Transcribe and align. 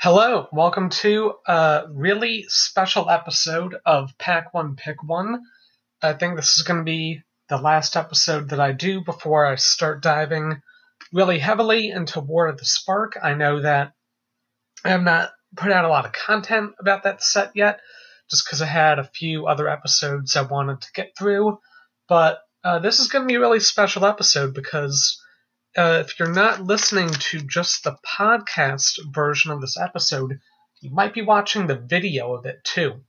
Hello, 0.00 0.46
welcome 0.52 0.90
to 0.90 1.34
a 1.44 1.86
really 1.90 2.44
special 2.46 3.10
episode 3.10 3.74
of 3.84 4.16
Pack 4.16 4.54
One 4.54 4.76
Pick 4.76 5.02
One. 5.02 5.42
I 6.00 6.12
think 6.12 6.36
this 6.36 6.56
is 6.56 6.62
going 6.62 6.78
to 6.78 6.84
be 6.84 7.22
the 7.48 7.56
last 7.56 7.96
episode 7.96 8.50
that 8.50 8.60
I 8.60 8.70
do 8.70 9.02
before 9.02 9.44
I 9.44 9.56
start 9.56 10.00
diving 10.00 10.62
really 11.12 11.40
heavily 11.40 11.90
into 11.90 12.20
War 12.20 12.46
of 12.46 12.58
the 12.58 12.64
Spark. 12.64 13.18
I 13.20 13.34
know 13.34 13.60
that 13.62 13.94
I 14.84 14.90
have 14.90 15.02
not 15.02 15.32
put 15.56 15.72
out 15.72 15.84
a 15.84 15.88
lot 15.88 16.06
of 16.06 16.12
content 16.12 16.74
about 16.78 17.02
that 17.02 17.20
set 17.20 17.50
yet, 17.56 17.80
just 18.30 18.46
because 18.46 18.62
I 18.62 18.66
had 18.66 19.00
a 19.00 19.10
few 19.12 19.48
other 19.48 19.68
episodes 19.68 20.36
I 20.36 20.42
wanted 20.42 20.80
to 20.80 20.92
get 20.94 21.16
through. 21.18 21.58
But 22.08 22.38
uh, 22.62 22.78
this 22.78 23.00
is 23.00 23.08
going 23.08 23.24
to 23.24 23.28
be 23.28 23.34
a 23.34 23.40
really 23.40 23.58
special 23.58 24.04
episode 24.04 24.54
because 24.54 25.20
uh, 25.76 26.02
if 26.04 26.18
you're 26.18 26.32
not 26.32 26.62
listening 26.62 27.10
to 27.10 27.40
just 27.40 27.84
the 27.84 27.96
podcast 28.06 28.98
version 29.12 29.50
of 29.50 29.60
this 29.60 29.76
episode, 29.78 30.40
you 30.80 30.90
might 30.90 31.14
be 31.14 31.22
watching 31.22 31.66
the 31.66 31.76
video 31.76 32.34
of 32.34 32.46
it 32.46 32.62
too. 32.64 33.00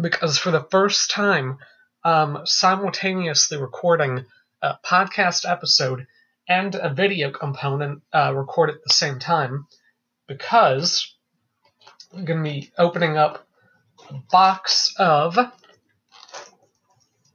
Because 0.00 0.38
for 0.38 0.50
the 0.50 0.66
first 0.70 1.10
time, 1.10 1.58
um, 2.04 2.40
simultaneously 2.44 3.58
recording 3.58 4.24
a 4.62 4.76
podcast 4.84 5.48
episode 5.48 6.06
and 6.48 6.74
a 6.74 6.92
video 6.92 7.30
component 7.30 8.02
uh, 8.12 8.32
recorded 8.34 8.76
at 8.76 8.84
the 8.84 8.92
same 8.92 9.18
time, 9.18 9.66
because 10.26 11.14
I'm 12.12 12.24
going 12.24 12.42
to 12.42 12.50
be 12.50 12.72
opening 12.78 13.16
up 13.16 13.46
a 14.08 14.14
box 14.30 14.94
of. 14.98 15.36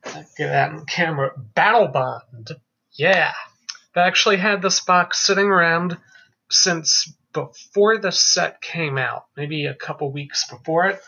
Get 0.03 0.27
that 0.37 0.71
on 0.71 0.85
camera. 0.85 1.31
Battle 1.37 1.87
Bond. 1.87 2.51
Yeah. 2.93 3.33
I 3.95 4.01
actually 4.01 4.37
had 4.37 4.61
this 4.61 4.79
box 4.81 5.19
sitting 5.19 5.47
around 5.47 5.97
since 6.49 7.13
before 7.33 7.97
the 7.97 8.11
set 8.11 8.61
came 8.61 8.97
out, 8.97 9.25
maybe 9.35 9.65
a 9.65 9.75
couple 9.75 10.11
weeks 10.11 10.47
before 10.49 10.87
it. 10.87 11.01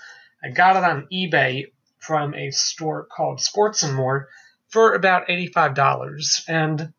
I 0.44 0.50
got 0.50 0.76
it 0.76 0.84
on 0.84 1.08
eBay 1.12 1.72
from 2.00 2.34
a 2.34 2.52
store 2.52 3.06
called 3.06 3.42
Sports 3.42 3.84
and 3.84 3.96
More 3.96 4.30
for 4.70 4.94
about 4.94 5.28
$85. 5.28 6.44
And 6.48 6.94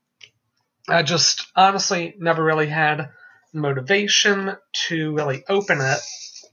I 0.88 1.02
just 1.02 1.46
honestly 1.54 2.14
never 2.18 2.42
really 2.42 2.68
had 2.68 3.10
motivation 3.52 4.56
to 4.88 5.14
really 5.14 5.44
open 5.48 5.80
it 5.80 6.00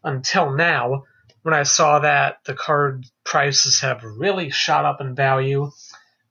until 0.03 0.51
now 0.51 1.03
when 1.41 1.53
I 1.53 1.63
saw 1.63 1.99
that 1.99 2.39
the 2.45 2.53
card 2.53 3.05
prices 3.23 3.79
have 3.81 4.03
really 4.03 4.49
shot 4.49 4.85
up 4.85 5.01
in 5.01 5.15
value 5.15 5.71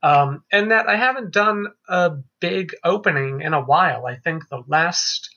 um, 0.07 0.43
and 0.51 0.71
that 0.71 0.87
I 0.87 0.95
haven't 0.95 1.33
done 1.33 1.67
a 1.89 2.11
big 2.39 2.73
opening 2.83 3.41
in 3.41 3.53
a 3.53 3.61
while. 3.61 4.05
I 4.05 4.15
think 4.15 4.47
the 4.47 4.63
last 4.65 5.29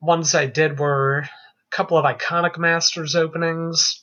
ones 0.00 0.34
I 0.34 0.44
did 0.44 0.78
were 0.78 1.20
a 1.20 1.30
couple 1.70 1.96
of 1.96 2.04
iconic 2.04 2.58
Masters 2.58 3.16
openings. 3.16 4.02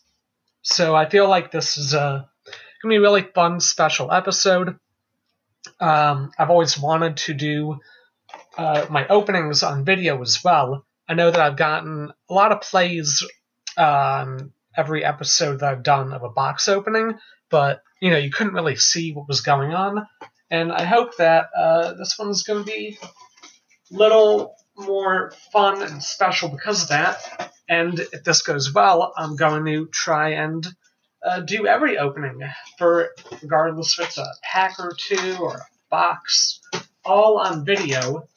So 0.64 0.96
I 0.96 1.08
feel 1.08 1.30
like 1.30 1.52
this 1.52 1.78
is 1.78 1.94
a 1.94 2.28
gonna 2.82 2.94
be 2.94 2.98
a 2.98 3.02
really 3.02 3.22
fun 3.22 3.60
special 3.60 4.12
episode. 4.12 4.80
Um, 5.80 6.32
I've 6.38 6.50
always 6.50 6.80
wanted 6.80 7.18
to 7.18 7.36
do 7.36 7.80
uh, 8.58 8.88
my 8.90 9.08
openings 9.08 9.62
on 9.62 9.86
video 9.86 10.20
as 10.22 10.44
well. 10.44 10.84
I 11.08 11.14
know 11.14 11.30
that 11.30 11.40
I've 11.40 11.58
gotten 11.58 12.12
a 12.28 12.34
lot 12.34 12.52
of 12.52 12.62
plays 12.62 13.24
on 13.78 14.52
every 14.76 15.06
episode 15.06 15.60
that 15.60 15.72
I've 15.72 15.84
done 15.84 16.12
of 16.12 16.24
a 16.24 16.30
box 16.30 16.68
opening, 16.68 17.20
but 17.50 17.84
you 18.06 18.12
know 18.12 18.18
you 18.18 18.30
couldn't 18.30 18.54
really 18.54 18.76
see 18.76 19.14
what 19.14 19.28
was 19.28 19.42
going 19.42 19.74
on. 19.74 20.06
And 20.52 20.72
I 20.72 20.84
hope 20.84 21.18
that 21.18 21.48
uh, 21.58 21.94
this 21.94 22.20
one's 22.20 22.44
going 22.44 22.64
to 22.64 22.72
be 22.72 23.00
a 23.02 23.98
little 23.98 24.56
more 24.78 25.34
fun 25.52 25.82
and 25.82 26.04
special 26.04 26.50
because 26.50 26.84
of 26.84 26.90
that. 26.90 27.52
And 27.68 28.00
if 28.00 28.24
this 28.24 28.44
goes 28.44 28.72
well, 28.72 29.12
I'm 29.18 29.36
going 29.36 29.66
to 29.66 29.88
try 29.88 30.34
and 30.34 30.64
uh, 31.26 31.40
do 31.40 31.66
every 31.66 31.98
opening 31.98 32.42
for 32.78 33.10
regardless 33.42 33.98
if 33.98 34.06
it's 34.06 34.18
a 34.20 34.28
pack 34.44 34.80
or 34.80 34.92
two 34.96 35.38
or 35.42 35.56
a 35.56 35.66
box, 35.90 36.60
all 37.04 37.40
on 37.40 37.66
video 37.66 38.28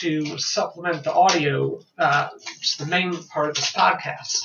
to 0.00 0.38
supplement 0.38 1.04
the 1.04 1.12
audio, 1.12 1.78
uh, 1.98 2.30
the 2.78 2.86
main 2.86 3.22
part 3.24 3.50
of 3.50 3.56
this 3.56 3.70
podcast. 3.70 4.38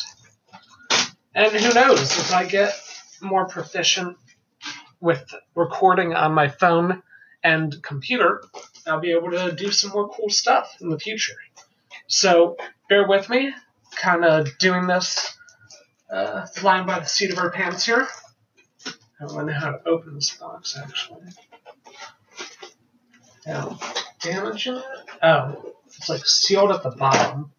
And 1.33 1.49
who 1.53 1.73
knows 1.73 2.17
if 2.17 2.33
I 2.33 2.43
get 2.43 2.73
more 3.21 3.47
proficient 3.47 4.17
with 5.01 5.33
recording 5.55 6.13
on 6.13 6.33
my 6.33 6.47
phone 6.47 7.01
and 7.43 7.81
computer, 7.81 8.43
I'll 8.85 8.99
be 8.99 9.11
able 9.11 9.31
to 9.31 9.51
do 9.51 9.71
some 9.71 9.91
more 9.91 10.09
cool 10.09 10.29
stuff 10.29 10.75
in 10.81 10.89
the 10.89 10.99
future. 10.99 11.37
So 12.07 12.57
bear 12.89 13.07
with 13.07 13.29
me, 13.29 13.53
kind 13.95 14.25
of 14.25 14.57
doing 14.57 14.87
this 14.87 15.37
uh, 16.11 16.45
flying 16.47 16.85
by 16.85 16.99
the 16.99 17.05
seat 17.05 17.31
of 17.31 17.37
our 17.37 17.51
pants 17.51 17.85
here. 17.85 18.07
I 19.21 19.27
don't 19.27 19.45
know 19.45 19.53
how 19.53 19.71
to 19.71 19.87
open 19.87 20.15
this 20.15 20.31
box 20.31 20.77
actually. 20.77 21.27
Oh, 23.47 23.79
damaging 24.21 24.75
it? 24.75 24.83
Oh, 25.23 25.73
it's 25.85 26.09
like 26.09 26.25
sealed 26.25 26.71
at 26.71 26.83
the 26.83 26.91
bottom. 26.91 27.51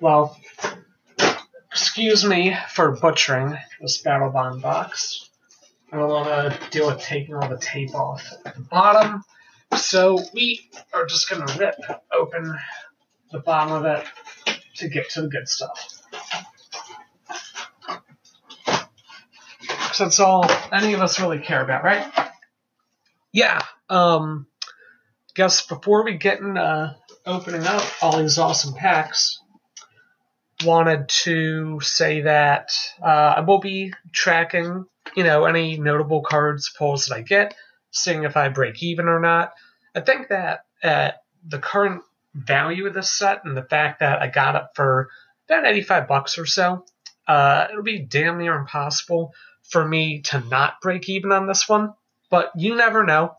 Well, 0.00 0.38
excuse 1.70 2.24
me 2.24 2.56
for 2.70 2.92
butchering 2.92 3.56
this 3.80 3.98
Battle 3.98 4.30
Bond 4.30 4.62
box. 4.62 5.29
I 5.92 5.96
don't 5.96 6.08
want 6.08 6.52
to 6.52 6.70
deal 6.70 6.86
with 6.86 7.00
taking 7.00 7.34
all 7.34 7.48
the 7.48 7.58
tape 7.58 7.94
off 7.94 8.24
at 8.44 8.54
the 8.54 8.60
bottom. 8.60 9.24
So 9.76 10.18
we 10.32 10.70
are 10.92 11.06
just 11.06 11.28
going 11.28 11.46
to 11.46 11.58
rip 11.58 11.74
open 12.12 12.56
the 13.32 13.40
bottom 13.40 13.72
of 13.72 13.84
it 13.84 14.04
to 14.76 14.88
get 14.88 15.10
to 15.10 15.22
the 15.22 15.28
good 15.28 15.48
stuff. 15.48 16.00
Because 19.60 19.98
that's 19.98 20.20
all 20.20 20.48
any 20.72 20.92
of 20.92 21.00
us 21.00 21.18
really 21.18 21.40
care 21.40 21.62
about, 21.62 21.82
right? 21.82 22.12
Yeah. 23.32 23.60
Um, 23.88 24.46
guess 25.34 25.66
before 25.66 26.04
we 26.04 26.18
get 26.18 26.40
into 26.40 26.60
uh, 26.60 26.94
opening 27.26 27.66
up 27.66 27.82
all 28.00 28.18
these 28.18 28.38
awesome 28.38 28.74
packs, 28.74 29.40
wanted 30.64 31.08
to 31.08 31.80
say 31.80 32.22
that 32.22 32.70
uh, 33.02 33.34
I 33.36 33.40
will 33.40 33.58
be 33.58 33.92
tracking 34.12 34.86
you 35.16 35.24
know, 35.24 35.44
any 35.44 35.78
notable 35.78 36.22
cards 36.22 36.70
pulls 36.76 37.06
that 37.06 37.16
I 37.16 37.22
get, 37.22 37.54
seeing 37.90 38.24
if 38.24 38.36
I 38.36 38.48
break 38.48 38.82
even 38.82 39.06
or 39.06 39.20
not. 39.20 39.52
I 39.94 40.00
think 40.00 40.28
that 40.28 40.64
at 40.82 41.22
the 41.46 41.58
current 41.58 42.02
value 42.34 42.86
of 42.86 42.94
this 42.94 43.12
set 43.12 43.44
and 43.44 43.56
the 43.56 43.64
fact 43.64 44.00
that 44.00 44.22
I 44.22 44.28
got 44.28 44.56
it 44.56 44.62
for 44.74 45.10
about 45.48 45.66
85 45.66 46.08
bucks 46.08 46.38
or 46.38 46.46
so, 46.46 46.84
uh, 47.26 47.66
it'll 47.70 47.82
be 47.82 48.00
damn 48.00 48.38
near 48.38 48.54
impossible 48.54 49.32
for 49.68 49.86
me 49.86 50.22
to 50.22 50.40
not 50.40 50.80
break 50.80 51.08
even 51.08 51.32
on 51.32 51.46
this 51.46 51.68
one. 51.68 51.94
But 52.30 52.52
you 52.56 52.76
never 52.76 53.04
know. 53.04 53.34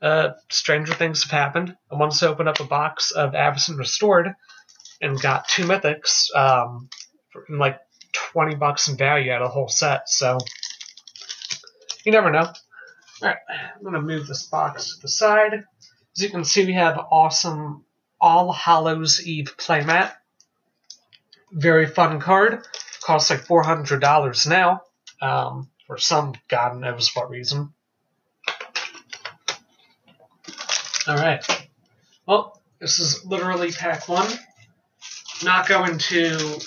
Uh, 0.00 0.30
stranger 0.50 0.94
things 0.94 1.22
have 1.22 1.30
happened. 1.30 1.76
I 1.90 1.94
once 1.94 2.22
opened 2.22 2.48
up 2.48 2.60
a 2.60 2.64
box 2.64 3.12
of 3.12 3.32
Avacyn 3.32 3.78
Restored 3.78 4.34
and 5.00 5.20
got 5.20 5.48
two 5.48 5.64
mythics 5.64 6.34
um, 6.34 6.88
for 7.30 7.44
like 7.48 7.78
20 8.12 8.56
bucks 8.56 8.88
in 8.88 8.96
value 8.96 9.30
out 9.30 9.42
of 9.42 9.48
the 9.48 9.52
whole 9.52 9.68
set. 9.68 10.08
So 10.08 10.38
you 12.04 12.12
never 12.12 12.30
know. 12.30 12.52
Alright, 13.22 13.38
I'm 13.48 13.82
going 13.82 13.94
to 13.94 14.00
move 14.00 14.26
this 14.26 14.44
box 14.44 14.94
to 14.94 15.02
the 15.02 15.08
side. 15.08 15.54
As 16.16 16.22
you 16.22 16.30
can 16.30 16.44
see, 16.44 16.66
we 16.66 16.72
have 16.72 16.98
awesome 17.10 17.84
All 18.20 18.52
Hallows 18.52 19.26
Eve 19.26 19.54
playmat. 19.56 20.12
Very 21.52 21.86
fun 21.86 22.20
card. 22.20 22.66
Costs 23.04 23.30
like 23.30 23.44
$400 23.44 24.46
now. 24.48 24.82
Um, 25.20 25.68
for 25.86 25.98
some 25.98 26.34
god 26.48 26.78
knows 26.78 27.10
what 27.14 27.30
reason. 27.30 27.72
Alright. 31.08 31.68
Well, 32.26 32.60
this 32.80 32.98
is 32.98 33.24
literally 33.24 33.72
pack 33.72 34.08
one. 34.08 34.30
Not 35.44 35.68
going 35.68 35.98
to 35.98 36.60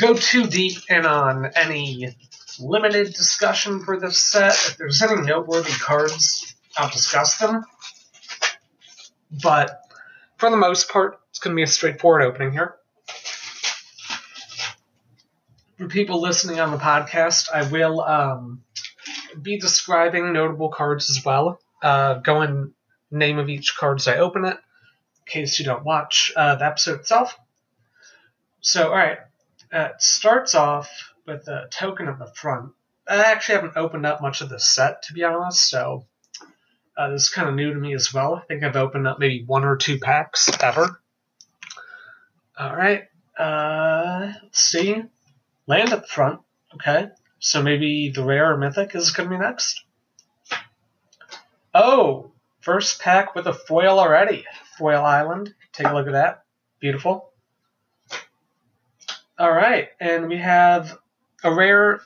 go 0.00 0.14
too 0.14 0.46
deep 0.46 0.78
in 0.88 1.06
on 1.06 1.50
any 1.54 2.14
limited 2.60 3.14
discussion 3.14 3.84
for 3.84 3.98
this 3.98 4.22
set. 4.22 4.52
If 4.52 4.76
there's 4.76 5.02
any 5.02 5.22
noteworthy 5.22 5.72
cards, 5.72 6.54
I'll 6.76 6.90
discuss 6.90 7.38
them. 7.38 7.64
But 9.42 9.80
for 10.36 10.50
the 10.50 10.56
most 10.56 10.88
part, 10.90 11.20
it's 11.30 11.38
going 11.38 11.54
to 11.54 11.56
be 11.56 11.64
a 11.64 11.66
straightforward 11.66 12.22
opening 12.22 12.52
here. 12.52 12.76
For 15.76 15.86
people 15.86 16.20
listening 16.20 16.58
on 16.58 16.72
the 16.72 16.78
podcast, 16.78 17.50
I 17.52 17.68
will 17.70 18.00
um, 18.00 18.62
be 19.40 19.58
describing 19.58 20.32
notable 20.32 20.70
cards 20.70 21.10
as 21.10 21.24
well. 21.24 21.60
Uh, 21.82 22.14
go 22.14 22.42
in 22.42 22.72
name 23.10 23.38
of 23.38 23.48
each 23.48 23.76
card 23.76 24.00
as 24.00 24.08
I 24.08 24.16
open 24.16 24.44
it, 24.44 24.54
in 24.56 25.24
case 25.26 25.58
you 25.58 25.64
don't 25.64 25.84
watch 25.84 26.32
uh, 26.36 26.56
the 26.56 26.66
episode 26.66 27.00
itself. 27.00 27.38
So, 28.60 28.88
alright, 28.88 29.18
uh, 29.72 29.90
it 29.94 30.02
starts 30.02 30.54
off 30.54 31.07
with 31.28 31.46
a 31.46 31.68
token 31.70 32.08
at 32.08 32.18
the 32.18 32.26
front. 32.26 32.72
I 33.06 33.16
actually 33.16 33.56
haven't 33.56 33.76
opened 33.76 34.06
up 34.06 34.20
much 34.20 34.40
of 34.40 34.48
the 34.48 34.58
set, 34.58 35.02
to 35.02 35.12
be 35.12 35.22
honest, 35.22 35.70
so 35.70 36.06
uh, 36.96 37.10
this 37.10 37.22
is 37.24 37.28
kind 37.28 37.48
of 37.48 37.54
new 37.54 37.72
to 37.72 37.78
me 37.78 37.94
as 37.94 38.12
well. 38.12 38.34
I 38.34 38.46
think 38.46 38.64
I've 38.64 38.76
opened 38.76 39.06
up 39.06 39.20
maybe 39.20 39.44
one 39.46 39.64
or 39.64 39.76
two 39.76 39.98
packs 39.98 40.50
ever. 40.60 41.00
All 42.58 42.74
right. 42.74 43.04
Uh, 43.38 44.32
let's 44.42 44.58
see. 44.60 45.04
Land 45.68 45.92
at 45.92 46.02
the 46.02 46.08
front. 46.08 46.40
Okay. 46.74 47.08
So 47.38 47.62
maybe 47.62 48.10
the 48.10 48.24
rare 48.24 48.52
or 48.52 48.56
mythic 48.56 48.96
is 48.96 49.12
going 49.12 49.30
to 49.30 49.36
be 49.36 49.40
next. 49.40 49.84
Oh, 51.72 52.32
first 52.60 53.00
pack 53.00 53.36
with 53.36 53.46
a 53.46 53.54
foil 53.54 54.00
already. 54.00 54.44
Foil 54.76 55.04
Island. 55.04 55.54
Take 55.72 55.86
a 55.86 55.94
look 55.94 56.08
at 56.08 56.14
that. 56.14 56.42
Beautiful. 56.80 57.30
All 59.38 59.52
right, 59.52 59.90
and 60.00 60.26
we 60.26 60.38
have 60.38 60.98
a 61.44 61.54
rare 61.54 62.00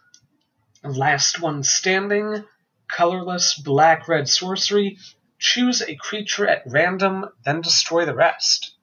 last 0.85 1.41
one 1.41 1.63
standing, 1.63 2.45
colorless 2.89 3.55
black 3.55 4.09
red 4.09 4.29
sorcery. 4.29 4.99
Choose 5.39 5.83
a 5.83 5.97
creature 5.97 6.47
at 6.47 6.63
random, 6.67 7.27
then 7.45 7.61
destroy 7.61 8.05
the 8.05 8.15
rest. 8.15 8.75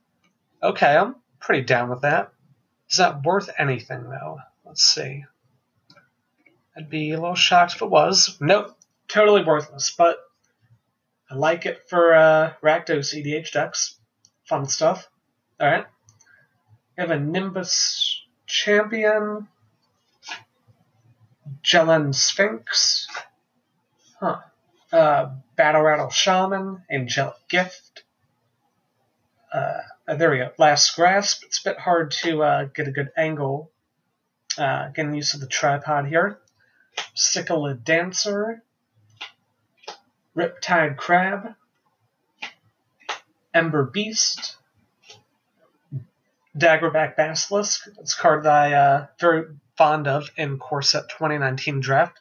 Okay, 0.62 0.96
I'm 0.96 1.16
pretty 1.40 1.64
down 1.64 1.90
with 1.90 2.02
that. 2.02 2.34
Is 2.90 2.98
that 2.98 3.24
worth 3.24 3.50
anything 3.58 4.10
though? 4.10 4.40
Let's 4.66 4.84
see. 4.84 5.24
I'd 6.76 6.90
be 6.90 7.12
a 7.12 7.20
little 7.20 7.36
shocked 7.36 7.76
if 7.76 7.82
it 7.82 7.90
was. 7.90 8.38
Nope, 8.42 8.78
totally 9.08 9.44
worthless, 9.44 9.92
but 9.98 10.18
I 11.30 11.36
like 11.36 11.66
it 11.66 11.88
for 11.90 12.14
uh, 12.14 12.54
Rakdos 12.64 13.14
EDH 13.14 13.52
decks. 13.52 13.98
Fun 14.46 14.66
stuff. 14.66 15.08
Alright. 15.62 15.86
We 16.98 17.02
have 17.02 17.12
a 17.12 17.20
Nimbus 17.20 18.24
Champion. 18.48 19.48
Jelen 21.64 22.14
Sphinx. 22.14 23.08
Huh. 24.20 24.40
Uh, 24.92 25.36
Battle 25.56 25.82
Rattle 25.82 26.10
Shaman. 26.10 26.84
Angelic 26.90 27.36
Gift. 27.50 28.04
Uh, 29.54 29.80
there 30.18 30.32
we 30.32 30.38
go. 30.38 30.52
Last 30.58 30.96
Grasp. 30.96 31.44
It's 31.44 31.60
a 31.66 31.70
bit 31.70 31.80
hard 31.80 32.12
to 32.24 32.44
uh, 32.44 32.64
get 32.66 32.88
a 32.88 32.92
good 32.92 33.12
angle. 33.18 33.72
Uh, 34.58 34.90
getting 34.90 35.14
used 35.14 35.32
to 35.32 35.38
the 35.38 35.48
tripod 35.48 36.08
here. 36.08 36.40
Cichlid 37.16 37.84
Dancer. 37.84 38.64
Riptide 40.36 40.98
Crab. 40.98 41.56
Ember 43.54 43.84
Beast. 43.84 44.58
Daggerback 46.58 47.16
Basilisk. 47.16 47.88
It's 48.00 48.18
a 48.18 48.22
card 48.22 48.44
that 48.44 48.52
I 48.52 48.74
uh, 48.74 49.08
very 49.20 49.46
fond 49.80 50.10
of 50.10 50.30
in 50.36 50.60
Core 50.60 50.82
Set 50.82 51.08
2019 51.08 51.80
draft. 51.80 52.20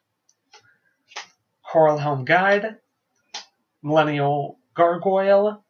Coral 1.69 1.99
Helm 1.99 2.25
Guide, 2.25 2.76
Millennial 3.82 4.60
Gargoyle, 4.75 5.64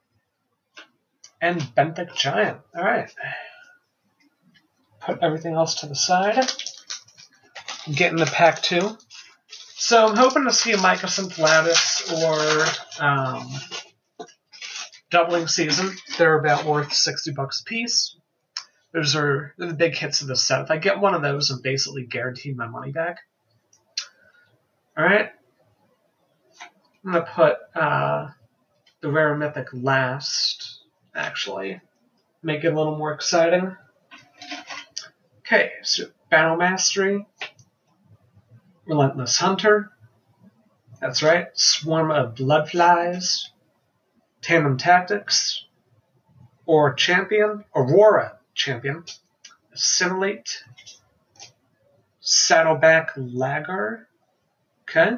and 1.40 1.62
Benthic 1.62 2.14
Giant. 2.14 2.60
All 2.76 2.84
right. 2.84 3.10
Put 5.00 5.22
everything 5.22 5.54
else 5.54 5.76
to 5.76 5.86
the 5.86 5.94
side. 5.94 6.44
Get 7.90 8.12
in 8.12 8.18
the 8.18 8.26
pack 8.26 8.60
two. 8.60 8.98
So 9.76 10.08
I'm 10.08 10.16
hoping 10.16 10.44
to 10.44 10.52
see 10.52 10.72
a 10.72 10.76
Mycosynth 10.76 11.38
Lattice 11.38 12.12
or 12.12 13.02
um, 13.02 13.48
Doubling 15.10 15.46
Season. 15.46 15.96
They're 16.18 16.38
about 16.38 16.66
worth 16.66 16.92
60 16.92 17.30
bucks 17.30 17.62
a 17.62 17.64
piece. 17.64 18.14
Those 18.92 19.16
are 19.16 19.54
the 19.58 19.74
big 19.74 19.94
hits 19.94 20.22
of 20.22 20.28
the 20.28 20.36
set. 20.36 20.62
If 20.62 20.70
I 20.70 20.78
get 20.78 21.00
one 21.00 21.14
of 21.14 21.22
those, 21.22 21.50
I'm 21.50 21.60
basically 21.60 22.04
guaranteed 22.04 22.56
my 22.56 22.66
money 22.66 22.90
back. 22.90 23.18
Alright. 24.98 25.30
I'm 27.04 27.12
going 27.12 27.24
to 27.24 27.30
put 27.30 27.56
uh, 27.74 28.28
the 29.00 29.10
Rare 29.10 29.36
Mythic 29.36 29.68
last, 29.72 30.80
actually. 31.14 31.80
Make 32.42 32.64
it 32.64 32.72
a 32.72 32.76
little 32.76 32.96
more 32.96 33.12
exciting. 33.12 33.76
Okay, 35.40 35.72
so 35.82 36.04
Battle 36.30 36.56
Mastery. 36.56 37.26
Relentless 38.86 39.36
Hunter. 39.36 39.90
That's 41.00 41.22
right. 41.22 41.48
Swarm 41.54 42.10
of 42.10 42.34
Bloodflies. 42.34 43.48
Tandem 44.40 44.78
Tactics. 44.78 45.64
Or 46.64 46.94
Champion. 46.94 47.64
Aurora 47.74 48.37
champion. 48.58 49.04
Assimilate. 49.72 50.64
Saddleback 52.20 53.14
Lagac. 53.14 54.04
Okay. 54.82 55.16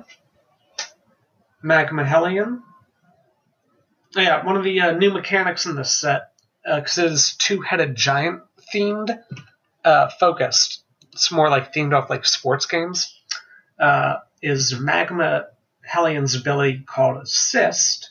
Magma 1.63 2.05
Hellion. 2.05 2.63
Oh, 4.17 4.21
yeah, 4.21 4.45
one 4.45 4.57
of 4.57 4.65
the 4.65 4.81
uh, 4.81 4.93
new 4.93 5.13
mechanics 5.13 5.67
in 5.67 5.77
this 5.77 5.97
set, 5.99 6.33
because 6.65 6.99
uh, 6.99 7.05
it 7.05 7.13
is 7.13 7.37
two-headed 7.37 7.95
giant 7.97 8.43
themed, 8.73 9.17
uh, 9.85 10.09
focused. 10.19 10.85
It's 11.13 11.31
more 11.31 11.49
like 11.49 11.73
themed 11.73 11.95
off 11.97 12.11
like 12.11 12.25
sports 12.25 12.67
games. 12.67 13.17
Uh, 13.79 14.17
is 14.43 14.79
Magma 14.79 15.47
Hellion's 15.83 16.35
ability 16.35 16.83
called 16.87 17.23
Assist, 17.23 18.10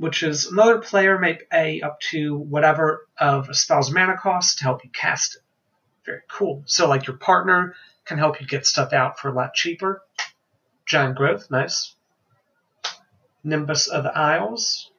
which 0.00 0.22
is 0.22 0.46
another 0.46 0.78
player 0.78 1.18
may 1.18 1.38
pay 1.50 1.82
up 1.82 2.00
to 2.00 2.34
whatever 2.34 3.06
of 3.18 3.50
a 3.50 3.54
spell's 3.54 3.90
mana 3.90 4.16
cost 4.16 4.56
to 4.56 4.64
help 4.64 4.82
you 4.82 4.88
cast 4.90 5.36
it. 5.36 5.42
Very 6.06 6.22
cool. 6.26 6.62
So, 6.64 6.88
like, 6.88 7.06
your 7.06 7.18
partner 7.18 7.74
can 8.06 8.16
help 8.16 8.40
you 8.40 8.46
get 8.46 8.64
stuff 8.64 8.94
out 8.94 9.18
for 9.18 9.28
a 9.28 9.34
lot 9.34 9.52
cheaper. 9.52 10.02
Giant 10.86 11.16
Growth, 11.16 11.50
nice. 11.50 11.94
Nimbus 13.44 13.88
of 13.88 14.04
the 14.04 14.16
Isles. 14.16 14.90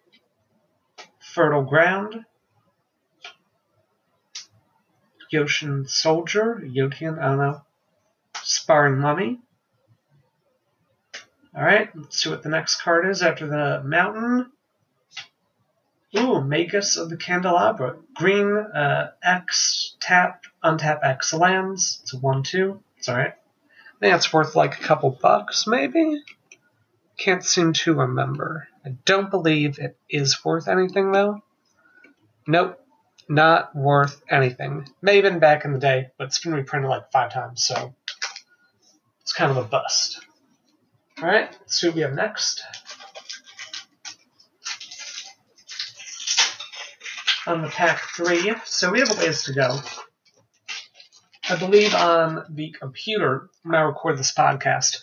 Fertile 1.20 1.64
Ground. 1.64 2.24
Yotian 5.34 5.90
Soldier, 5.90 6.62
Yotian, 6.64 7.18
I 7.18 7.30
don't 7.30 7.38
know. 7.40 7.62
Sparring 8.44 9.00
Mummy. 9.00 9.40
Alright, 11.58 11.90
let's 11.96 12.22
see 12.22 12.30
what 12.30 12.44
the 12.44 12.50
next 12.50 12.82
card 12.82 13.10
is 13.10 13.24
after 13.24 13.48
the 13.48 13.82
Mountain. 13.84 14.52
Ooh, 16.18 16.42
Magus 16.42 16.98
of 16.98 17.10
the 17.10 17.18
Candelabra. 17.18 17.98
Green, 18.16 18.58
uh, 18.58 19.12
X, 19.24 19.96
tap, 20.02 20.44
untap 20.64 21.00
X 21.04 21.34
lands. 21.34 22.00
It's 22.04 22.14
a 22.14 22.18
1 22.18 22.44
2. 22.44 22.82
It's 22.98 23.08
alright. 23.10 23.34
I 23.34 24.00
think 24.00 24.16
it's 24.16 24.34
worth 24.34 24.56
like 24.56 24.80
a 24.80 24.84
couple 24.84 25.12
bucks, 25.12 25.68
maybe? 25.68 26.22
Can't 27.18 27.46
seem 27.46 27.74
to 27.74 27.94
remember. 27.94 28.68
I 28.86 28.96
don't 29.06 29.30
believe 29.30 29.80
it 29.80 29.98
is 30.10 30.44
worth 30.44 30.68
anything, 30.68 31.12
though. 31.12 31.44
Nope, 32.48 32.84
not 33.30 33.76
worth 33.76 34.22
anything. 34.30 34.90
May 35.02 35.18
have 35.18 35.24
been 35.24 35.40
back 35.40 35.64
in 35.64 35.74
the 35.74 35.80
day, 35.80 36.10
but 36.18 36.28
it's 36.28 36.40
been 36.40 36.54
reprinted 36.54 36.90
like 36.90 37.12
five 37.12 37.32
times, 37.32 37.64
so 37.64 37.94
it's 39.22 39.34
kind 39.34 39.52
of 39.52 39.58
a 39.58 39.64
bust. 39.64 40.20
Alright, 41.22 41.52
let's 41.60 41.80
see 41.80 41.88
what 41.88 41.96
we 41.96 42.02
have 42.02 42.14
next. 42.14 42.64
On 47.48 47.62
the 47.62 47.70
pack 47.70 48.00
three, 48.16 48.54
so 48.66 48.92
we 48.92 49.00
have 49.00 49.12
a 49.12 49.16
ways 49.16 49.44
to 49.44 49.54
go. 49.54 49.80
I 51.50 51.56
believe 51.58 51.94
on 51.96 52.46
the 52.50 52.72
computer 52.80 53.50
when 53.64 53.76
I 53.76 53.82
record 53.82 54.18
this 54.18 54.34
podcast, 54.34 55.02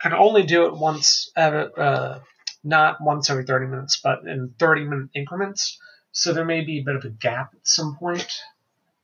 I 0.00 0.08
can 0.08 0.14
only 0.14 0.44
do 0.44 0.66
it 0.66 0.74
once, 0.74 1.30
uh, 1.36 2.20
not 2.62 3.00
once 3.00 3.28
every 3.28 3.44
30 3.44 3.66
minutes, 3.66 4.00
but 4.02 4.20
in 4.26 4.54
30 4.58 4.84
minute 4.84 5.08
increments. 5.14 5.78
So 6.12 6.32
there 6.32 6.44
may 6.44 6.62
be 6.62 6.78
a 6.78 6.84
bit 6.84 6.96
of 6.96 7.04
a 7.04 7.10
gap 7.10 7.50
at 7.54 7.66
some 7.66 7.96
point. 7.96 8.28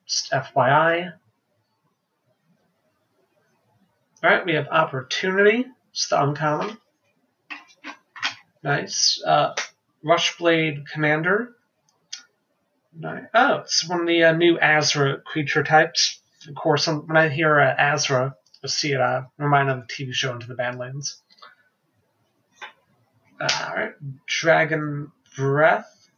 Just 0.07 0.31
FYI. 0.31 1.13
Alright, 4.25 4.47
we 4.47 4.55
have 4.55 4.69
Opportunity. 4.69 5.67
It's 5.91 6.09
the 6.09 6.23
uncommon. 6.23 6.79
Nice. 8.63 9.23
Uh, 9.27 9.55
Rushblade 10.05 10.87
Commander. 10.87 11.56
Oh, 13.05 13.57
it's 13.59 13.89
one 13.89 14.01
of 14.01 14.07
the 14.07 14.25
uh, 14.25 14.33
new 14.33 14.59
Azra 14.59 15.19
creature 15.21 15.63
types. 15.63 16.21
Of 16.49 16.55
course, 16.55 16.87
when 16.87 17.17
I 17.17 17.29
hear 17.29 17.61
uh, 17.61 17.75
Azra, 17.77 18.35
I 18.65 18.67
see 18.69 18.93
it 18.93 19.01
uh, 19.01 19.23
remind 19.39 19.69
of 19.69 19.87
the 19.87 19.93
TV 19.93 20.15
show 20.15 20.33
Into 20.33 20.47
the 20.47 20.55
Badlands. 20.55 21.21
Alright, 23.41 23.93
Dragon 24.27 25.13
Breath, 25.37 26.09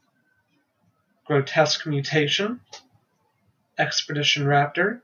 Grotesque 1.27 1.85
Mutation, 1.85 2.61
Expedition 3.77 4.45
Raptor. 4.45 5.01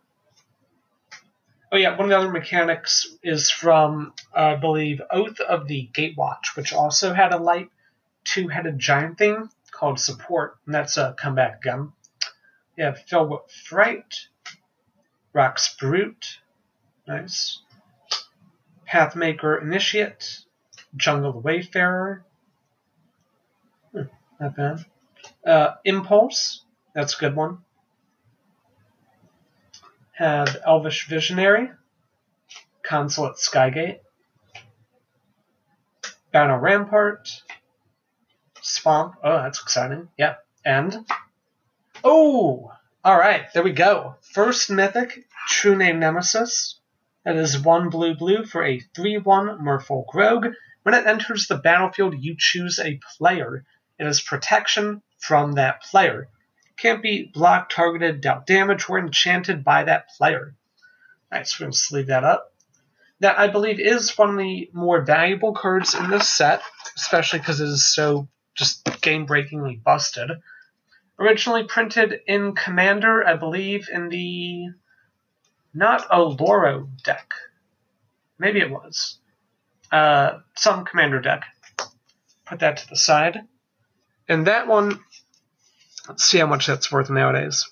Oh 1.72 1.76
yeah, 1.76 1.96
one 1.96 2.04
of 2.04 2.10
the 2.10 2.18
other 2.18 2.30
mechanics 2.30 3.16
is 3.24 3.50
from, 3.50 4.12
uh, 4.36 4.40
I 4.40 4.56
believe, 4.56 5.02
Oath 5.10 5.40
of 5.40 5.66
the 5.66 5.90
Gatewatch, 5.92 6.54
which 6.54 6.72
also 6.72 7.12
had 7.12 7.32
a 7.32 7.38
light 7.38 7.68
two-headed 8.22 8.78
giant 8.78 9.18
thing 9.18 9.48
called 9.84 10.00
Support, 10.00 10.56
and 10.64 10.74
that's 10.74 10.96
a 10.96 11.14
comeback 11.18 11.60
gun. 11.60 11.92
You 12.74 12.84
have 12.84 13.00
Fill 13.00 13.28
with 13.28 13.50
Fright, 13.50 14.28
Rock's 15.34 15.76
Brute, 15.76 16.38
nice. 17.06 17.60
Pathmaker 18.90 19.60
Initiate, 19.60 20.40
Jungle 20.96 21.38
Wayfarer, 21.38 22.24
hmm, 23.92 24.02
not 24.40 24.56
bad. 24.56 24.86
Uh, 25.46 25.74
Impulse, 25.84 26.64
that's 26.94 27.14
a 27.14 27.20
good 27.20 27.36
one. 27.36 27.58
have 30.12 30.56
Elvish 30.66 31.08
Visionary, 31.08 31.70
Consulate 32.82 33.36
Skygate, 33.36 33.98
Battle 36.32 36.56
Rampart, 36.56 37.42
Swamp. 38.64 39.16
Oh, 39.22 39.42
that's 39.42 39.60
exciting. 39.60 40.08
Yeah. 40.16 40.36
And 40.64 41.06
oh, 42.02 42.72
all 43.04 43.18
right, 43.18 43.52
there 43.52 43.62
we 43.62 43.72
go. 43.72 44.16
First 44.32 44.70
mythic, 44.70 45.26
True 45.48 45.76
Name 45.76 46.00
Nemesis. 46.00 46.80
That 47.24 47.36
is 47.36 47.58
one 47.58 47.90
blue 47.90 48.14
blue 48.14 48.44
for 48.44 48.64
a 48.64 48.80
3-1 48.96 49.60
Merfolk 49.60 50.14
Rogue. 50.14 50.46
When 50.82 50.94
it 50.94 51.06
enters 51.06 51.46
the 51.46 51.56
battlefield, 51.56 52.22
you 52.22 52.36
choose 52.38 52.78
a 52.78 53.00
player. 53.18 53.64
It 53.98 54.06
is 54.06 54.20
protection 54.20 55.02
from 55.18 55.52
that 55.52 55.82
player. 55.82 56.28
Can't 56.76 57.02
be 57.02 57.30
blocked, 57.32 57.72
targeted, 57.72 58.20
dealt 58.20 58.46
damage, 58.46 58.88
or 58.88 58.98
enchanted 58.98 59.64
by 59.64 59.84
that 59.84 60.08
player. 60.16 60.54
Alright, 61.30 61.46
so 61.46 61.56
we're 61.60 61.66
going 61.66 61.72
to 61.72 61.78
sleeve 61.78 62.06
that 62.06 62.24
up. 62.24 62.52
That, 63.20 63.38
I 63.38 63.48
believe, 63.48 63.78
is 63.78 64.16
one 64.18 64.30
of 64.30 64.38
the 64.38 64.70
more 64.72 65.02
valuable 65.02 65.52
cards 65.52 65.94
in 65.94 66.10
this 66.10 66.28
set, 66.28 66.62
especially 66.96 67.38
because 67.38 67.60
it 67.60 67.68
is 67.68 67.86
so 67.94 68.28
just 68.54 68.84
game-breakingly 69.00 69.76
busted. 69.76 70.30
Originally 71.18 71.64
printed 71.64 72.20
in 72.26 72.54
Commander, 72.54 73.26
I 73.26 73.36
believe, 73.36 73.88
in 73.92 74.08
the 74.08 74.66
not 75.72 76.06
a 76.10 76.22
Loro 76.22 76.88
deck. 77.02 77.30
Maybe 78.38 78.60
it 78.60 78.70
was. 78.70 79.18
Uh, 79.90 80.40
some 80.56 80.84
Commander 80.84 81.20
deck. 81.20 81.42
Put 82.46 82.60
that 82.60 82.78
to 82.78 82.88
the 82.88 82.96
side. 82.96 83.40
And 84.28 84.46
that 84.46 84.66
one, 84.66 85.00
let's 86.08 86.24
see 86.24 86.38
how 86.38 86.46
much 86.46 86.66
that's 86.66 86.90
worth 86.90 87.10
nowadays. 87.10 87.68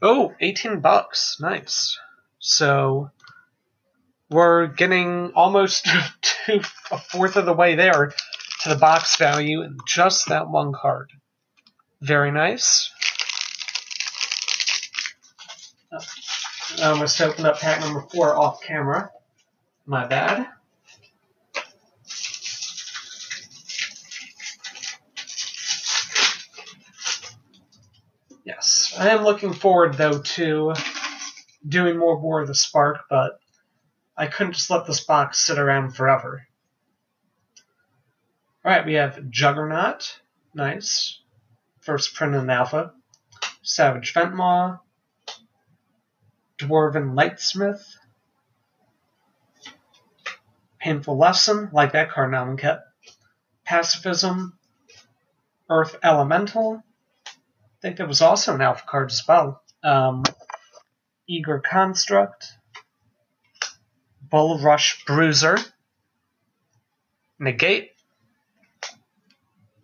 Oh, 0.00 0.34
18 0.40 0.80
bucks. 0.80 1.38
Nice. 1.40 1.98
So 2.38 3.10
we're 4.30 4.66
getting 4.66 5.32
almost 5.34 5.84
to 6.46 6.60
a 6.90 6.98
fourth 6.98 7.36
of 7.36 7.46
the 7.46 7.52
way 7.52 7.74
there 7.74 8.12
to 8.62 8.68
the 8.68 8.76
box 8.76 9.16
value 9.16 9.62
in 9.62 9.76
just 9.86 10.28
that 10.28 10.48
one 10.48 10.72
card. 10.72 11.10
Very 12.00 12.30
nice. 12.30 12.90
I 16.80 16.84
almost 16.84 17.20
opened 17.20 17.46
up 17.46 17.60
pack 17.60 17.80
number 17.80 18.02
four 18.02 18.36
off 18.36 18.62
camera. 18.62 19.10
My 19.86 20.06
bad. 20.06 20.46
Yes, 28.44 28.94
I 28.98 29.10
am 29.10 29.24
looking 29.24 29.52
forward 29.52 29.94
though 29.94 30.20
to 30.20 30.74
doing 31.66 31.98
more 31.98 32.18
War 32.18 32.40
of 32.40 32.48
the 32.48 32.54
Spark, 32.54 33.00
but 33.08 33.40
I 34.16 34.26
couldn't 34.26 34.54
just 34.54 34.70
let 34.70 34.86
this 34.86 35.00
box 35.00 35.38
sit 35.38 35.58
around 35.58 35.92
forever. 35.92 36.47
Alright, 38.68 38.84
we 38.84 38.92
have 38.94 39.30
Juggernaut. 39.30 40.20
Nice. 40.52 41.22
First 41.80 42.14
print 42.14 42.34
in 42.34 42.50
Alpha. 42.50 42.92
Savage 43.62 44.12
Ventmaw. 44.12 44.80
Dwarven 46.58 47.14
Lightsmith. 47.14 47.82
Painful 50.78 51.16
Lesson, 51.16 51.70
like 51.72 51.92
that 51.92 52.10
card 52.10 52.30
now 52.30 52.54
kept. 52.56 52.82
Pacifism. 53.64 54.58
Earth 55.70 55.96
Elemental. 56.04 56.82
I 57.26 57.30
think 57.80 57.96
that 57.96 58.06
was 58.06 58.20
also 58.20 58.54
an 58.54 58.60
alpha 58.60 58.84
card 58.86 59.10
as 59.10 59.26
well. 59.26 59.62
Um, 59.82 60.24
Eager 61.26 61.58
Construct. 61.58 62.52
Bull 64.20 64.58
Rush 64.58 65.06
Bruiser. 65.06 65.56
Negate. 67.38 67.92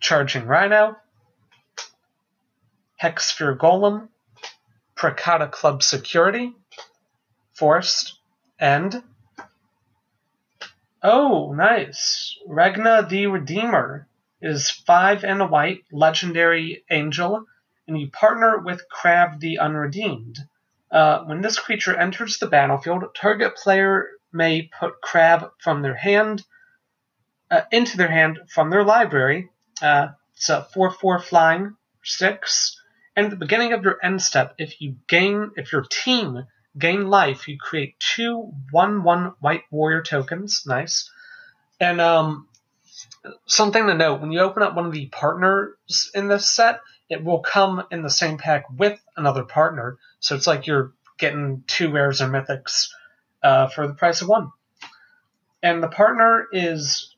Charging 0.04 0.44
Rhino. 0.44 0.96
Hexsphere 3.02 3.56
Golem. 3.56 4.08
Prakata 4.94 5.50
Club 5.50 5.82
Security. 5.82 6.52
Forest, 7.54 8.18
and 8.58 9.02
oh, 11.02 11.54
nice. 11.54 12.36
Regna 12.46 13.06
the 13.08 13.28
Redeemer 13.28 14.06
is 14.42 14.70
five 14.70 15.24
and 15.24 15.40
a 15.40 15.46
white, 15.46 15.84
legendary 15.90 16.84
angel, 16.90 17.46
and 17.88 17.98
you 17.98 18.10
partner 18.10 18.58
with 18.58 18.82
Krav 18.94 19.40
the 19.40 19.58
Unredeemed. 19.58 20.36
Uh, 20.90 21.24
when 21.24 21.40
this 21.40 21.58
creature 21.58 21.96
enters 21.96 22.36
the 22.36 22.46
battlefield, 22.46 23.04
target 23.16 23.56
player 23.56 24.10
may 24.34 24.68
put 24.78 25.00
Krav 25.00 25.52
from 25.60 25.80
their 25.80 25.96
hand 25.96 26.44
uh, 27.50 27.62
into 27.72 27.96
their 27.96 28.10
hand 28.10 28.40
from 28.48 28.68
their 28.68 28.84
library. 28.84 29.48
Uh, 29.82 30.08
it's 30.36 30.48
a 30.48 30.66
4-4 30.74 31.22
flying, 31.22 31.76
6. 32.02 32.80
And 33.16 33.26
at 33.26 33.30
the 33.30 33.36
beginning 33.36 33.72
of 33.72 33.84
your 33.84 33.98
end 34.02 34.20
step, 34.20 34.54
if 34.58 34.80
you 34.80 34.96
gain, 35.08 35.52
if 35.56 35.72
your 35.72 35.82
team 35.82 36.46
gain 36.76 37.08
life, 37.08 37.46
you 37.46 37.56
create 37.58 37.98
two 38.00 38.52
one-one 38.70 39.34
white 39.40 39.62
warrior 39.70 40.02
tokens. 40.02 40.64
Nice. 40.66 41.10
And 41.80 42.00
um, 42.00 42.48
something 43.46 43.86
to 43.86 43.94
note: 43.94 44.20
when 44.20 44.32
you 44.32 44.40
open 44.40 44.62
up 44.62 44.74
one 44.74 44.86
of 44.86 44.92
the 44.92 45.06
partners 45.06 46.10
in 46.14 46.28
this 46.28 46.50
set, 46.50 46.80
it 47.08 47.22
will 47.22 47.40
come 47.40 47.84
in 47.90 48.02
the 48.02 48.10
same 48.10 48.38
pack 48.38 48.64
with 48.70 49.00
another 49.16 49.44
partner. 49.44 49.98
So 50.20 50.34
it's 50.34 50.46
like 50.46 50.66
you're 50.66 50.92
getting 51.18 51.62
two 51.66 51.90
rares 51.92 52.20
or 52.20 52.28
mythics 52.28 52.88
uh, 53.42 53.68
for 53.68 53.86
the 53.86 53.94
price 53.94 54.22
of 54.22 54.28
one. 54.28 54.50
And 55.62 55.82
the 55.82 55.88
partner 55.88 56.46
is 56.52 57.14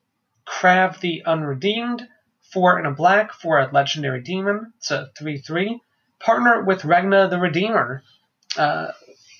Krav 0.47 1.01
the 1.01 1.23
Unredeemed, 1.27 2.07
four 2.53 2.79
in 2.79 2.87
a 2.87 2.91
black 2.91 3.33
for 3.33 3.59
a 3.59 3.71
legendary 3.73 4.23
demon. 4.23 4.73
It's 4.79 4.91
a 4.91 5.11
3 5.19 5.39
3. 5.39 5.81
Partner 6.21 6.63
with 6.65 6.85
Regna 6.85 7.29
the 7.29 7.39
Redeemer. 7.39 8.03
Uh, 8.57 8.93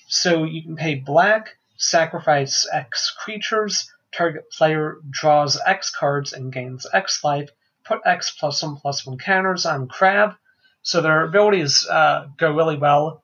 so 0.07 0.43
you 0.43 0.61
can 0.63 0.75
pay 0.75 0.95
black, 0.95 1.57
sacrifice 1.77 2.67
X 2.71 3.11
creatures, 3.11 3.91
target 4.11 4.49
player 4.51 4.97
draws 5.09 5.59
X 5.65 5.89
cards 5.89 6.33
and 6.33 6.51
gains 6.51 6.85
X 6.93 7.23
life, 7.23 7.49
put 7.83 8.01
X 8.05 8.31
plus 8.31 8.63
one 8.63 8.77
plus 8.77 9.05
one 9.05 9.17
counters 9.17 9.65
on 9.65 9.87
Krav. 9.87 10.37
So 10.81 11.01
their 11.01 11.25
abilities 11.25 11.85
uh, 11.87 12.27
go 12.37 12.53
really 12.53 12.77
well. 12.77 13.23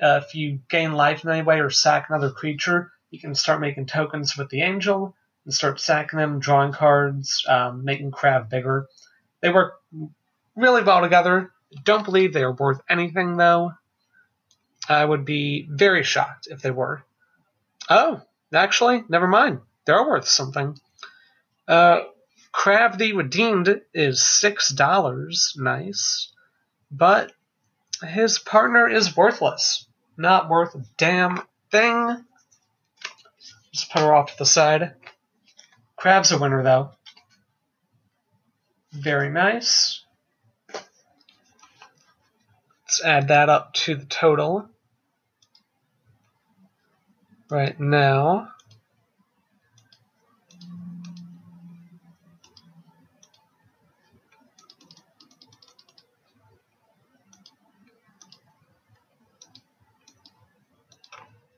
Uh, 0.00 0.20
if 0.24 0.34
you 0.34 0.60
gain 0.68 0.92
life 0.92 1.24
in 1.24 1.30
any 1.30 1.42
way 1.42 1.60
or 1.60 1.70
sack 1.70 2.06
another 2.08 2.30
creature, 2.30 2.92
you 3.10 3.18
can 3.20 3.34
start 3.34 3.60
making 3.60 3.86
tokens 3.86 4.36
with 4.36 4.48
the 4.48 4.62
angel 4.62 5.14
and 5.44 5.52
start 5.52 5.80
sacking 5.80 6.18
them, 6.18 6.38
drawing 6.38 6.72
cards, 6.72 7.44
um, 7.48 7.84
making 7.84 8.10
Krav 8.10 8.48
bigger. 8.48 8.86
They 9.40 9.50
work 9.50 9.80
really 10.56 10.82
well 10.82 11.00
together. 11.00 11.52
Don't 11.84 12.04
believe 12.04 12.32
they 12.32 12.42
are 12.42 12.52
worth 12.52 12.80
anything 12.88 13.36
though. 13.36 13.72
I 14.88 15.04
would 15.04 15.24
be 15.24 15.68
very 15.70 16.02
shocked 16.02 16.48
if 16.50 16.62
they 16.62 16.70
were. 16.70 17.04
Oh, 17.88 18.22
actually, 18.52 19.04
never 19.08 19.26
mind. 19.26 19.60
They're 19.84 20.06
worth 20.06 20.28
something. 20.28 20.78
Uh, 21.68 22.00
Krav 22.52 22.98
the 22.98 23.12
Redeemed 23.12 23.80
is 23.94 24.22
six 24.22 24.70
dollars. 24.70 25.54
Nice, 25.56 26.32
but 26.90 27.32
his 28.02 28.38
partner 28.38 28.88
is 28.88 29.16
worthless. 29.16 29.86
Not 30.16 30.48
worth 30.48 30.74
a 30.74 30.84
damn 30.98 31.40
thing. 31.70 32.24
Just 33.72 33.92
put 33.92 34.02
her 34.02 34.14
off 34.14 34.32
to 34.32 34.38
the 34.38 34.46
side. 34.46 34.94
Krav's 35.98 36.32
a 36.32 36.38
winner, 36.38 36.62
though. 36.62 36.90
Very 38.92 39.30
nice. 39.30 40.02
Let's 42.82 43.04
add 43.04 43.28
that 43.28 43.48
up 43.48 43.72
to 43.74 43.94
the 43.94 44.06
total 44.06 44.68
right 47.48 47.78
now. 47.78 48.48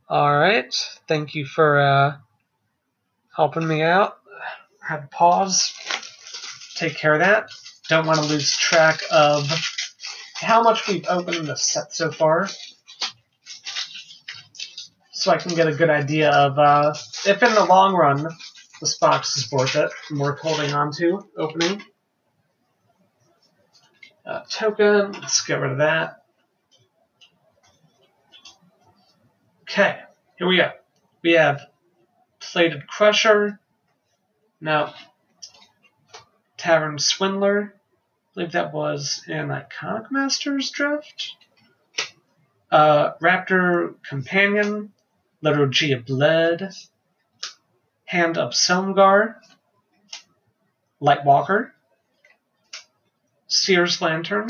All 0.09 0.39
right. 0.39 0.75
Thank 1.09 1.35
you 1.35 1.47
for 1.47 1.81
uh, 1.81 2.17
helping 3.35 3.67
me 3.67 3.81
out. 3.81 4.19
Have 4.87 5.11
pause. 5.11 5.73
Take 6.83 6.97
care 6.97 7.15
of 7.15 7.21
that. 7.21 7.49
Don't 7.89 8.09
want 8.09 8.19
to 8.19 8.25
lose 8.25 8.57
track 8.57 9.03
of 9.13 9.49
how 10.35 10.65
much 10.65 10.89
we've 10.89 11.07
opened 11.09 11.47
the 11.47 11.55
set 11.55 11.95
so 11.95 12.11
far. 12.11 12.49
So 15.13 15.31
I 15.31 15.37
can 15.37 15.55
get 15.55 15.69
a 15.69 15.75
good 15.77 15.91
idea 15.91 16.33
of 16.33 16.59
uh, 16.59 16.93
if 17.25 17.41
in 17.41 17.55
the 17.55 17.65
long 17.67 17.95
run 17.95 18.27
this 18.81 18.99
box 18.99 19.37
is 19.37 19.53
worth 19.53 19.77
it 19.77 19.93
and 20.11 20.19
worth 20.19 20.41
holding 20.41 20.73
on 20.73 20.91
to, 20.95 21.25
opening. 21.37 21.85
Uh, 24.27 24.41
token, 24.51 25.13
let's 25.13 25.47
get 25.47 25.61
rid 25.61 25.71
of 25.71 25.79
that. 25.79 26.25
Okay, 29.71 30.01
here 30.37 30.49
we 30.49 30.57
go. 30.57 30.73
We 31.23 31.35
have 31.35 31.65
Plated 32.41 32.89
Crusher. 32.89 33.61
Now, 34.61 34.95
Tavern 36.63 37.01
Swindler. 37.01 37.75
I 37.75 38.35
believe 38.35 38.53
that 38.53 38.73
was 38.73 39.25
an 39.27 39.49
Iconic 39.49 40.13
Masters 40.13 40.71
draft. 40.71 41.35
Uh, 42.71 43.15
Raptor 43.21 43.97
Companion. 44.09 44.93
Liturgy 45.41 45.91
of 45.91 46.07
Blood. 46.07 46.73
Hand 48.05 48.39
of 48.39 48.53
Silumgar. 48.53 49.39
Lightwalker. 51.01 51.73
Seer's 53.49 54.01
Lantern. 54.01 54.49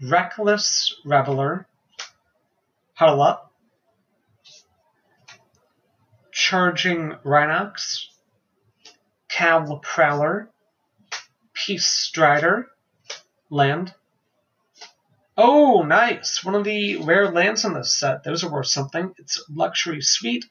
Reckless 0.00 0.94
Reveler. 1.04 1.66
Huddle 2.94 3.22
Up. 3.22 3.52
Charging 6.30 7.16
Rhinox. 7.24 8.06
Cowl 9.28 9.80
Prowler. 9.80 10.48
Peace 11.66 11.86
Strider. 11.86 12.68
Land. 13.48 13.94
Oh, 15.38 15.82
nice! 15.82 16.44
One 16.44 16.54
of 16.54 16.64
the 16.64 16.96
rare 16.96 17.30
lands 17.30 17.64
in 17.64 17.72
this 17.72 17.98
set. 17.98 18.22
Those 18.22 18.44
are 18.44 18.52
worth 18.52 18.66
something. 18.66 19.14
It's 19.16 19.42
Luxury 19.48 20.02
Suite. 20.02 20.44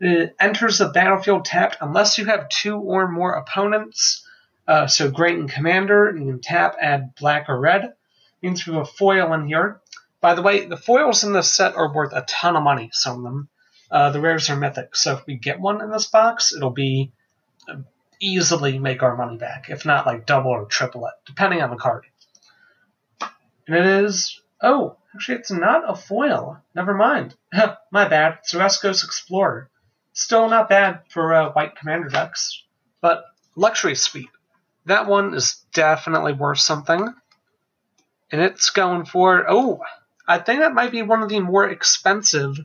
It 0.00 0.34
enters 0.40 0.78
the 0.78 0.88
battlefield 0.88 1.44
tapped 1.44 1.76
unless 1.80 2.18
you 2.18 2.24
have 2.24 2.48
two 2.48 2.76
or 2.76 3.06
more 3.06 3.34
opponents. 3.34 4.26
Uh, 4.66 4.88
so 4.88 5.08
Great 5.08 5.38
and 5.38 5.48
Commander, 5.48 6.08
and 6.08 6.18
you 6.18 6.32
can 6.32 6.40
tap, 6.40 6.74
add 6.80 7.14
black 7.14 7.48
or 7.48 7.60
red. 7.60 7.92
Means 8.42 8.66
we 8.66 8.74
have 8.74 8.82
a 8.82 8.86
foil 8.86 9.32
in 9.34 9.46
here. 9.46 9.80
By 10.20 10.34
the 10.34 10.42
way, 10.42 10.66
the 10.66 10.76
foils 10.76 11.22
in 11.22 11.32
this 11.32 11.52
set 11.52 11.76
are 11.76 11.92
worth 11.92 12.12
a 12.12 12.22
ton 12.22 12.56
of 12.56 12.64
money, 12.64 12.90
some 12.92 13.18
of 13.18 13.22
them. 13.22 13.48
Uh, 13.88 14.10
the 14.10 14.20
rares 14.20 14.50
are 14.50 14.56
mythic, 14.56 14.96
so 14.96 15.14
if 15.14 15.24
we 15.26 15.36
get 15.36 15.60
one 15.60 15.80
in 15.80 15.92
this 15.92 16.06
box, 16.06 16.52
it'll 16.52 16.70
be 16.70 17.12
easily 18.20 18.78
make 18.78 19.02
our 19.02 19.16
money 19.16 19.36
back, 19.36 19.70
if 19.70 19.84
not 19.84 20.06
like 20.06 20.26
double 20.26 20.50
or 20.50 20.66
triple 20.66 21.06
it, 21.06 21.14
depending 21.26 21.62
on 21.62 21.70
the 21.70 21.76
card. 21.76 22.04
And 23.66 23.76
it 23.76 23.86
is. 23.86 24.40
Oh, 24.62 24.96
actually, 25.14 25.38
it's 25.38 25.50
not 25.50 25.88
a 25.88 25.94
foil. 25.94 26.60
Never 26.74 26.94
mind. 26.94 27.34
My 27.90 28.08
bad. 28.08 28.38
Zaraskos 28.46 29.04
Explorer. 29.04 29.70
Still 30.12 30.48
not 30.48 30.68
bad 30.68 31.00
for 31.08 31.32
uh, 31.32 31.52
white 31.52 31.76
commander 31.76 32.08
decks, 32.08 32.62
but 33.00 33.24
Luxury 33.56 33.94
Suite. 33.94 34.28
That 34.86 35.06
one 35.06 35.34
is 35.34 35.64
definitely 35.72 36.32
worth 36.32 36.58
something. 36.58 37.14
And 38.32 38.40
it's 38.40 38.70
going 38.70 39.06
for. 39.06 39.46
Oh, 39.48 39.80
I 40.26 40.38
think 40.38 40.60
that 40.60 40.74
might 40.74 40.92
be 40.92 41.02
one 41.02 41.22
of 41.22 41.28
the 41.28 41.40
more 41.40 41.68
expensive 41.68 42.58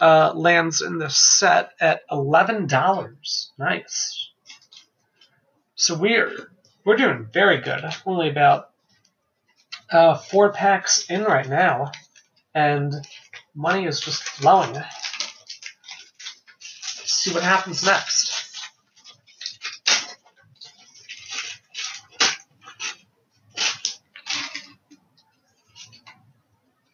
uh, 0.00 0.32
lands 0.34 0.82
in 0.82 0.98
the 0.98 1.10
set 1.10 1.70
at 1.80 2.08
$11. 2.08 3.48
Nice. 3.58 4.31
So 5.82 5.96
we're 5.96 6.30
we're 6.84 6.94
doing 6.94 7.26
very 7.32 7.60
good. 7.60 7.82
Only 8.06 8.28
about 8.30 8.70
uh, 9.90 10.14
four 10.14 10.52
packs 10.52 11.10
in 11.10 11.24
right 11.24 11.48
now, 11.48 11.90
and 12.54 12.94
money 13.52 13.86
is 13.86 13.98
just 13.98 14.22
flowing. 14.22 14.74
Let's 14.74 14.86
see 17.10 17.34
what 17.34 17.42
happens 17.42 17.84
next. 17.84 18.60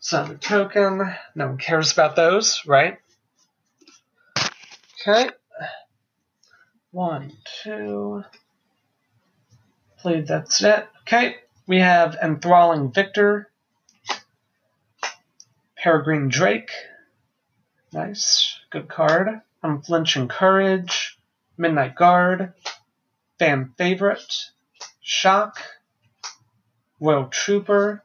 Summon 0.00 0.38
token. 0.38 1.14
No 1.34 1.48
one 1.48 1.58
cares 1.58 1.92
about 1.92 2.16
those, 2.16 2.62
right? 2.66 2.96
Okay. 5.02 5.28
One, 6.90 7.34
two. 7.62 8.24
Played 10.00 10.28
that's 10.28 10.62
it. 10.62 10.88
Okay. 11.02 11.36
We 11.66 11.80
have 11.80 12.16
Enthralling 12.22 12.92
Victor. 12.92 13.50
Peregrine 15.76 16.28
Drake. 16.28 16.70
Nice. 17.92 18.58
Good 18.70 18.88
card. 18.88 19.40
Unflinching 19.62 20.28
Courage. 20.28 21.18
Midnight 21.56 21.94
Guard. 21.96 22.54
Fan 23.38 23.74
Favorite. 23.76 24.50
Shock. 25.00 25.58
Royal 27.00 27.26
Trooper. 27.26 28.02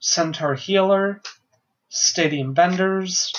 Centaur 0.00 0.54
Healer. 0.54 1.22
Stadium 1.88 2.54
Vendors. 2.54 3.32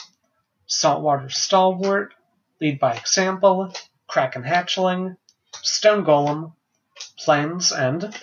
Saltwater 0.66 1.30
Stalwart. 1.30 2.14
Lead 2.62 2.80
by 2.80 2.94
Example. 2.96 3.74
Kraken 4.08 4.44
Hatchling. 4.44 5.18
Stone 5.62 6.06
Golem. 6.06 6.54
Plains 7.24 7.72
and 7.72 8.14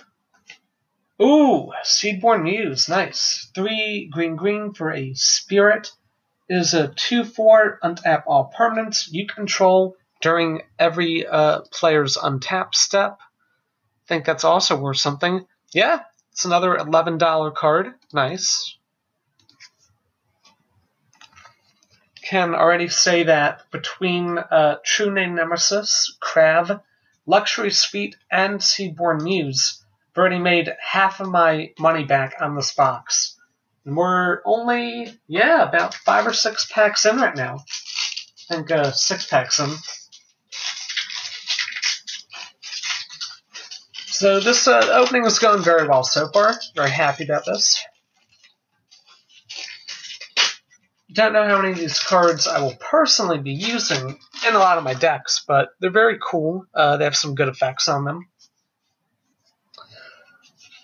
Ooh, 1.23 1.71
Seedborn 1.85 2.43
Muse, 2.43 2.89
nice. 2.89 3.51
Three 3.55 4.09
green 4.11 4.37
green 4.37 4.73
for 4.73 4.91
a 4.91 5.15
spirit. 5.15 5.93
It 6.49 6.57
is 6.57 6.75
a 6.75 6.89
2 6.89 7.25
4 7.25 7.79
untap 7.83 8.25
all 8.27 8.53
permanents 8.59 9.09
you 9.11 9.27
control 9.27 9.97
during 10.21 10.63
every 10.79 11.27
uh, 11.27 11.61
player's 11.73 12.17
untap 12.17 12.75
step. 12.75 13.19
I 13.21 14.07
think 14.09 14.25
that's 14.25 14.45
also 14.45 14.79
worth 14.79 14.99
something. 14.99 15.47
Yeah, 15.73 16.01
it's 16.33 16.45
another 16.45 16.77
$11 16.77 17.55
card. 17.55 17.95
Nice. 18.13 18.77
Can 22.23 22.55
already 22.55 22.89
say 22.89 23.25
that 23.25 23.71
between 23.71 24.39
uh, 24.39 24.77
True 24.85 25.11
Name 25.11 25.35
Nemesis, 25.35 26.17
Krav, 26.23 26.83
Luxury 27.27 27.71
Suite, 27.71 28.17
and 28.31 28.61
Seedborn 28.61 29.23
Muse, 29.23 29.85
already 30.17 30.39
made 30.39 30.75
half 30.81 31.21
of 31.21 31.29
my 31.29 31.73
money 31.79 32.05
back 32.05 32.35
on 32.41 32.55
this 32.55 32.75
box. 32.75 33.37
And 33.85 33.97
we're 33.97 34.41
only, 34.45 35.19
yeah, 35.27 35.63
about 35.63 35.95
five 35.95 36.27
or 36.27 36.33
six 36.33 36.71
packs 36.71 37.07
in 37.07 37.17
right 37.17 37.35
now. 37.35 37.65
I 38.51 38.55
think 38.55 38.71
uh, 38.71 38.91
six 38.93 39.27
packs 39.27 39.59
in. 39.61 39.71
So 44.07 44.41
this 44.41 44.69
uh, 44.69 44.89
opening 44.93 45.25
is 45.25 45.39
going 45.39 45.63
very 45.63 45.89
well 45.89 46.05
so 46.05 46.29
far. 46.29 46.53
Very 46.75 46.91
happy 46.91 47.25
about 47.25 47.47
this. 47.47 47.83
Don't 51.13 51.33
know 51.33 51.49
how 51.49 51.61
many 51.61 51.73
of 51.73 51.79
these 51.79 51.99
cards 51.99 52.47
I 52.47 52.61
will 52.61 52.77
personally 52.79 53.39
be 53.39 53.53
using 53.53 54.19
in 54.47 54.55
a 54.55 54.59
lot 54.59 54.79
of 54.79 54.85
my 54.85 54.95
decks, 54.95 55.45
but 55.47 55.71
they're 55.81 55.91
very 55.91 56.19
cool. 56.21 56.65
Uh, 56.75 56.97
they 56.97 57.05
have 57.05 57.17
some 57.17 57.35
good 57.35 57.49
effects 57.49 57.89
on 57.89 58.05
them. 58.05 58.29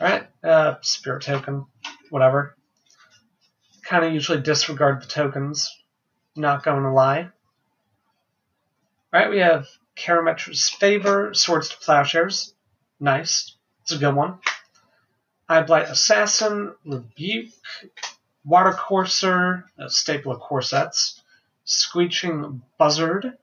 Alright, 0.01 0.27
uh, 0.45 0.75
spirit 0.83 1.23
token, 1.23 1.67
whatever. 2.11 2.55
Kind 3.85 4.05
of 4.05 4.13
usually 4.13 4.41
disregard 4.41 5.03
the 5.03 5.07
tokens, 5.07 5.71
not 6.37 6.65
going 6.65 6.83
to 6.83 6.91
lie. 6.91 7.31
Alright, 9.15 9.31
we 9.31 9.39
have 9.39 9.67
Karametra's 9.97 10.69
Favor, 10.69 11.33
Swords 11.33 11.71
to 11.71 11.79
Plowshares. 11.79 12.55
Nice. 13.01 13.57
It's 13.83 13.93
a 13.93 13.99
good 13.99 14.15
one. 14.15 14.39
Eyeblight 15.49 15.89
Assassin, 15.91 16.75
Rebuke, 16.85 17.53
Water 18.45 18.73
Courser, 18.73 19.65
a 19.79 19.89
staple 19.89 20.33
of 20.33 20.41
core 20.41 20.61
sets, 20.61 21.23
Screeching 21.65 22.63
Buzzard, 22.79 23.39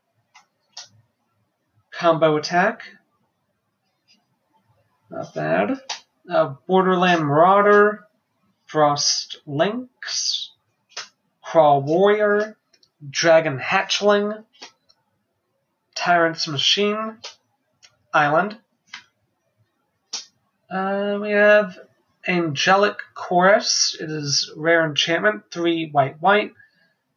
Combo 2.04 2.36
Attack. 2.36 2.84
Not 5.10 5.34
bad 5.34 5.80
uh, 6.30 6.56
Borderland 6.68 7.26
Marauder, 7.26 8.06
Frost 8.66 9.40
Lynx, 9.46 10.52
Crawl 11.42 11.82
Warrior, 11.82 12.58
Dragon 13.10 13.58
Hatchling, 13.58 14.44
Tyrant's 15.96 16.46
Machine, 16.46 17.20
Island. 18.14 18.58
Uh, 20.70 21.20
we 21.22 21.32
have 21.32 21.80
Angelic 22.28 22.98
Chorus. 23.14 23.96
It 23.98 24.12
is 24.12 24.52
rare 24.58 24.86
enchantment, 24.86 25.44
three 25.52 25.90
white 25.90 26.22
white. 26.22 26.52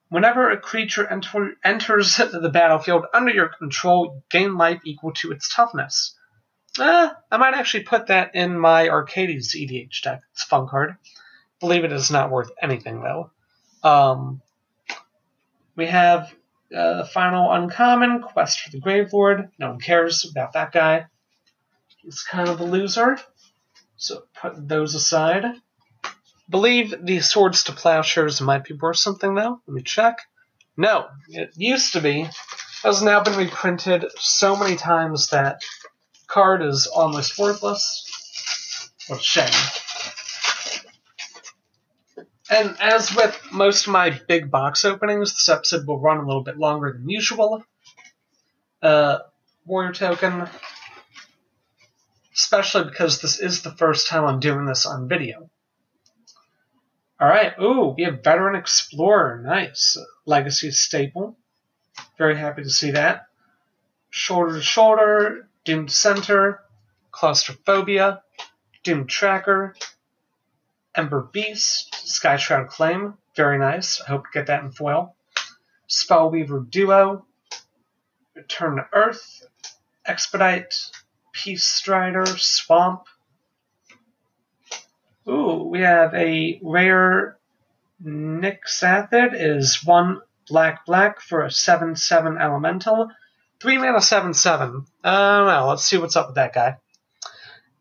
Whenever 0.08 0.50
a 0.50 0.60
creature 0.60 1.06
enter, 1.06 1.54
enters 1.64 2.16
the 2.16 2.50
battlefield 2.52 3.06
under 3.12 3.32
your 3.32 3.48
control, 3.48 4.22
gain 4.30 4.56
life 4.56 4.80
equal 4.84 5.12
to 5.12 5.32
its 5.32 5.52
toughness. 5.54 6.14
Uh, 6.78 7.10
I 7.30 7.36
might 7.38 7.54
actually 7.54 7.84
put 7.84 8.08
that 8.08 8.34
in 8.34 8.58
my 8.58 8.88
Arcades 8.88 9.54
EDH 9.54 10.02
deck. 10.02 10.22
It's 10.32 10.44
a 10.44 10.46
fun 10.46 10.68
card. 10.68 10.96
Believe 11.58 11.84
it 11.84 11.92
is 11.92 12.10
not 12.10 12.30
worth 12.30 12.50
anything, 12.62 13.02
though. 13.02 13.30
Um, 13.82 14.42
we 15.74 15.86
have 15.86 16.32
uh, 16.74 17.04
final 17.04 17.50
uncommon, 17.52 18.22
Quest 18.22 18.60
for 18.60 18.70
the 18.70 18.80
Gravelord. 18.80 19.50
No 19.58 19.70
one 19.70 19.80
cares 19.80 20.28
about 20.30 20.52
that 20.52 20.72
guy. 20.72 21.06
He's 21.98 22.22
kind 22.22 22.48
of 22.48 22.60
a 22.60 22.64
loser. 22.64 23.18
So 23.96 24.24
put 24.40 24.68
those 24.68 24.94
aside. 24.94 25.44
Believe 26.48 26.94
the 27.02 27.20
Swords 27.20 27.64
to 27.64 27.72
Plowshares 27.72 28.40
might 28.40 28.64
be 28.64 28.74
worth 28.74 28.98
something, 28.98 29.34
though. 29.34 29.60
Let 29.66 29.74
me 29.74 29.82
check. 29.82 30.18
No, 30.76 31.06
it 31.28 31.50
used 31.56 31.94
to 31.94 32.00
be. 32.00 32.28
Has 32.82 33.02
now 33.02 33.22
been 33.22 33.36
reprinted 33.36 34.04
so 34.18 34.54
many 34.54 34.76
times 34.76 35.28
that 35.28 35.62
card 36.28 36.62
is 36.62 36.86
almost 36.86 37.38
worthless. 37.38 38.92
What 39.08 39.20
a 39.20 39.22
shame. 39.22 39.48
And 42.48 42.76
as 42.80 43.14
with 43.14 43.40
most 43.50 43.86
of 43.86 43.92
my 43.92 44.20
big 44.28 44.50
box 44.50 44.84
openings, 44.84 45.32
this 45.34 45.48
episode 45.48 45.86
will 45.86 45.98
run 45.98 46.18
a 46.18 46.26
little 46.26 46.44
bit 46.44 46.58
longer 46.58 46.92
than 46.92 47.08
usual. 47.08 47.64
Uh, 48.80 49.18
Warrior 49.64 49.92
Token, 49.92 50.48
especially 52.34 52.84
because 52.84 53.20
this 53.20 53.40
is 53.40 53.62
the 53.62 53.72
first 53.72 54.06
time 54.06 54.24
I'm 54.24 54.38
doing 54.38 54.64
this 54.64 54.86
on 54.86 55.08
video. 55.08 55.50
Alright, 57.20 57.54
ooh, 57.58 57.94
we 57.96 58.04
have 58.04 58.22
Veteran 58.22 58.56
Explorer, 58.56 59.40
nice. 59.42 59.96
Legacy 60.26 60.70
staple. 60.70 61.36
Very 62.18 62.36
happy 62.36 62.62
to 62.62 62.70
see 62.70 62.90
that. 62.90 63.28
Shoulder 64.10 64.54
to 64.54 64.62
Shoulder, 64.62 65.48
Doomed 65.64 65.88
Dissenter, 65.88 66.60
Claustrophobia, 67.10 68.22
Doomed 68.82 69.08
Tracker, 69.08 69.74
Ember 70.94 71.22
Beast, 71.22 71.92
Skyshroud 72.04 72.68
Claim, 72.68 73.14
very 73.34 73.58
nice. 73.58 74.00
I 74.00 74.08
hope 74.08 74.24
to 74.24 74.30
get 74.32 74.46
that 74.46 74.62
in 74.62 74.70
foil. 74.70 75.14
Spellweaver 75.88 76.68
Duo, 76.68 77.24
Return 78.34 78.76
to 78.76 78.86
Earth, 78.92 79.46
Expedite, 80.04 80.74
Peace 81.32 81.64
Strider, 81.64 82.26
Swamp. 82.26 83.04
Ooh, 85.28 85.64
we 85.64 85.80
have 85.80 86.14
a 86.14 86.60
rare 86.62 87.36
Nyxathid 88.04 89.30
is 89.32 89.84
one 89.84 90.20
black 90.48 90.84
black 90.84 91.20
for 91.20 91.44
a 91.44 91.50
7 91.50 91.96
7 91.96 92.38
elemental. 92.38 93.10
3 93.60 93.78
mana 93.78 94.00
7 94.00 94.34
7. 94.34 94.86
Uh, 95.02 95.42
well, 95.46 95.68
let's 95.68 95.84
see 95.84 95.96
what's 95.96 96.16
up 96.16 96.28
with 96.28 96.36
that 96.36 96.52
guy. 96.52 96.76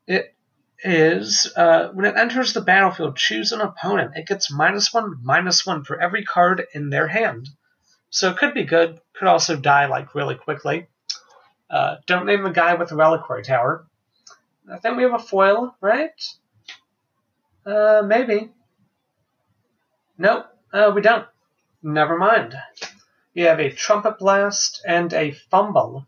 It 0.08 0.34
is 0.84 1.52
uh, 1.56 1.90
when 1.90 2.06
it 2.06 2.16
enters 2.16 2.54
the 2.54 2.62
battlefield, 2.62 3.18
choose 3.18 3.52
an 3.52 3.62
opponent. 3.62 4.12
It 4.16 4.28
gets 4.28 4.52
minus 4.52 4.94
one, 4.94 5.16
minus 5.22 5.66
one 5.66 5.84
for 5.84 6.00
every 6.00 6.24
card 6.24 6.66
in 6.74 6.90
their 6.90 7.08
hand. 7.08 7.50
So 8.10 8.30
it 8.30 8.38
could 8.38 8.54
be 8.54 8.64
good. 8.64 9.02
Could 9.14 9.28
also 9.28 9.58
die 9.58 9.88
like 9.88 10.16
really 10.16 10.36
quickly. 10.36 10.88
Uh, 11.70 11.98
don't 12.08 12.26
name 12.26 12.44
the 12.44 12.52
guy 12.52 12.76
with 12.76 12.90
the 12.90 12.96
reliquary 12.96 13.44
tower. 13.44 13.86
I 14.72 14.78
think 14.78 14.96
we 14.96 15.04
have 15.04 15.14
a 15.14 15.20
foil, 15.20 15.76
right? 15.82 16.12
Uh, 17.66 18.04
maybe. 18.06 18.52
Nope, 20.18 20.46
uh, 20.72 20.92
we 20.94 21.02
don't. 21.02 21.26
Never 21.82 22.18
mind. 22.18 22.56
We 23.36 23.44
have 23.44 23.60
a 23.60 23.72
trumpet 23.72 24.18
blast 24.20 24.82
and 24.88 25.12
a 25.14 25.32
fumble. 25.32 26.08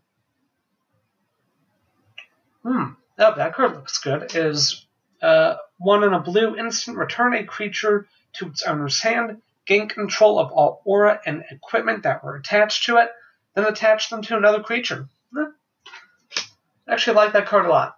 Hmm. 2.62 2.92
Oh, 3.18 3.34
that 3.36 3.54
card 3.54 3.74
looks 3.74 3.98
good. 3.98 4.30
Is 4.34 4.86
uh, 5.20 5.56
one 5.78 6.04
in 6.04 6.14
a 6.14 6.20
blue 6.20 6.56
instant. 6.56 6.96
Return 6.96 7.34
a 7.34 7.44
creature 7.44 8.06
to 8.34 8.46
its 8.46 8.62
owner's 8.62 9.00
hand. 9.00 9.42
Gain 9.66 9.88
control 9.88 10.38
of 10.38 10.50
all 10.52 10.80
aura 10.84 11.20
and 11.26 11.44
equipment 11.50 12.04
that 12.04 12.24
were 12.24 12.36
attached 12.36 12.86
to 12.86 12.96
it. 12.98 13.10
Then 13.54 13.66
attach 13.66 14.08
them 14.08 14.22
to 14.22 14.36
another 14.36 14.62
creature. 14.62 15.08
I 15.36 16.92
actually 16.92 17.16
like 17.16 17.32
that 17.32 17.46
card 17.46 17.66
a 17.66 17.68
lot. 17.68 17.96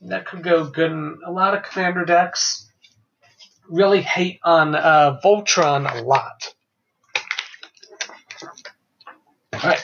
That 0.00 0.26
could 0.26 0.42
go 0.42 0.64
good 0.64 0.90
in 0.90 1.20
a 1.26 1.30
lot 1.30 1.54
of 1.54 1.62
commander 1.62 2.04
decks. 2.04 2.71
Really 3.68 4.02
hate 4.02 4.40
on 4.42 4.74
uh, 4.74 5.20
Voltron 5.24 5.90
a 5.90 6.02
lot. 6.02 6.54
Alright. 9.54 9.82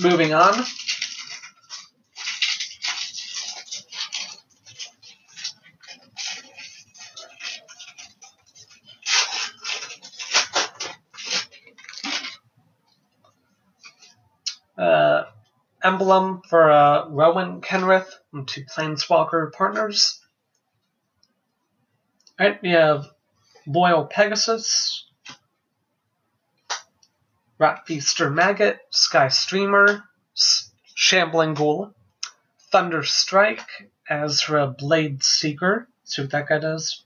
Moving 0.00 0.34
on. 0.34 0.64
uh, 14.78 15.24
emblem 15.82 16.42
for 16.48 16.70
uh, 16.70 17.08
Rowan 17.08 17.60
Kenrith 17.60 18.10
and 18.32 18.46
two 18.46 18.64
Planeswalker 18.64 19.52
partners. 19.52 20.15
Alright, 22.38 22.60
we 22.60 22.70
have 22.72 23.06
Loyal 23.66 24.04
Pegasus, 24.04 25.06
Ratfeaster 27.58 28.30
Maggot, 28.30 28.78
Sky 28.90 29.28
Streamer, 29.28 30.04
Shambling 30.94 31.54
Ghoul, 31.54 31.94
Thunder 32.70 33.02
Strike, 33.02 33.90
Azra 34.10 34.66
Blade 34.66 35.22
Seeker. 35.22 35.88
See 36.04 36.20
what 36.20 36.30
that 36.32 36.46
guy 36.46 36.58
does. 36.58 37.04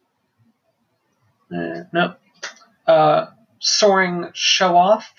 Uh, 1.54 1.84
nope. 1.92 2.18
Uh, 2.84 3.26
Soaring 3.60 4.30
Show 4.34 4.76
Off, 4.76 5.14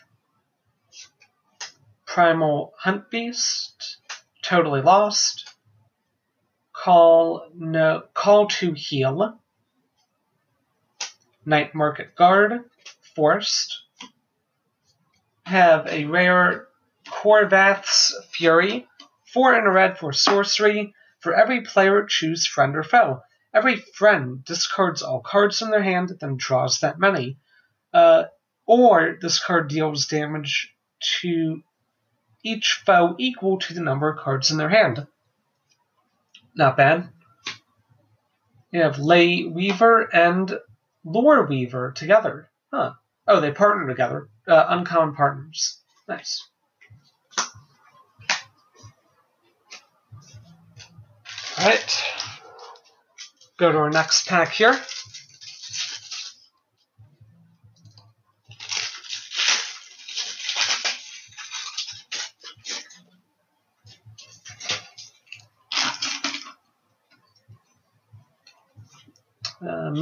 Primal 2.06 2.74
Hunt 2.78 3.10
Beast, 3.10 3.98
Totally 4.42 4.82
Lost, 4.82 5.56
Call 6.74 7.48
no 7.56 8.04
Call 8.14 8.48
to 8.48 8.74
Heel, 8.74 9.40
Night 11.46 11.74
Market 11.74 12.16
Guard, 12.16 12.70
Forced, 13.16 13.84
have 15.46 15.88
a 15.88 16.06
rare 16.06 16.68
Khorvath's 17.08 18.16
Fury, 18.32 18.88
four 19.34 19.56
in 19.56 19.66
a 19.66 19.72
red 19.72 19.98
for 19.98 20.14
sorcery. 20.14 20.94
For 21.20 21.36
every 21.36 21.62
player, 21.62 22.06
choose 22.06 22.48
friend 22.48 22.76
or 22.76 22.84
foe. 22.84 23.22
Every 23.54 23.76
friend 23.76 24.44
discards 24.44 25.02
all 25.02 25.20
cards 25.20 25.62
in 25.62 25.72
their 25.72 25.84
hand, 25.84 26.14
then 26.20 26.38
draws 26.38 26.80
that 26.80 27.00
many. 27.00 27.38
Uh, 27.94 28.26
or 28.66 29.18
this 29.22 29.44
card 29.44 29.68
deals 29.70 30.08
damage 30.08 30.74
to 31.22 31.62
each 32.44 32.82
foe 32.86 33.16
equal 33.20 33.60
to 33.60 33.74
the 33.74 33.82
number 33.82 34.10
of 34.10 34.20
cards 34.20 34.52
in 34.52 34.58
their 34.58 34.70
hand. 34.70 35.06
Not 36.56 36.78
bad. 36.78 37.10
You 38.72 38.82
have 38.82 39.00
Ley 39.00 39.44
Weaver 39.44 40.10
and 40.14 40.58
Lore 41.04 41.46
Weaver 41.46 41.92
together. 41.92 42.50
Huh. 42.72 42.94
Oh, 43.28 43.40
they 43.40 43.52
partner 43.52 43.88
together. 43.88 44.30
Uh, 44.48 44.66
uncommon 44.70 45.16
partners. 45.16 45.80
Nice. 46.08 46.48
Alright. 51.60 52.04
Go 53.58 53.72
to 53.72 53.78
our 53.78 53.90
next 53.90 54.28
pack 54.28 54.52
here. 54.52 54.80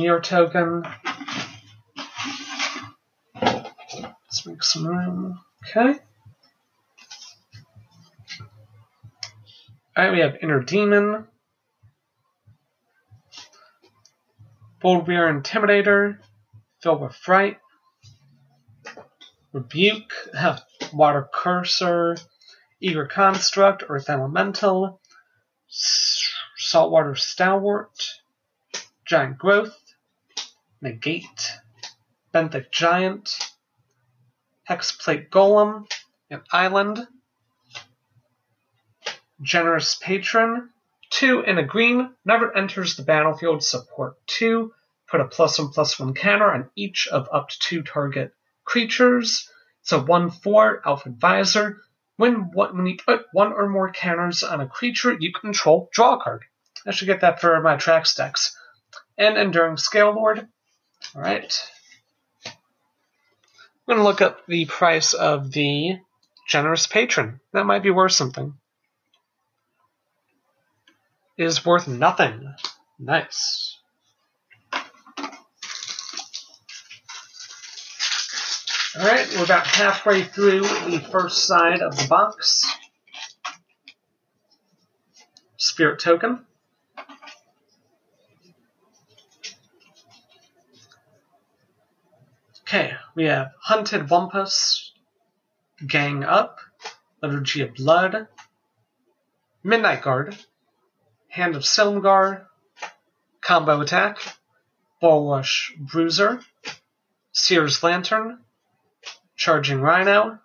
Mirror 0.10 0.22
token. 0.22 0.84
Let's 3.40 4.44
make 4.48 4.64
some 4.64 4.88
room. 4.88 5.40
Okay. 5.68 6.00
Alright, 9.96 10.12
we 10.12 10.22
have 10.22 10.38
Inner 10.42 10.64
Demon. 10.64 11.28
Bold 14.82 15.08
Rear 15.08 15.32
Intimidator. 15.32 16.18
Filled 16.82 17.02
with 17.02 17.14
Fright. 17.14 17.60
Rebuke. 19.54 20.12
Water 20.92 21.30
Courser. 21.32 22.18
Eager 22.82 23.06
Construct. 23.06 23.84
Earth 23.88 24.10
Elemental. 24.10 25.02
Saltwater 25.68 27.14
Stalwart. 27.14 28.16
Giant 29.06 29.38
Growth, 29.40 29.89
Negate, 30.82 31.52
Benthic 32.34 32.72
Giant, 32.72 33.38
Hexplate 34.70 35.30
Golem, 35.30 35.86
an 36.30 36.42
Island, 36.52 37.06
Generous 39.42 39.96
Patron, 39.96 40.70
2 41.10 41.42
in 41.42 41.58
a 41.58 41.64
green, 41.64 42.16
never 42.24 42.56
enters 42.56 42.96
the 42.96 43.04
battlefield, 43.04 43.64
support 43.64 44.16
2, 44.28 44.74
put 45.10 45.22
a 45.22 45.26
plus 45.26 45.60
1 45.60 45.70
plus 45.70 46.00
1 46.00 46.14
counter 46.14 46.52
on 46.52 46.70
each 46.76 47.08
of 47.08 47.28
up 47.32 47.50
to 47.50 47.60
2 47.60 47.84
target 47.84 48.34
creatures. 48.64 49.50
It's 49.82 49.92
a 49.92 50.00
1 50.00 50.32
4 50.32 50.82
Elf 50.86 51.06
Advisor. 51.06 51.82
When, 52.16 52.52
when 52.54 52.86
you 52.86 52.98
put 53.06 53.26
one 53.34 53.54
or 53.54 53.68
more 53.68 53.92
counters 53.92 54.44
on 54.44 54.62
a 54.62 54.68
creature 54.68 55.18
you 55.20 55.34
control, 55.34 55.90
draw 55.92 56.16
a 56.16 56.22
card. 56.22 56.44
I 56.86 56.92
should 56.92 57.08
get 57.08 57.22
that 57.22 57.42
for 57.42 57.60
my 57.62 57.76
tracks 57.76 58.16
decks 58.16 58.56
and 59.18 59.38
Enduring 59.38 59.78
Scale 59.78 60.14
Lord. 60.14 60.48
Alright. 61.16 61.54
I'm 62.46 62.54
going 63.88 63.98
to 63.98 64.04
look 64.04 64.22
up 64.22 64.46
the 64.46 64.66
price 64.66 65.14
of 65.14 65.52
the 65.52 65.98
generous 66.48 66.88
patron. 66.88 67.40
That 67.54 67.66
might 67.66 67.84
be 67.84 67.90
worth 67.90 68.12
something. 68.12 68.54
It 71.38 71.46
is 71.46 71.66
worth 71.66 71.88
nothing. 71.88 72.54
Nice. 73.00 73.78
Alright, 78.96 79.34
we're 79.36 79.46
about 79.46 79.66
halfway 79.66 80.24
through 80.24 80.62
the 80.62 81.06
first 81.12 81.46
side 81.46 81.82
of 81.82 81.96
the 81.96 82.08
box. 82.08 82.66
Spirit 85.58 86.00
token. 86.00 86.46
We 93.20 93.26
have 93.26 93.52
Hunted 93.60 94.08
Wumpus, 94.08 94.92
Gang 95.86 96.24
Up, 96.24 96.60
Liturgy 97.22 97.64
of 97.64 97.74
Blood, 97.74 98.30
Midnight 99.62 100.04
Guard, 100.04 100.38
Hand 101.28 101.58
of 101.58 101.64
Silumgar, 101.64 102.46
Combo 103.42 103.82
Attack, 103.82 104.20
Bull 105.02 105.30
Rush 105.30 105.74
Bruiser, 105.78 106.40
Seer's 107.34 107.84
Lantern, 107.84 108.40
Charging 109.36 109.82
Rhino, 109.82 110.40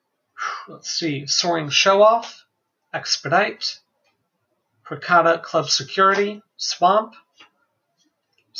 let's 0.66 0.90
see, 0.90 1.26
Soaring 1.26 1.68
Show 1.68 2.02
Off, 2.02 2.46
Expedite, 2.94 3.80
Prakata 4.86 5.42
Club 5.42 5.68
Security, 5.68 6.42
Swamp, 6.56 7.16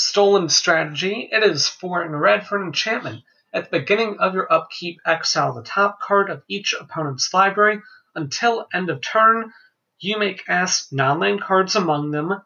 Stolen 0.01 0.49
Strategy. 0.49 1.29
It 1.31 1.43
is 1.43 1.69
four 1.69 2.03
in 2.03 2.17
red 2.17 2.47
for 2.47 2.59
an 2.59 2.69
enchantment. 2.69 3.23
At 3.53 3.71
the 3.71 3.79
beginning 3.79 4.19
of 4.19 4.33
your 4.33 4.51
upkeep, 4.51 5.01
exile 5.05 5.53
the 5.53 5.63
top 5.63 6.01
card 6.01 6.31
of 6.31 6.43
each 6.49 6.73
opponent's 6.73 7.33
library. 7.35 7.83
Until 8.15 8.67
end 8.73 8.89
of 8.89 9.03
turn, 9.03 9.53
you 9.99 10.19
may 10.19 10.35
cast 10.35 10.93
non-land 10.93 11.43
cards 11.43 11.77
among 11.77 12.13
them, 12.13 12.41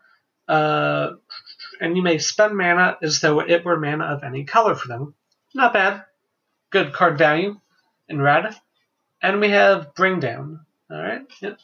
uh, 0.48 1.10
and 1.80 1.96
you 1.96 2.02
may 2.02 2.18
spend 2.18 2.56
mana 2.56 2.98
as 3.00 3.20
though 3.20 3.40
it 3.40 3.64
were 3.64 3.78
mana 3.78 4.04
of 4.04 4.24
any 4.24 4.44
color 4.44 4.74
for 4.74 4.88
them. 4.88 5.14
Not 5.54 5.72
bad. 5.72 6.04
Good 6.70 6.92
card 6.92 7.18
value 7.18 7.60
in 8.08 8.20
red. 8.20 8.54
And 9.22 9.40
we 9.40 9.50
have 9.50 9.94
Bring 9.94 10.18
Down. 10.18 10.66
Alright, 10.90 11.26
yep. 11.40 11.58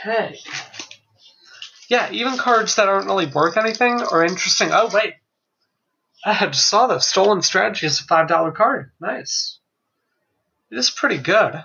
Okay. 0.00 0.38
Yeah, 1.88 2.10
even 2.12 2.36
cards 2.36 2.76
that 2.76 2.88
aren't 2.88 3.06
really 3.06 3.26
worth 3.26 3.56
anything 3.56 4.02
are 4.02 4.24
interesting. 4.24 4.68
Oh, 4.72 4.90
wait. 4.92 5.14
I 6.24 6.46
just 6.46 6.68
saw 6.68 6.86
the 6.86 6.98
Stolen 6.98 7.42
Strategy 7.42 7.86
is 7.86 8.00
a 8.00 8.04
$5 8.04 8.54
card. 8.54 8.90
Nice. 9.00 9.58
It 10.70 10.78
is 10.78 10.90
pretty 10.90 11.18
good. 11.18 11.62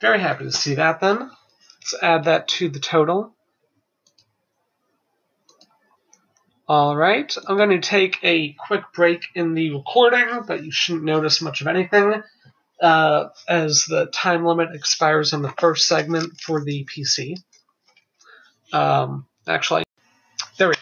Very 0.00 0.20
happy 0.20 0.44
to 0.44 0.52
see 0.52 0.74
that 0.76 1.00
then. 1.00 1.18
Let's 1.18 1.94
add 2.00 2.24
that 2.24 2.48
to 2.48 2.68
the 2.68 2.78
total. 2.78 3.34
Alright, 6.68 7.34
I'm 7.46 7.56
going 7.56 7.70
to 7.70 7.80
take 7.80 8.18
a 8.22 8.52
quick 8.52 8.82
break 8.94 9.24
in 9.34 9.54
the 9.54 9.74
recording, 9.74 10.42
but 10.46 10.62
you 10.62 10.70
shouldn't 10.70 11.04
notice 11.04 11.40
much 11.40 11.62
of 11.62 11.66
anything 11.66 12.22
uh, 12.80 13.28
as 13.48 13.84
the 13.88 14.06
time 14.06 14.44
limit 14.44 14.74
expires 14.74 15.32
on 15.32 15.42
the 15.42 15.52
first 15.58 15.86
segment 15.86 16.40
for 16.40 16.64
the 16.64 16.86
PC. 16.86 17.36
Um, 18.72 19.26
actually, 19.46 19.84
there 20.58 20.68
we 20.68 20.74
go. 20.74 20.80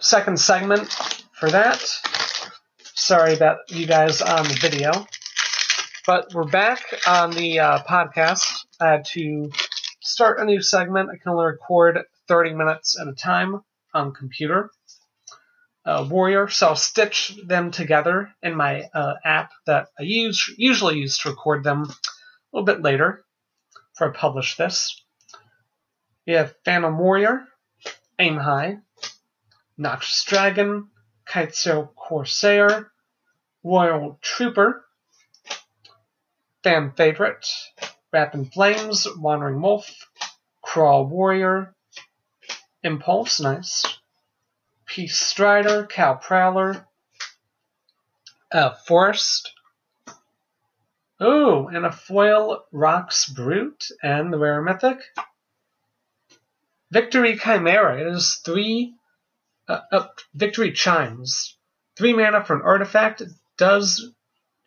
Second 0.00 0.38
segment 0.38 0.88
for 1.32 1.50
that. 1.50 1.82
Sorry 2.94 3.34
about 3.34 3.58
you 3.68 3.86
guys 3.86 4.20
on 4.20 4.44
the 4.44 4.58
video. 4.60 5.06
But 6.06 6.32
we're 6.32 6.44
back 6.44 6.82
on 7.06 7.32
the 7.32 7.60
uh, 7.60 7.78
podcast. 7.80 8.64
Had 8.80 9.04
to 9.06 9.50
start 10.00 10.40
a 10.40 10.44
new 10.44 10.62
segment. 10.62 11.10
I 11.10 11.16
can 11.16 11.32
only 11.32 11.46
record 11.46 11.98
30 12.28 12.54
minutes 12.54 12.98
at 13.00 13.08
a 13.08 13.12
time 13.12 13.60
on 13.94 14.12
computer 14.12 14.70
uh, 15.88 16.06
Warrior, 16.08 16.48
so 16.48 16.68
I'll 16.68 16.76
stitch 16.76 17.34
them 17.46 17.70
together 17.70 18.30
in 18.42 18.54
my 18.54 18.82
uh, 18.92 19.14
app 19.24 19.52
that 19.64 19.88
I 19.98 20.02
use 20.02 20.54
usually 20.58 20.98
use 20.98 21.16
to 21.18 21.30
record 21.30 21.64
them 21.64 21.84
a 21.84 21.94
little 22.52 22.66
bit 22.66 22.82
later 22.82 23.24
before 23.94 24.10
I 24.10 24.16
publish 24.16 24.58
this. 24.58 25.02
We 26.26 26.34
have 26.34 26.54
Phantom 26.62 26.98
Warrior, 26.98 27.46
Aim 28.18 28.36
High, 28.36 28.80
Noxious 29.78 30.24
Dragon, 30.24 30.88
Kitesail 31.26 31.94
Corsair, 31.94 32.90
Royal 33.64 34.18
Trooper, 34.20 34.84
Fan 36.62 36.92
Favorite, 36.98 37.46
Rapid 38.12 38.52
Flames, 38.52 39.06
Wandering 39.16 39.62
Wolf, 39.62 39.88
Crawl 40.60 41.06
Warrior, 41.06 41.74
Impulse, 42.82 43.40
nice. 43.40 43.97
Peace 44.88 45.18
Strider, 45.18 45.86
Cowl 45.86 46.16
Prowler, 46.16 46.86
uh, 48.50 48.70
Forest. 48.86 49.52
Ooh, 51.22 51.68
and 51.68 51.84
a 51.84 51.92
foil 51.92 52.64
Rocks 52.72 53.28
Brute 53.28 53.84
and 54.02 54.32
the 54.32 54.38
rare 54.38 54.62
mythic. 54.62 55.00
Victory 56.90 57.36
Chimera. 57.36 58.00
It 58.00 58.06
is 58.06 58.40
three. 58.44 58.94
Uh, 59.68 59.80
uh, 59.92 60.06
Victory 60.34 60.72
Chimes. 60.72 61.56
Three 61.96 62.14
mana 62.14 62.44
for 62.44 62.56
an 62.56 62.62
artifact. 62.62 63.22
Does 63.58 64.12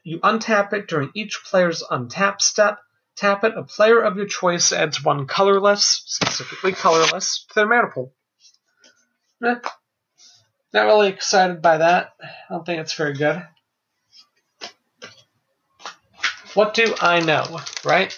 you 0.04 0.20
untap 0.20 0.74
it 0.74 0.88
during 0.88 1.12
each 1.14 1.44
player's 1.46 1.84
untap 1.84 2.42
step. 2.42 2.80
Tap 3.16 3.44
it. 3.44 3.56
A 3.56 3.64
player 3.64 4.00
of 4.00 4.18
your 4.18 4.26
choice 4.26 4.72
adds 4.72 5.04
one 5.04 5.28
colorless, 5.28 6.04
specifically 6.06 6.72
colorless, 6.72 7.46
to 7.50 7.56
their 7.56 7.68
mana 7.68 7.90
pool. 7.94 8.14
Eh, 9.44 9.56
not 10.74 10.86
really 10.86 11.10
excited 11.10 11.62
by 11.62 11.78
that. 11.78 12.14
I 12.22 12.54
don't 12.54 12.66
think 12.66 12.80
it's 12.80 12.94
very 12.94 13.14
good. 13.14 13.46
What 16.54 16.74
do 16.74 16.94
I 17.00 17.22
know, 17.22 17.60
right? 17.86 18.18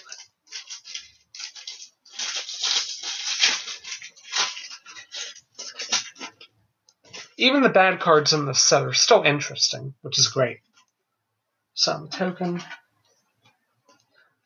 Even 7.36 7.62
the 7.62 7.68
bad 7.68 8.00
cards 8.00 8.32
in 8.32 8.46
this 8.46 8.62
set 8.62 8.82
are 8.82 8.92
still 8.92 9.22
interesting, 9.22 9.94
which 10.02 10.18
is 10.18 10.28
great. 10.28 10.58
Some 11.74 12.08
token. 12.08 12.62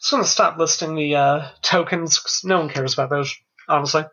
Just 0.01 0.11
gonna 0.11 0.25
stop 0.25 0.59
listing 0.59 0.95
the 0.95 1.15
uh, 1.15 1.49
tokens 1.61 2.19
because 2.19 2.43
no 2.45 2.59
one 2.59 2.71
cares 2.71 2.95
about 2.95 3.11
those, 3.11 3.35
honestly. 3.69 4.05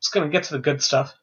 Just 0.00 0.12
gonna 0.12 0.28
get 0.28 0.44
to 0.44 0.54
the 0.54 0.60
good 0.60 0.82
stuff 0.82 1.14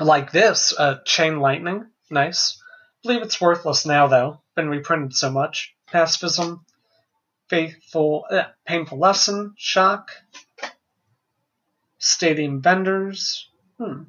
like 0.00 0.32
this, 0.32 0.72
uh, 0.78 0.98
Chain 1.04 1.40
Lightning, 1.40 1.86
nice. 2.10 2.60
Believe 3.02 3.22
it's 3.22 3.40
worthless 3.40 3.84
now 3.86 4.06
though. 4.06 4.40
Been 4.54 4.68
reprinted 4.68 5.14
so 5.14 5.30
much. 5.30 5.74
Pacifism, 5.86 6.64
Faithful, 7.48 8.26
uh, 8.30 8.44
Painful 8.66 8.98
Lesson, 8.98 9.54
Shock, 9.56 10.10
Stadium 11.98 12.60
Vendors, 12.60 13.48
hmm, 13.78 14.02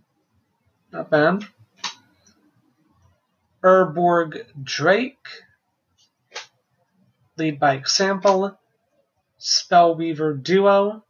not 0.92 1.10
bad. 1.10 1.46
Urborg 3.64 4.46
Drake, 4.62 5.28
Lead 7.38 7.60
by 7.60 7.76
Example, 7.76 8.60
Spellweaver 9.40 10.42
Duo, 10.42 11.04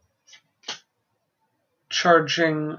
Charging 1.88 2.78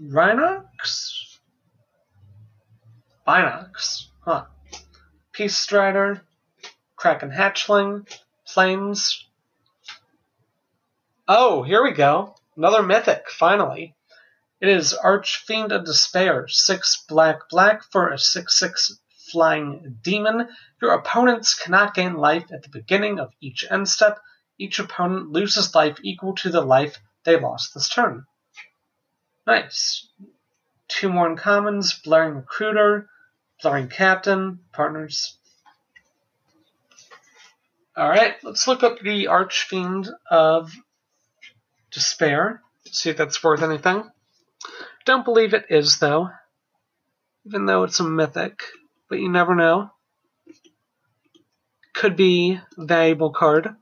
Rhinox? 0.00 1.38
Binox. 3.26 4.06
Huh. 4.20 4.46
Peace 5.32 5.56
Strider. 5.56 6.22
Kraken 6.96 7.30
Hatchling. 7.30 8.08
Flames. 8.46 9.28
Oh, 11.28 11.62
here 11.62 11.82
we 11.82 11.92
go. 11.92 12.34
Another 12.56 12.82
mythic, 12.82 13.28
finally. 13.30 13.94
It 14.60 14.68
is 14.68 14.94
Archfiend 14.94 15.72
of 15.72 15.84
Despair. 15.84 16.48
Six 16.48 17.04
black 17.08 17.48
black 17.50 17.82
for 17.84 18.08
a 18.08 18.18
6 18.18 18.58
6 18.58 18.98
flying 19.30 19.98
demon. 20.02 20.48
Your 20.80 20.92
opponents 20.92 21.54
cannot 21.54 21.94
gain 21.94 22.14
life 22.14 22.50
at 22.50 22.62
the 22.62 22.68
beginning 22.70 23.20
of 23.20 23.32
each 23.40 23.64
end 23.70 23.88
step. 23.88 24.20
Each 24.58 24.78
opponent 24.78 25.30
loses 25.30 25.74
life 25.74 25.98
equal 26.02 26.34
to 26.36 26.50
the 26.50 26.62
life 26.62 26.98
they 27.24 27.38
lost 27.38 27.74
this 27.74 27.88
turn. 27.88 28.26
Nice. 29.46 30.08
Two 30.88 31.08
more 31.08 31.34
uncommons, 31.34 32.02
Blaring 32.02 32.36
Recruiter, 32.36 33.08
Blaring 33.62 33.88
Captain, 33.88 34.60
partners. 34.72 35.36
Alright, 37.96 38.36
let's 38.42 38.66
look 38.66 38.82
up 38.82 39.00
the 39.00 39.26
Archfiend 39.26 40.08
of 40.30 40.72
Despair. 41.90 42.62
See 42.86 43.10
if 43.10 43.16
that's 43.16 43.42
worth 43.42 43.62
anything. 43.62 44.04
Don't 45.04 45.24
believe 45.24 45.54
it 45.54 45.66
is, 45.70 45.98
though. 45.98 46.30
Even 47.44 47.66
though 47.66 47.82
it's 47.82 48.00
a 48.00 48.04
mythic. 48.04 48.62
But 49.08 49.18
you 49.18 49.28
never 49.28 49.54
know. 49.54 49.90
Could 51.94 52.16
be 52.16 52.60
a 52.78 52.84
valuable 52.84 53.30
card. 53.30 53.76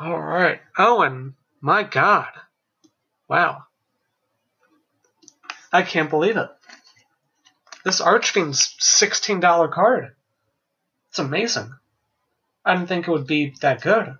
Alright. 0.00 0.60
Owen. 0.78 1.34
Oh, 1.36 1.42
my 1.60 1.82
god. 1.82 2.28
Wow. 3.28 3.64
I 5.72 5.82
can't 5.82 6.10
believe 6.10 6.36
it. 6.36 6.48
This 7.84 8.00
Archfiend's 8.00 8.76
$16 8.80 9.72
card. 9.72 10.14
It's 11.10 11.18
amazing. 11.18 11.72
I 12.64 12.74
didn't 12.74 12.88
think 12.88 13.08
it 13.08 13.10
would 13.10 13.26
be 13.26 13.54
that 13.60 13.80
good. 13.80 14.18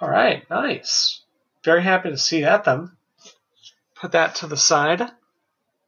Alright, 0.00 0.48
nice. 0.48 1.20
Very 1.64 1.82
happy 1.82 2.10
to 2.10 2.16
see 2.16 2.42
that 2.42 2.64
then. 2.64 2.92
Put 3.94 4.12
that 4.12 4.36
to 4.36 4.46
the 4.46 4.56
side 4.56 5.02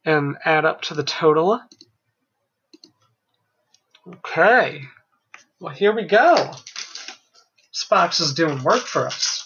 and 0.05 0.37
add 0.45 0.65
up 0.65 0.81
to 0.83 0.93
the 0.93 1.03
total. 1.03 1.59
Okay. 4.07 4.83
Well, 5.59 5.73
here 5.73 5.95
we 5.95 6.03
go. 6.03 6.51
Box 7.89 8.19
is 8.19 8.33
doing 8.33 8.63
work 8.63 8.83
for 8.83 9.07
us. 9.07 9.43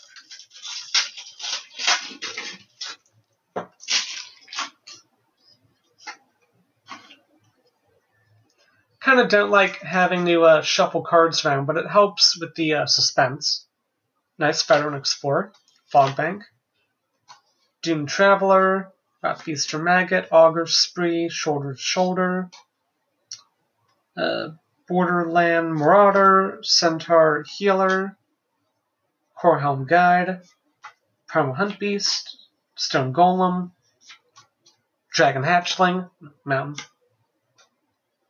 kind 9.07 9.21
of 9.21 9.29
don't 9.29 9.51
like 9.51 9.81
having 9.81 10.25
to 10.25 10.41
uh, 10.41 10.61
shuffle 10.61 11.01
cards 11.01 11.45
around, 11.45 11.65
but 11.65 11.77
it 11.77 11.87
helps 11.89 12.37
with 12.41 12.53
the 12.55 12.73
uh, 12.73 12.85
suspense. 12.85 13.65
Nice 14.37 14.61
Veteran 14.63 14.95
Explorer, 14.95 15.53
Fogbank, 15.93 16.41
Doomed 17.81 18.09
Traveler, 18.09 18.91
Feaster 19.39 19.79
Maggot, 19.79 20.27
Augur 20.29 20.65
Spree, 20.65 21.29
Shoulder 21.29 21.73
to 21.73 21.79
Shoulder, 21.79 22.49
uh, 24.17 24.49
Borderland 24.87 25.75
Marauder, 25.75 26.59
Centaur 26.61 27.43
Healer, 27.47 28.17
Coralhelm 29.37 29.87
Guide, 29.87 30.41
Primal 31.27 31.53
Hunt 31.53 31.79
Beast, 31.79 32.47
Stone 32.75 33.13
Golem, 33.13 33.71
Dragon 35.11 35.43
Hatchling, 35.43 36.09
Mountain 36.45 36.77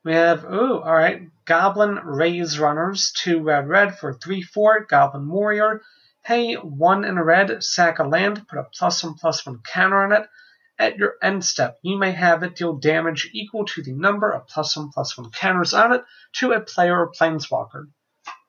we 0.07 0.13
have, 0.13 0.45
ooh, 0.45 0.77
alright, 0.77 1.23
Goblin 1.43 1.97
Razerunners, 1.97 3.11
2 3.11 3.41
red 3.41 3.67
red 3.67 3.99
for 3.99 4.13
3 4.13 4.41
4, 4.41 4.85
Goblin 4.85 5.27
Warrior. 5.27 5.81
Pay 6.23 6.53
1 6.53 7.03
in 7.03 7.17
a 7.17 7.23
red, 7.25 7.61
sack 7.61 7.99
a 7.99 8.05
land, 8.05 8.47
put 8.47 8.57
a 8.57 8.63
plus 8.63 9.03
1 9.03 9.15
plus 9.15 9.45
1 9.45 9.59
counter 9.65 10.01
on 10.01 10.13
it. 10.13 10.29
At 10.79 10.97
your 10.97 11.15
end 11.23 11.43
step, 11.43 11.79
you 11.81 11.97
may 11.97 12.11
have 12.11 12.43
it 12.43 12.55
deal 12.55 12.73
damage 12.73 13.29
equal 13.33 13.65
to 13.65 13.81
the 13.81 13.93
number 13.93 14.31
of 14.31 14.47
plus 14.47 14.77
1 14.77 14.91
plus 14.91 15.17
1 15.17 15.31
counters 15.31 15.73
on 15.73 15.93
it 15.93 16.03
to 16.33 16.51
a 16.51 16.59
player 16.59 16.99
or 16.99 17.11
planeswalker. 17.11 17.87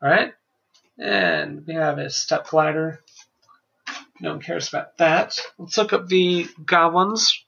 Alright? 0.02 0.34
And 0.98 1.66
we 1.66 1.74
have 1.74 1.98
a 1.98 2.10
Steppe 2.10 2.48
Glider. 2.48 3.02
No 4.20 4.32
one 4.32 4.42
cares 4.42 4.68
about 4.68 4.98
that. 4.98 5.40
Let's 5.58 5.78
look 5.78 5.92
up 5.92 6.08
the 6.08 6.46
goblins. 6.64 7.44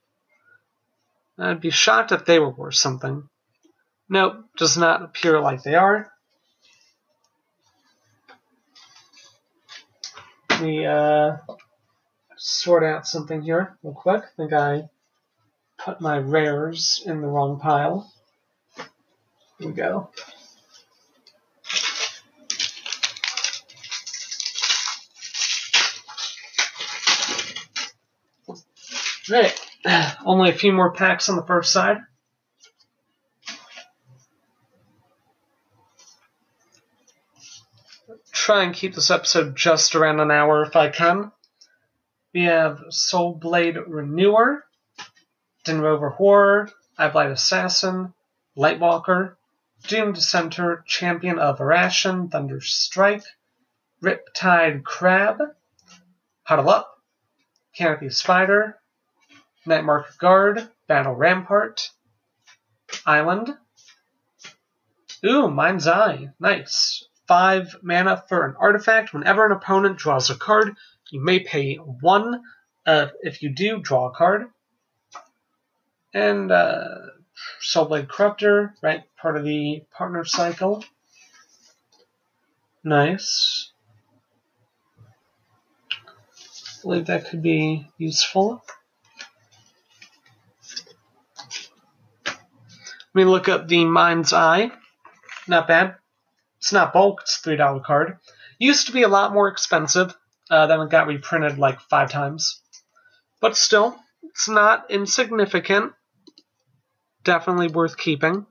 I'd 1.39 1.61
be 1.61 1.71
shocked 1.71 2.13
if 2.13 2.25
they 2.25 2.39
were 2.39 2.51
worth 2.51 2.77
something. 2.77 3.29
Nope, 4.09 4.45
does 4.57 4.77
not 4.77 5.03
appear 5.03 5.41
like 5.41 5.63
they 5.63 5.75
are. 5.75 6.11
Me 10.61 10.85
uh, 10.85 11.37
sort 12.41 12.83
out 12.83 13.07
something 13.07 13.43
here 13.43 13.77
real 13.83 13.93
quick. 13.93 14.23
I 14.23 14.37
think 14.37 14.53
I 14.53 14.89
put 15.79 16.01
my 16.01 16.17
rares 16.17 17.03
in 17.05 17.21
the 17.21 17.27
wrong 17.27 17.61
pile. 17.61 18.13
Here 19.59 19.69
we 19.69 19.73
go. 19.73 20.11
Right, 29.31 29.61
only 30.25 30.51
a 30.51 30.55
few 30.55 30.73
more 30.73 30.93
packs 30.93 31.29
on 31.29 31.37
the 31.37 31.47
first 31.47 31.73
side. 31.73 31.99
try 38.51 38.65
and 38.65 38.75
keep 38.75 38.95
this 38.97 39.13
episode 39.13 39.55
just 39.55 39.95
around 39.95 40.19
an 40.19 40.33
hour 40.33 40.65
if 40.65 40.75
I 40.75 40.89
can. 40.89 41.31
We 42.33 42.45
have 42.45 42.85
Soul 42.91 43.35
Blade 43.35 43.77
Renewer, 43.77 44.63
Dinrova 45.65 46.15
Horror, 46.15 46.71
Eyeblight 46.99 47.33
Assassin, 47.33 48.15
Lightwalker, 48.57 49.35
Doomed 49.89 50.15
Dissenter, 50.15 50.85
Champion 50.87 51.39
of 51.41 51.59
Arashin, 51.59 52.31
Thunder 52.31 52.61
Strike, 52.61 53.25
Riptide 54.03 54.85
Crab, 54.85 55.39
Huddle 56.45 56.71
Up, 56.71 56.99
Canopy 57.75 58.11
Spider, 58.11 58.79
Night 59.67 59.85
Market 59.85 60.17
Guard, 60.19 60.69
Battle 60.87 61.15
Rampart, 61.15 61.91
Island. 63.05 63.57
Ooh, 65.27 65.49
Mind's 65.49 65.89
Eye. 65.89 66.31
Nice 66.39 67.05
five 67.27 67.77
mana 67.83 68.23
for 68.29 68.45
an 68.45 68.57
artifact. 68.59 69.13
Whenever 69.13 69.47
an 69.47 69.53
opponent 69.53 69.99
draws 69.99 70.31
a 70.31 70.35
card, 70.35 70.75
you 71.11 71.23
may 71.23 71.41
pay 71.41 71.77
one. 71.77 72.43
Uh, 72.87 73.09
if 73.23 73.43
you 73.43 73.51
do, 73.51 73.81
draw 73.81 74.09
a 74.09 74.11
card. 74.13 74.47
And 76.15 76.51
uh, 76.51 76.89
Soulblade 77.63 78.09
Corruptor, 78.09 78.73
right? 78.83 79.05
Part 79.17 79.37
of 79.37 79.45
the 79.45 79.85
partner 79.93 80.25
cycle. 80.25 80.85
Nice. 82.83 83.73
I 85.93 86.83
believe 86.83 87.07
that 87.07 87.29
could 87.29 87.43
be 87.43 87.87
useful. 87.99 88.63
Let 92.27 93.15
me 93.15 93.25
look 93.25 93.49
up 93.49 93.69
the 93.69 93.85
Mind's 93.85 94.33
Eye. 94.33 94.71
Not 95.47 95.69
bad. 95.69 95.97
It's 96.59 96.73
not 96.73 96.93
bulk, 96.93 97.23
it's 97.23 97.45
a 97.45 97.51
$3 97.51 97.85
card. 97.85 98.19
Used 98.59 98.87
to 98.87 98.93
be 98.93 99.03
a 99.03 99.09
lot 99.09 99.33
more 99.33 99.49
expensive. 99.49 100.15
Uh, 100.51 100.67
then 100.67 100.81
it 100.81 100.91
got 100.91 101.07
reprinted 101.07 101.59
like 101.59 101.81
five 101.81 102.11
times. 102.11 102.61
But 103.41 103.57
still, 103.57 103.97
it's 104.25 104.49
not 104.49 104.91
insignificant. 104.91 105.93
Definitely 107.23 107.69
worth 107.69 107.97
keeping. 107.97 108.47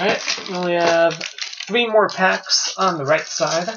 Alright, 0.00 0.48
we 0.64 0.72
have 0.72 1.14
three 1.68 1.86
more 1.86 2.08
packs 2.08 2.74
on 2.76 2.98
the 2.98 3.04
right 3.04 3.26
side. 3.26 3.68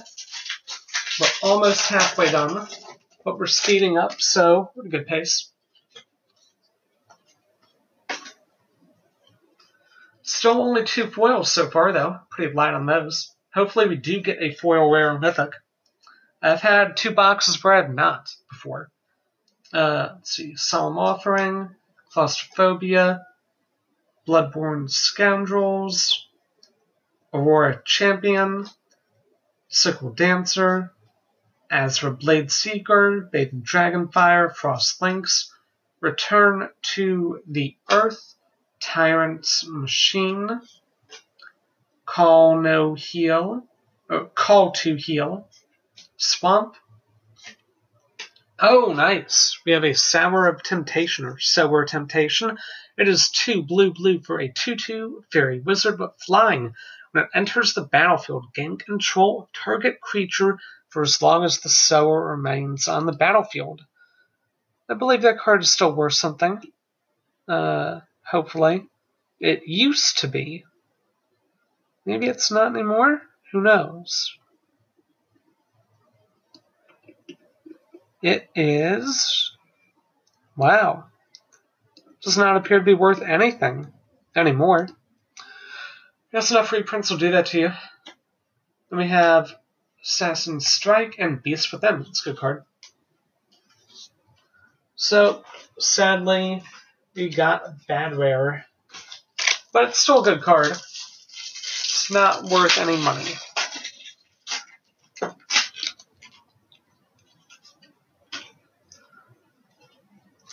We're 1.20 1.50
almost 1.50 1.88
halfway 1.88 2.32
done, 2.32 2.68
but 3.24 3.38
we're 3.38 3.46
speeding 3.46 3.98
up, 3.98 4.20
so 4.20 4.72
at 4.80 4.86
a 4.86 4.90
good 4.90 5.06
pace. 5.06 5.52
Still 10.24 10.62
only 10.62 10.84
two 10.84 11.08
foils 11.12 11.52
so 11.52 11.70
far, 11.70 11.92
though. 11.92 12.18
Pretty 12.32 12.54
light 12.54 12.74
on 12.74 12.88
those. 12.88 13.34
Hopefully 13.54 13.88
we 13.88 13.96
do 13.96 14.20
get 14.22 14.42
a 14.42 14.54
foil 14.54 14.92
rare 14.92 15.18
mythic. 15.20 15.52
I've 16.46 16.62
had 16.62 16.96
two 16.96 17.10
boxes 17.10 17.64
where 17.64 17.74
I 17.74 17.82
have 17.82 17.92
not 17.92 18.30
before. 18.52 18.92
Uh, 19.74 20.10
let's 20.14 20.36
see, 20.36 20.56
Solemn 20.56 21.00
Offering, 21.00 21.72
Claustrophobia, 22.12 23.26
Bloodborne 24.28 24.88
Scoundrels, 24.88 26.28
Aurora 27.34 27.82
Champion, 27.84 28.68
Sickle 29.70 30.12
Dancer, 30.12 30.94
Azra 31.72 32.12
Blade 32.12 32.52
Seeker, 32.52 33.28
Bathe 33.32 33.54
in 33.54 33.64
Dragonfire, 33.64 34.56
Frost 34.56 35.02
Lynx, 35.02 35.52
Return 36.00 36.70
to 36.94 37.42
the 37.48 37.76
Earth, 37.90 38.36
Tyrant's 38.80 39.66
Machine, 39.68 40.62
Call 42.06 42.62
No 42.62 42.94
Heal, 42.94 43.66
or 44.12 44.26
Call 44.26 44.74
to 44.74 44.96
Heel, 44.96 45.50
Swamp. 46.18 46.76
Oh, 48.60 48.94
nice. 48.94 49.60
We 49.66 49.74
have 49.74 49.84
a 49.84 49.94
Sower 49.94 50.48
of 50.48 50.64
Temptation, 50.64 51.26
or 51.26 51.40
Sower 51.40 51.86
Temptation. 51.86 52.58
It 52.98 53.10
is 53.10 53.30
2 53.30 53.64
blue 53.64 53.94
blue 53.94 54.22
for 54.22 54.40
a 54.40 54.48
2 54.48 54.76
2 54.76 55.26
fairy 55.32 55.60
wizard, 55.60 55.98
but 55.98 56.22
flying. 56.22 56.74
When 57.12 57.26
it 57.26 57.30
enters 57.34 57.74
the 57.74 57.82
battlefield, 57.84 58.54
gain 58.54 58.78
control 58.78 59.44
of 59.44 59.52
target 59.52 60.00
creature 60.00 60.60
for 60.90 61.02
as 61.02 61.22
long 61.22 61.44
as 61.44 61.60
the 61.60 61.70
Sower 61.70 62.30
remains 62.30 62.88
on 62.88 63.06
the 63.06 63.12
battlefield. 63.12 63.82
I 64.88 64.94
believe 64.94 65.24
that 65.24 65.40
card 65.40 65.62
is 65.62 65.72
still 65.72 65.94
worth 65.94 66.14
something. 66.14 66.62
Uh, 67.48 68.00
hopefully. 68.24 68.88
It 69.40 69.68
used 69.68 70.20
to 70.20 70.30
be 70.30 70.64
maybe 72.06 72.28
it's 72.28 72.52
not 72.52 72.74
anymore? 72.74 73.22
Who 73.52 73.62
knows? 73.62 74.38
It 78.26 78.50
is. 78.56 79.52
Wow. 80.58 81.04
Does 82.24 82.40
not 82.40 82.58
appear 82.58 82.80
to 82.80 82.84
be 82.84 82.96
worth 82.96 83.22
anything 83.22 83.94
anymore. 84.36 84.90
That's 86.32 86.50
enough 86.50 86.72
reprints 86.72 87.12
will 87.12 87.20
do 87.20 87.34
that 87.34 87.46
to 87.48 87.60
you. 87.60 87.72
Then 88.90 88.98
we 88.98 89.10
have 89.10 89.54
Assassin 90.04 90.60
Strike 90.60 91.18
and 91.20 91.44
Beast 91.44 91.72
Within. 91.72 92.00
That's 92.00 92.26
a 92.26 92.32
good 92.32 92.40
card. 92.40 92.64
So, 94.96 95.44
sadly, 95.78 96.64
we 97.16 97.30
got 97.30 97.68
a 97.68 97.76
bad 97.88 98.16
rare. 98.16 98.66
But 99.72 99.90
it's 99.90 100.00
still 100.00 100.24
a 100.24 100.26
good 100.34 100.42
card. 100.42 100.72
It's 100.72 102.10
not 102.10 102.46
worth 102.46 102.80
any 102.80 102.98
money. 102.98 103.36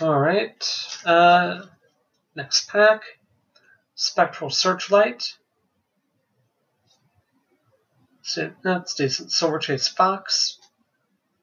Alright. 0.03 0.99
Uh, 1.07 1.67
next 2.35 2.69
pack. 2.69 3.03
Spectral 3.95 4.51
Searchlight. 4.51 5.37
So 8.23 8.51
that's 8.65 8.95
decent. 8.95 9.31
Silver 9.31 9.61
Chase 9.61 9.87
Fox. 9.87 10.59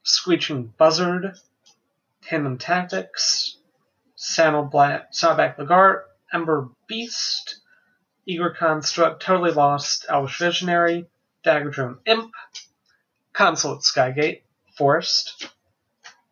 Screeching 0.04 0.74
Buzzard. 0.78 1.36
Tandem 2.22 2.58
Tactics. 2.58 3.56
Saddleback 4.16 5.14
Lagac. 5.14 6.02
Ember 6.34 6.68
Beast. 6.86 7.62
Eager 8.26 8.50
Construct. 8.50 9.22
Totally 9.22 9.52
Lost. 9.52 10.06
Elvish 10.10 10.38
Visionary. 10.38 11.06
Dagger 11.44 11.70
Drone 11.70 12.00
Imp. 12.06 12.34
Consulate 13.32 13.84
Skygate. 13.84 14.42
Forest. 14.78 15.48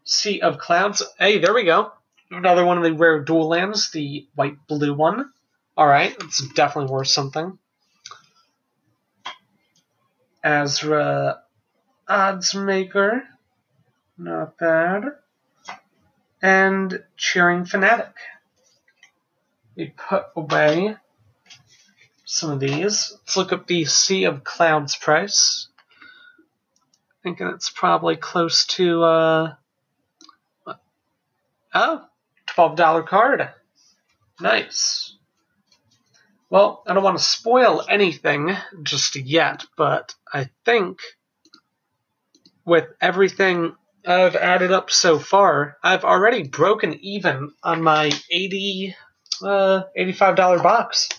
Sea 0.03 0.41
of 0.41 0.57
Clouds. 0.57 1.03
Hey, 1.17 1.38
there 1.39 1.53
we 1.53 1.63
go. 1.63 1.93
Another 2.30 2.65
one 2.65 2.78
of 2.78 2.84
the 2.84 2.93
rare 2.93 3.23
dual 3.23 3.47
lands, 3.47 3.91
the 3.91 4.28
white 4.36 4.67
blue 4.67 4.93
one. 4.93 5.32
Alright, 5.78 6.15
it's 6.21 6.45
definitely 6.53 6.91
worth 6.91 7.07
something. 7.07 7.57
Azra 10.43 11.41
Oddsmaker. 12.09 13.21
Not 14.17 14.57
bad. 14.57 15.03
And 16.41 17.03
Cheering 17.15 17.65
Fanatic. 17.65 18.13
We 19.75 19.93
put 19.95 20.25
away 20.36 20.95
some 22.25 22.51
of 22.51 22.59
these. 22.59 23.13
Let's 23.13 23.38
look 23.38 23.53
up 23.53 23.67
the 23.67 23.86
Sea 23.86 24.25
of 24.25 24.43
Clouds 24.43 24.95
price. 24.95 25.67
Thinking 27.23 27.47
it's 27.47 27.69
probably 27.69 28.15
close 28.15 28.65
to, 28.67 29.03
uh, 29.03 29.53
oh, 31.73 32.05
$12 32.58 33.05
card. 33.05 33.49
Nice. 34.41 35.16
Well, 36.49 36.84
I 36.88 36.93
don't 36.93 37.03
want 37.03 37.18
to 37.18 37.24
spoil 37.24 37.84
anything 37.88 38.55
just 38.84 39.16
yet, 39.16 39.66
but 39.76 40.16
I 40.34 40.49
think 40.66 40.99
with 42.66 42.86
everything 43.01 43.76
I've 44.05 44.36
added 44.36 44.72
up 44.72 44.89
so 44.89 45.20
far, 45.20 45.78
I've 45.84 46.05
already 46.05 46.43
broken 46.47 46.93
even 47.01 47.51
on 47.62 47.82
my 47.82 48.12
80 48.32 48.95
uh, 49.43 49.84
$85 49.97 50.64
box. 50.64 51.10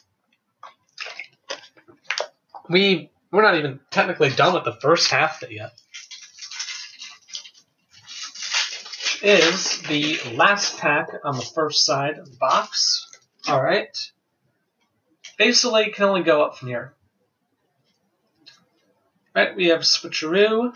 We 2.68 3.10
we're 3.30 3.42
not 3.42 3.56
even 3.56 3.80
technically 3.90 4.30
done 4.30 4.54
with 4.54 4.64
the 4.64 4.78
first 4.80 5.10
half 5.10 5.42
of 5.42 5.50
Is 9.20 9.82
the 9.82 10.16
last 10.34 10.78
pack 10.78 11.08
on 11.24 11.36
the 11.36 11.42
first 11.42 11.84
side 11.84 12.18
of 12.18 12.30
the 12.30 12.36
box. 12.36 13.08
Alright. 13.48 14.12
Basically, 15.36 15.90
can 15.90 16.04
only 16.04 16.22
go 16.22 16.42
up 16.42 16.56
from 16.56 16.68
here. 16.68 16.94
Right, 19.34 19.56
we 19.56 19.66
have 19.66 19.80
Switcheroo, 19.80 20.72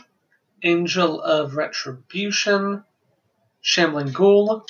Angel 0.62 1.20
of 1.20 1.57
Retribution, 1.57 2.84
Shambling 3.61 4.12
Ghoul, 4.12 4.66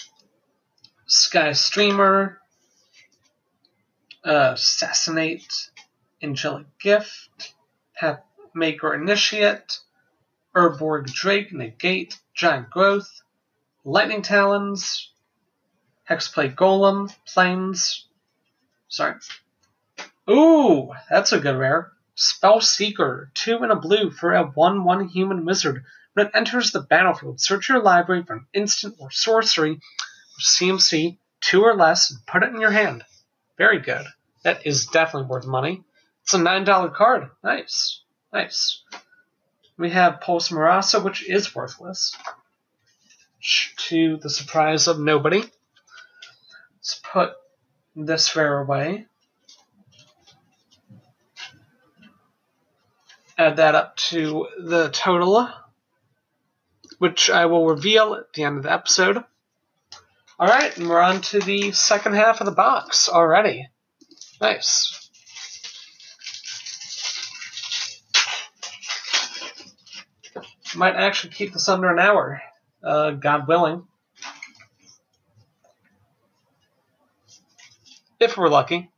Sky 1.07 1.53
Streamer, 1.53 2.41
uh, 4.25 4.53
Assassinate, 4.55 5.71
Angelic 6.23 6.67
Gift, 6.79 7.55
Maker 8.55 8.95
Initiate, 8.95 9.79
Urborg 10.55 11.07
Drake, 11.07 11.53
Negate, 11.53 12.19
Giant 12.35 12.69
Growth, 12.71 13.22
Lightning 13.85 14.23
Talons, 14.23 15.11
Hexplate 16.09 16.55
Golem, 16.55 17.13
Plains. 17.27 18.07
Sorry. 18.89 19.15
Ooh, 20.31 20.93
that's 21.11 21.33
a 21.33 21.41
good 21.41 21.57
rare. 21.57 21.93
Spell 22.15 22.61
Seeker, 22.61 23.31
two 23.35 23.65
in 23.65 23.71
a 23.71 23.77
blue 23.77 24.11
for 24.11 24.35
a 24.35 24.45
1 24.45 24.85
1 24.85 25.09
human 25.09 25.45
wizard. 25.45 25.85
When 26.13 26.27
it 26.27 26.33
enters 26.35 26.71
the 26.71 26.81
battlefield, 26.81 27.41
search 27.41 27.69
your 27.69 27.83
library 27.83 28.23
for 28.23 28.35
an 28.35 28.47
instant 28.53 28.97
or 29.01 29.11
sorcery 29.11 29.71
with 29.73 29.81
CMC 30.45 31.19
2 31.41 31.63
or 31.63 31.75
less 31.75 32.11
and 32.11 32.25
put 32.27 32.43
it 32.43 32.51
in 32.51 32.61
your 32.61 32.71
hand. 32.71 33.05
Very 33.59 33.81
good. 33.81 34.07
That 34.45 34.67
is 34.67 34.87
definitely 34.87 35.29
worth 35.29 35.47
money. 35.47 35.83
It's 36.23 36.35
a 36.35 36.39
$9 36.39 36.95
card. 36.95 37.31
Nice. 37.43 38.03
Nice. 38.33 38.83
We 39.77 39.91
have 39.91 40.21
Pulse 40.21 40.51
Murasa, 40.51 41.03
which 41.03 41.29
is 41.29 41.55
worthless. 41.55 42.17
To 43.43 44.19
the 44.19 44.31
surprise 44.31 44.87
of 44.87 45.01
nobody. 45.01 45.43
Let's 46.77 47.01
put 47.03 47.33
this 47.97 48.37
rare 48.37 48.61
away. 48.61 49.07
Add 53.37 53.57
that 53.57 53.75
up 53.75 53.97
to 53.97 54.47
the 54.59 54.91
total, 54.91 55.49
which 56.99 57.31
I 57.31 57.47
will 57.47 57.67
reveal 57.67 58.15
at 58.15 58.33
the 58.33 58.45
end 58.45 58.59
of 58.59 58.63
the 58.63 58.73
episode. 58.73 59.25
Alright, 60.39 60.77
and 60.77 60.89
we're 60.89 61.01
on 61.01 61.21
to 61.23 61.41
the 61.41 61.73
second 61.73 62.15
half 62.15 62.41
of 62.41 62.47
the 62.47 62.53
box 62.53 63.09
already. 63.09 63.69
Nice. 64.41 65.11
Might 70.77 70.95
actually 70.95 71.33
keep 71.33 71.53
this 71.53 71.69
under 71.69 71.91
an 71.91 71.99
hour, 71.99 72.41
uh, 72.85 73.13
God 73.13 73.49
willing. 73.49 73.87
If 78.21 78.37
we're 78.37 78.49
lucky. 78.49 78.91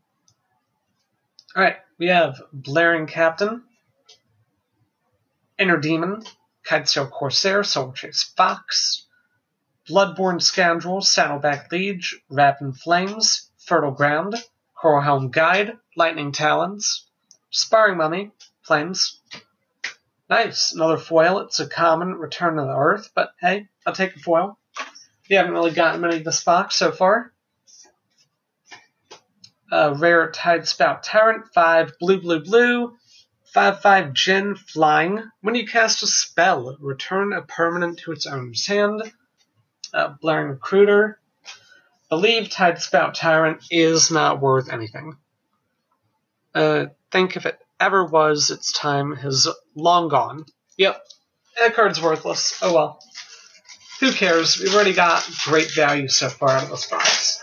Alright, 1.56 1.76
we 1.98 2.08
have 2.08 2.42
Blaring 2.52 3.06
Captain, 3.06 3.62
Inner 5.58 5.78
Demon, 5.78 6.22
Kitesail 6.66 7.10
Corsair, 7.10 7.62
Soul 7.62 7.92
Chase 7.92 8.24
Fox, 8.36 9.06
Bloodborne 9.88 10.42
Scoundrel, 10.42 11.00
Saddleback 11.00 11.70
Liege, 11.70 12.20
Rapid 12.28 12.76
Flames, 12.76 13.50
Fertile 13.58 13.92
Ground, 13.92 14.34
Coralhelm 14.76 15.30
Guide, 15.30 15.78
Lightning 15.96 16.32
Talons, 16.32 17.06
Sparring 17.50 17.98
Mummy, 17.98 18.32
Flames. 18.62 19.20
Nice, 20.28 20.72
another 20.72 20.96
foil. 20.96 21.40
It's 21.40 21.60
a 21.60 21.68
common 21.68 22.14
Return 22.14 22.56
to 22.56 22.62
the 22.62 22.76
Earth, 22.76 23.10
but 23.14 23.32
hey, 23.40 23.68
I'll 23.86 23.92
take 23.92 24.16
a 24.16 24.18
foil. 24.18 24.58
We 25.28 25.36
haven't 25.36 25.52
really 25.52 25.70
gotten 25.70 26.00
many 26.00 26.16
of 26.16 26.24
this 26.24 26.42
box 26.42 26.76
so 26.76 26.92
far. 26.92 27.32
Uh, 29.70 29.94
rare 29.98 30.30
Tide 30.30 30.66
Spout 30.66 31.02
Tyrant, 31.02 31.52
5 31.52 31.98
blue, 31.98 32.20
blue, 32.20 32.42
blue, 32.42 32.96
5 33.52 33.80
5 33.80 34.14
Djinn 34.14 34.54
Flying. 34.54 35.22
When 35.42 35.54
you 35.54 35.66
cast 35.66 36.02
a 36.02 36.06
spell, 36.06 36.76
return 36.80 37.32
a 37.32 37.42
permanent 37.42 37.98
to 38.00 38.12
its 38.12 38.26
owner's 38.26 38.66
hand. 38.66 39.02
Uh, 39.92 40.14
Blaring 40.20 40.48
Recruiter, 40.48 41.20
believe 42.08 42.48
Tide 42.48 42.80
Spout 42.80 43.14
Tyrant 43.14 43.62
is 43.70 44.10
not 44.10 44.40
worth 44.40 44.72
anything. 44.72 45.16
Uh, 46.54 46.86
think 47.10 47.36
of 47.36 47.46
it 47.46 47.58
ever 47.84 48.04
was, 48.06 48.50
its 48.50 48.72
time 48.72 49.14
has 49.16 49.46
long 49.74 50.08
gone. 50.08 50.46
Yep, 50.78 51.02
that 51.58 51.74
card's 51.74 52.00
worthless. 52.00 52.58
Oh 52.62 52.72
well. 52.72 52.98
Who 54.00 54.10
cares? 54.10 54.58
We've 54.58 54.74
already 54.74 54.94
got 54.94 55.28
great 55.44 55.70
value 55.70 56.08
so 56.08 56.28
far 56.28 56.50
out 56.50 56.64
of 56.64 56.70
this 56.70 56.88
box. 56.90 57.40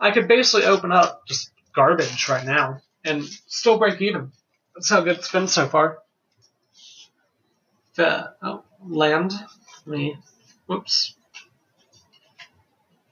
I 0.00 0.12
could 0.12 0.28
basically 0.28 0.66
open 0.66 0.92
up 0.92 1.26
just 1.26 1.50
garbage 1.74 2.28
right 2.28 2.44
now 2.44 2.78
and 3.04 3.24
still 3.24 3.78
break 3.78 4.00
even. 4.00 4.32
That's 4.74 4.88
how 4.88 5.00
good 5.02 5.18
it's 5.18 5.30
been 5.30 5.48
so 5.48 5.66
far. 5.66 5.98
The, 7.96 8.32
oh, 8.42 8.64
land. 8.84 9.32
Me, 9.84 10.16
whoops. 10.66 11.14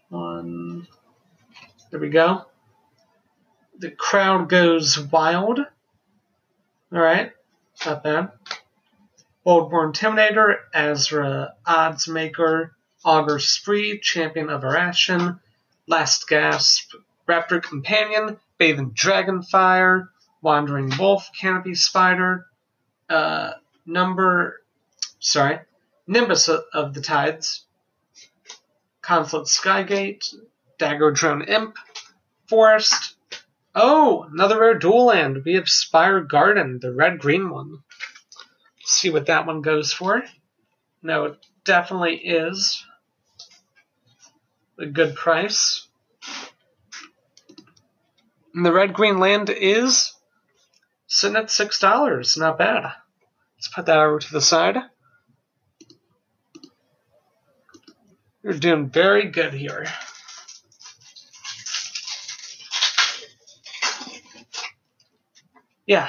One. 0.08 0.86
There 1.90 2.00
we 2.00 2.08
go. 2.08 2.46
The 3.80 3.90
crowd 3.90 4.50
goes 4.50 4.98
wild. 4.98 5.60
Alright, 6.92 7.32
not 7.86 8.02
bad. 8.02 8.32
Boldborn 9.46 9.94
Intimidator, 9.94 10.56
Azra 10.74 11.54
Oddsmaker, 11.66 12.72
Augur 13.06 13.38
Spree, 13.38 13.98
Champion 13.98 14.50
of 14.50 14.64
Arashin, 14.64 15.40
Last 15.86 16.28
Gasp, 16.28 16.92
Raptor 17.26 17.62
Companion, 17.62 18.38
Bathe 18.58 18.80
in 18.80 18.90
Dragonfire, 18.90 20.08
Wandering 20.42 20.92
Wolf, 20.98 21.30
Canopy 21.40 21.74
Spider, 21.74 22.44
uh, 23.08 23.52
Number, 23.86 24.60
sorry, 25.20 25.60
Nimbus 26.06 26.50
of 26.50 26.92
the 26.92 27.00
Tides, 27.00 27.64
Conflict 29.00 29.46
Skygate, 29.46 30.34
Dagger 30.76 31.12
Drone 31.12 31.44
Imp, 31.44 31.78
Forest. 32.46 33.14
Oh, 33.74 34.26
another 34.32 34.58
rare 34.60 34.78
dual 34.78 35.06
land. 35.06 35.42
We 35.44 35.54
have 35.54 35.68
Spire 35.68 36.20
Garden, 36.20 36.80
the 36.80 36.92
red 36.92 37.18
green 37.20 37.50
one. 37.50 37.82
see 38.84 39.10
what 39.10 39.26
that 39.26 39.46
one 39.46 39.62
goes 39.62 39.92
for. 39.92 40.24
No, 41.02 41.24
it 41.26 41.36
definitely 41.64 42.16
is 42.16 42.84
a 44.78 44.86
good 44.86 45.14
price. 45.14 45.86
And 48.54 48.66
the 48.66 48.72
red 48.72 48.92
green 48.92 49.18
land 49.18 49.50
is 49.50 50.12
sitting 51.06 51.36
at 51.36 51.50
six 51.50 51.78
dollars. 51.78 52.36
Not 52.36 52.58
bad. 52.58 52.92
Let's 53.56 53.68
put 53.68 53.86
that 53.86 53.98
over 53.98 54.18
to 54.18 54.32
the 54.32 54.40
side. 54.40 54.78
You're 58.42 58.54
doing 58.54 58.88
very 58.88 59.28
good 59.30 59.54
here. 59.54 59.86
Yeah. 65.90 66.08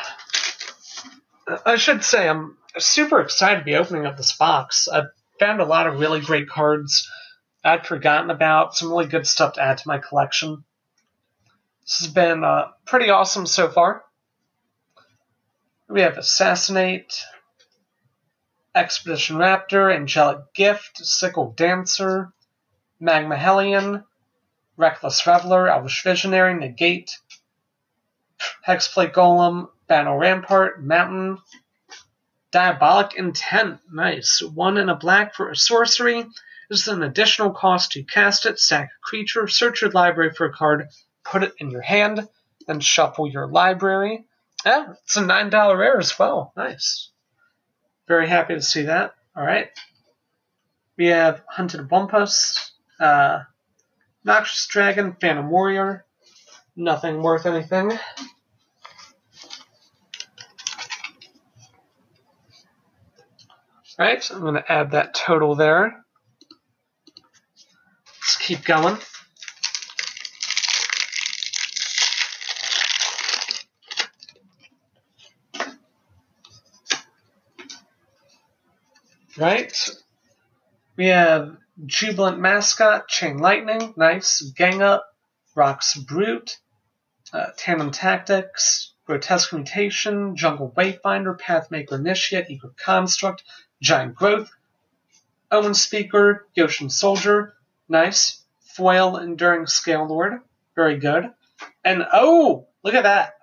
I 1.66 1.78
should 1.78 2.04
say 2.04 2.30
I'm 2.30 2.56
super 2.78 3.20
excited 3.20 3.62
to 3.62 3.66
be 3.66 3.74
opening 3.74 4.06
up 4.06 4.16
this 4.16 4.38
box. 4.38 4.88
I've 4.88 5.10
found 5.40 5.60
a 5.60 5.66
lot 5.66 5.88
of 5.88 6.00
really 6.00 6.20
great 6.20 6.48
cards 6.48 7.10
I'd 7.64 7.88
forgotten 7.88 8.30
about, 8.30 8.76
some 8.76 8.90
really 8.90 9.08
good 9.08 9.26
stuff 9.26 9.54
to 9.54 9.64
add 9.64 9.80
to 9.80 9.88
my 9.88 9.98
collection. 9.98 10.64
This 11.82 12.02
has 12.02 12.14
been 12.14 12.44
uh, 12.44 12.68
pretty 12.86 13.10
awesome 13.10 13.48
so 13.48 13.70
far. 13.70 14.04
We 15.90 16.02
have 16.02 16.20
Assassinate, 16.20 17.20
Expedition 18.76 19.38
Raptor, 19.38 19.92
Angelic 19.92 20.54
Gift, 20.54 21.00
Sickle 21.00 21.54
Dancer, 21.58 22.32
Magma 23.00 23.36
Hellion, 23.36 24.04
Reckless 24.78 25.26
Reveler, 25.26 25.70
Elvish 25.70 26.04
Visionary, 26.04 26.54
Negate, 26.54 27.18
Hexplate 28.68 29.14
Golem, 29.14 29.70
Battle 29.88 30.18
Rampart, 30.18 30.84
Mountain, 30.84 31.38
Diabolic 32.52 33.16
Intent. 33.16 33.80
Nice. 33.92 34.42
One 34.42 34.78
in 34.78 34.90
a 34.90 34.96
black 34.96 35.36
for 35.36 35.50
a 35.50 35.56
sorcery. 35.56 36.26
This 36.70 36.82
is 36.82 36.88
an 36.88 37.04
additional 37.04 37.52
cost 37.52 37.94
to 37.94 38.04
cast 38.04 38.46
it, 38.46 38.60
sack 38.60 38.90
a 38.90 39.00
creature, 39.04 39.48
search 39.48 39.82
your 39.82 39.92
library 39.92 40.32
for 40.32 40.46
a 40.46 40.54
card, 40.54 40.88
put 41.26 41.44
it 41.44 41.54
in 41.60 41.70
your 41.70 41.82
hand, 41.82 42.28
then 42.68 42.80
shuffle 42.80 43.28
your 43.28 43.48
library. 43.48 44.26
Yeah, 44.66 44.94
it's 45.04 45.18
a 45.18 45.22
$9 45.22 45.78
rare 45.78 45.98
as 45.98 46.18
well. 46.18 46.54
Nice. 46.56 47.10
Very 48.08 48.28
happy 48.28 48.54
to 48.54 48.62
see 48.62 48.84
that. 48.84 49.16
All 49.36 49.44
right. 49.44 49.70
We 50.98 51.08
have 51.08 51.42
Hunted 51.50 51.90
Wumpus, 51.90 52.72
uh, 53.00 53.40
Noxious 54.24 54.68
Dragon, 54.68 55.16
Phantom 55.20 55.50
Warrior. 55.50 56.06
Nothing 56.76 57.22
worth 57.22 57.46
anything. 57.46 57.98
Right, 64.00 64.24
so 64.24 64.36
I'm 64.36 64.42
going 64.42 64.56
to 64.56 64.72
add 64.72 64.92
that 64.92 65.14
total 65.14 65.56
there. 65.56 66.06
Let's 68.22 68.38
keep 68.38 68.64
going. 68.64 68.98
Right, 79.38 79.90
we 80.98 81.08
have 81.08 81.58
Jubilant 81.86 82.40
Mascot, 82.40 83.08
Chain 83.08 83.38
Lightning, 83.38 83.94
nice. 83.98 84.42
Gang 84.42 84.82
Up, 84.82 85.06
Rocks 85.56 85.96
Brute, 85.96 86.58
uh, 87.34 87.48
Tandem 87.58 87.92
Tactics, 87.92 88.94
Grotesque 89.06 89.54
Mutation, 89.54 90.36
Jungle 90.36 90.74
Wayfinder, 90.78 91.40
Pathmaker 91.40 91.94
Initiate, 91.94 92.50
Eco 92.50 92.74
Construct, 92.78 93.44
Giant 93.82 94.16
Growth, 94.16 94.50
Omen 95.52 95.74
Speaker, 95.74 96.48
Yotian 96.56 96.92
Soldier, 96.92 97.56
nice. 97.90 98.42
Foil 98.62 99.18
Enduring 99.18 99.68
Scale 99.68 100.08
Lord, 100.08 100.40
very 100.76 100.98
good. 100.98 101.32
And 101.84 102.06
oh, 102.14 102.68
look 102.84 102.94
at 102.94 103.04
that. 103.04 103.34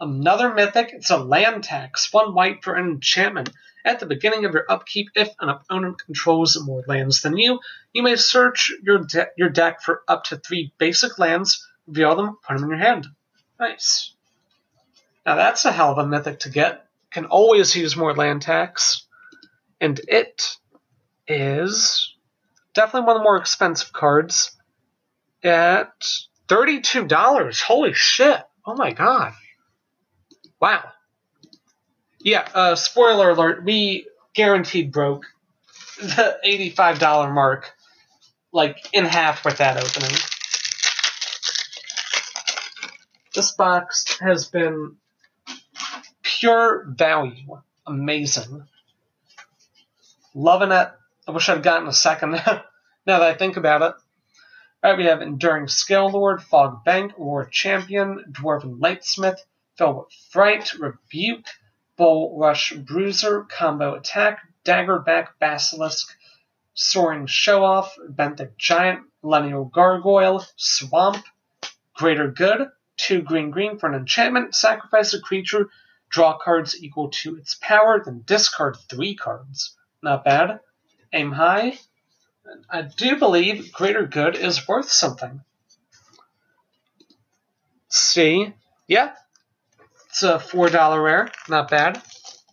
Another 0.00 0.52
mythic, 0.52 0.90
it's 0.92 1.10
a 1.10 1.16
land 1.16 1.64
tax, 1.64 2.12
one 2.12 2.34
white 2.34 2.64
for 2.64 2.74
an 2.74 2.86
enchantment. 2.86 3.50
At 3.86 4.00
the 4.00 4.06
beginning 4.06 4.44
of 4.44 4.52
your 4.52 4.64
upkeep, 4.68 5.10
if 5.14 5.30
an 5.38 5.48
opponent 5.48 6.02
controls 6.04 6.60
more 6.60 6.82
lands 6.88 7.22
than 7.22 7.36
you, 7.36 7.60
you 7.92 8.02
may 8.02 8.16
search 8.16 8.72
your, 8.82 8.98
de- 8.98 9.28
your 9.38 9.48
deck 9.48 9.80
for 9.80 10.02
up 10.08 10.24
to 10.24 10.36
three 10.36 10.72
basic 10.76 11.20
lands, 11.20 11.64
reveal 11.86 12.16
them, 12.16 12.36
put 12.44 12.54
them 12.54 12.64
in 12.64 12.70
your 12.70 12.78
hand. 12.80 13.06
Nice. 13.60 14.12
Now 15.24 15.36
that's 15.36 15.64
a 15.64 15.70
hell 15.70 15.92
of 15.92 15.98
a 15.98 16.06
mythic 16.06 16.40
to 16.40 16.50
get. 16.50 16.88
Can 17.12 17.26
always 17.26 17.76
use 17.76 17.96
more 17.96 18.12
land 18.12 18.42
tax. 18.42 19.06
And 19.80 20.00
it 20.08 20.56
is 21.28 22.12
definitely 22.74 23.06
one 23.06 23.16
of 23.16 23.20
the 23.20 23.24
more 23.24 23.36
expensive 23.36 23.92
cards 23.92 24.50
at 25.44 25.92
$32. 26.48 27.62
Holy 27.62 27.92
shit. 27.92 28.42
Oh 28.66 28.74
my 28.74 28.92
god. 28.92 29.32
Wow. 30.60 30.82
Yeah, 32.26 32.44
uh, 32.54 32.74
spoiler 32.74 33.30
alert, 33.30 33.64
we 33.64 34.08
guaranteed 34.34 34.90
broke 34.90 35.26
the 36.00 36.36
$85 36.44 37.32
mark, 37.32 37.72
like, 38.50 38.78
in 38.92 39.04
half 39.04 39.44
with 39.44 39.58
that 39.58 39.76
opening. 39.76 40.10
This 43.32 43.52
box 43.52 44.18
has 44.18 44.48
been 44.48 44.96
pure 46.24 46.86
value. 46.88 47.62
Amazing. 47.86 48.66
Loving 50.34 50.72
it. 50.72 50.88
I 51.28 51.30
wish 51.30 51.48
I'd 51.48 51.62
gotten 51.62 51.86
a 51.86 51.92
second 51.92 52.30
now 52.46 52.64
that 53.06 53.22
I 53.22 53.34
think 53.34 53.56
about 53.56 53.82
it. 53.82 53.94
Alright, 54.84 54.98
we 54.98 55.04
have 55.04 55.22
Enduring 55.22 55.68
Scale 55.68 56.10
Lord, 56.10 56.42
Fog 56.42 56.82
Bank, 56.84 57.16
War 57.16 57.44
Champion, 57.44 58.24
Dwarven 58.32 58.80
Lightsmith, 58.80 59.38
Fill 59.78 59.94
with 59.94 60.12
Fright, 60.32 60.74
Rebuke, 60.74 61.46
Bull 61.96 62.38
Rush 62.38 62.72
Bruiser, 62.72 63.42
Combo 63.44 63.94
Attack, 63.94 64.40
Daggerback 64.64 65.28
Basilisk, 65.40 66.16
Soaring 66.74 67.26
Showoff, 67.26 67.90
Benthic 68.10 68.56
Giant, 68.58 69.00
Millennial 69.22 69.64
Gargoyle, 69.64 70.44
Swamp, 70.56 71.24
Greater 71.94 72.30
Good, 72.30 72.68
2 72.98 73.22
green 73.22 73.50
green 73.50 73.78
for 73.78 73.88
an 73.88 73.94
enchantment, 73.94 74.54
sacrifice 74.54 75.14
a 75.14 75.20
creature, 75.20 75.70
draw 76.08 76.38
cards 76.38 76.82
equal 76.82 77.10
to 77.10 77.36
its 77.36 77.56
power, 77.60 78.02
then 78.04 78.22
discard 78.26 78.76
3 78.88 79.16
cards. 79.16 79.76
Not 80.02 80.24
bad. 80.24 80.60
Aim 81.12 81.32
high. 81.32 81.78
I 82.70 82.82
do 82.82 83.16
believe 83.16 83.72
Greater 83.72 84.06
Good 84.06 84.36
is 84.36 84.68
worth 84.68 84.90
something. 84.90 85.40
see. 88.16 88.52
Yeah, 88.86 89.12
it's 90.16 90.22
a 90.22 90.38
four 90.38 90.70
dollar 90.70 91.02
rare, 91.02 91.30
not 91.46 91.68
bad. 91.68 92.00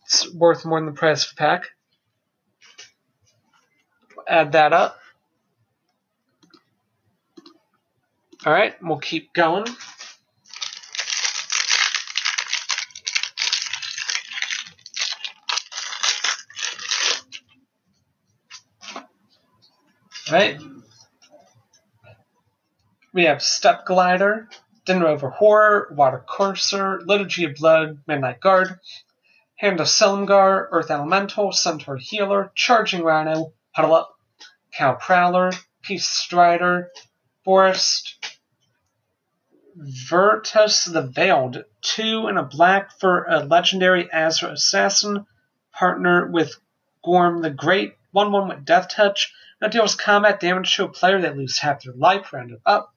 It's 0.04 0.30
worth 0.34 0.66
more 0.66 0.82
than 0.82 0.88
the 0.88 0.92
price 0.92 1.26
of 1.26 1.32
a 1.32 1.36
pack. 1.36 1.70
Add 4.28 4.52
that 4.52 4.74
up. 4.74 5.00
All 8.46 8.52
right, 8.52 8.76
we'll 8.84 8.98
keep 8.98 9.32
going. 9.32 9.66
All 20.28 20.34
right. 20.34 20.60
We 23.14 23.24
have 23.24 23.42
Step 23.42 23.86
Glider, 23.86 24.50
Dinrova 24.86 25.32
Horror, 25.32 25.94
Water 25.96 26.24
Courser, 26.28 27.02
Liturgy 27.06 27.46
of 27.46 27.56
Blood, 27.56 28.00
Midnight 28.06 28.40
Guard, 28.40 28.80
Hand 29.56 29.80
of 29.80 29.88
Silumgar, 29.88 30.68
Earth 30.72 30.92
Elemental, 30.92 31.52
Centaur 31.52 31.98
Healer, 31.98 32.52
Charging 32.54 33.04
Rhino, 33.04 33.54
Huddle 33.72 33.96
Up, 33.96 34.20
Cowl 34.74 34.96
Prowler, 34.96 35.52
Peace 35.82 36.08
Strider, 36.08 36.92
Forest, 37.46 38.40
Virtus 39.76 40.86
the 40.86 41.02
Veiled, 41.02 41.66
two 41.82 42.28
and 42.28 42.38
a 42.38 42.44
black 42.44 42.92
for 43.00 43.24
a 43.24 43.40
legendary 43.40 44.12
Azra 44.12 44.52
assassin, 44.52 45.26
partner 45.72 46.28
with 46.28 46.56
Gorm 47.04 47.42
the 47.42 47.50
Great, 47.50 47.98
1 48.12 48.32
1 48.32 48.48
with 48.48 48.66
Death 48.66 48.90
Touch. 48.90 49.34
that 49.60 49.72
deals 49.72 49.96
combat 49.96 50.40
damage 50.40 50.76
to 50.76 50.86
a 50.86 50.90
player 50.90 51.22
that 51.22 51.38
loses 51.38 51.60
half 51.60 51.84
their 51.84 51.94
life, 51.94 52.32
rounded 52.32 52.60
up. 52.66 52.93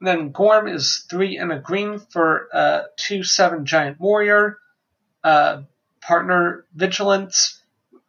Then 0.00 0.30
Gorm 0.30 0.66
is 0.66 1.04
3 1.10 1.36
and 1.36 1.52
a 1.52 1.58
green 1.58 1.98
for 1.98 2.48
a 2.52 2.84
2 2.96 3.22
7 3.22 3.66
Giant 3.66 4.00
Warrior. 4.00 4.58
Uh, 5.22 5.62
partner 6.00 6.64
Vigilance 6.74 7.60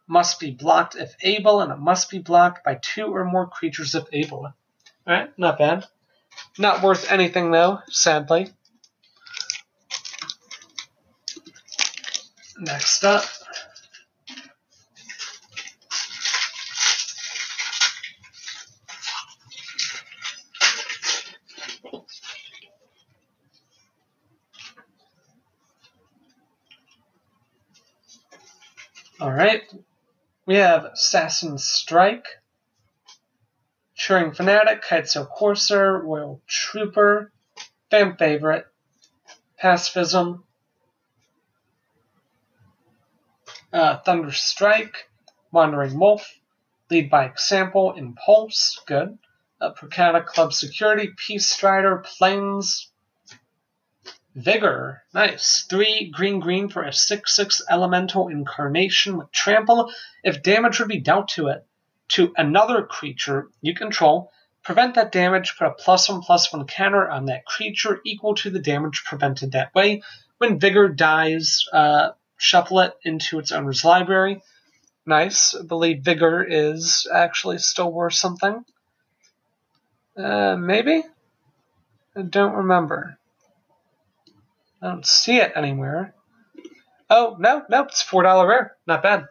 must 0.08 0.40
be 0.40 0.52
blocked 0.52 0.96
if 0.96 1.16
able, 1.22 1.62
and 1.62 1.72
it 1.72 1.78
must 1.78 2.10
be 2.10 2.20
blocked 2.20 2.64
by 2.64 2.76
two 2.76 3.06
or 3.14 3.26
more 3.26 3.48
creatures 3.48 3.96
if 3.96 4.06
able. 4.14 4.54
Alright, 5.08 5.38
not 5.38 5.58
bad. 5.58 5.86
Not 6.58 6.82
worth 6.82 7.12
anything 7.12 7.52
though, 7.52 7.80
sadly. 7.90 8.52
Next 12.58 13.04
up. 13.04 13.24
Alright. 29.42 29.74
We 30.46 30.58
have 30.58 30.86
Assassin 30.86 31.58
Strike. 31.58 32.28
Cheering 33.96 34.34
Fanatic, 34.34 34.84
Kitesail 34.84 35.28
Corsair, 35.28 35.98
Royal 35.98 36.40
Trooper, 36.46 37.32
Fan 37.90 38.18
Favorite, 38.18 38.68
Pacifism, 39.60 40.44
uh, 43.74 43.98
Thunder 44.06 44.32
Strike, 44.32 45.10
Wandering 45.52 45.98
Wolf, 45.98 46.32
Lead 46.92 47.10
by 47.10 47.26
Example, 47.26 47.94
Impulse, 47.94 48.80
good. 48.86 49.18
Uh, 49.60 49.74
Prakhata 49.74 50.24
Club 50.24 50.54
Security, 50.54 51.10
Peace 51.18 51.48
Strider, 51.48 52.06
Plains, 52.06 52.91
Vigor, 54.36 55.04
nice. 55.14 55.66
Three 55.70 56.10
green 56.10 56.40
green 56.40 56.70
for 56.70 56.84
a 56.84 56.94
6 56.94 57.36
6 57.36 57.62
elemental 57.70 58.30
incarnation 58.30 59.18
with 59.18 59.32
trample. 59.32 59.92
If 60.24 60.42
damage 60.42 60.80
would 60.80 60.88
be 60.88 61.02
dealt 61.02 61.30
to 61.30 61.48
it, 61.48 61.66
to 62.10 62.34
another 62.38 62.84
creature 62.84 63.50
you 63.62 63.74
control, 63.74 64.32
prevent 64.64 64.96
that 64.96 65.12
damage, 65.12 65.56
put 65.58 65.68
a 65.68 65.72
plus 65.72 66.08
one 66.10 66.22
plus 66.22 66.52
one 66.54 66.66
counter 66.66 67.10
on 67.10 67.26
that 67.26 67.46
creature 67.46 68.00
equal 68.06 68.36
to 68.36 68.50
the 68.50 68.60
damage 68.60 69.04
prevented 69.06 69.52
that 69.52 69.76
way. 69.76 70.02
When 70.38 70.60
Vigor 70.60 70.90
dies, 70.90 71.66
uh, 71.74 72.12
shuffle 72.38 72.80
it 72.80 72.94
into 73.04 73.38
its 73.40 73.52
owner's 73.52 73.84
library. 73.84 74.42
Nice. 75.06 75.56
I 75.56 75.64
believe 75.64 76.04
Vigor 76.04 76.44
is 76.44 77.08
actually 77.12 77.58
still 77.58 77.92
worth 77.92 78.14
something. 78.14 78.64
Uh, 80.16 80.56
maybe? 80.56 81.04
I 82.16 82.22
don't 82.22 82.54
remember. 82.54 83.18
I 84.82 84.88
don't 84.88 85.06
see 85.06 85.38
it 85.38 85.54
anywhere. 85.56 86.16
Oh, 87.10 87.36
no, 87.40 87.64
no, 87.70 87.84
it's 87.84 88.04
$4 88.04 88.48
rare. 88.48 88.78
Not 88.88 89.04
bad. 89.04 89.26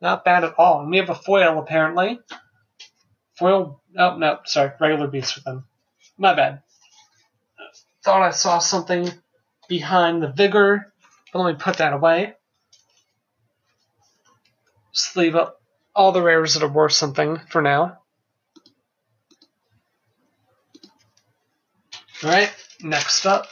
Not 0.00 0.24
bad 0.24 0.44
at 0.44 0.58
all. 0.58 0.80
And 0.80 0.90
we 0.90 0.98
have 0.98 1.08
a 1.08 1.14
foil, 1.14 1.58
apparently. 1.58 2.18
Foil, 3.38 3.80
oh, 3.96 4.16
no, 4.16 4.38
sorry, 4.44 4.72
regular 4.80 5.06
Beast 5.06 5.36
Within. 5.36 5.64
My 6.18 6.34
bad. 6.34 6.62
Thought 8.04 8.22
I 8.22 8.30
saw 8.30 8.58
something 8.58 9.08
behind 9.68 10.22
the 10.22 10.32
vigor, 10.32 10.92
but 11.32 11.38
let 11.38 11.52
me 11.52 11.58
put 11.58 11.78
that 11.78 11.92
away. 11.92 12.34
Just 14.92 15.16
leave 15.16 15.36
up 15.36 15.60
all 15.94 16.12
the 16.12 16.22
rares 16.22 16.54
that 16.54 16.62
are 16.62 16.72
worth 16.72 16.92
something 16.92 17.40
for 17.50 17.62
now. 17.62 17.98
Alright, 22.22 22.52
next 22.82 23.26
up. 23.26 23.46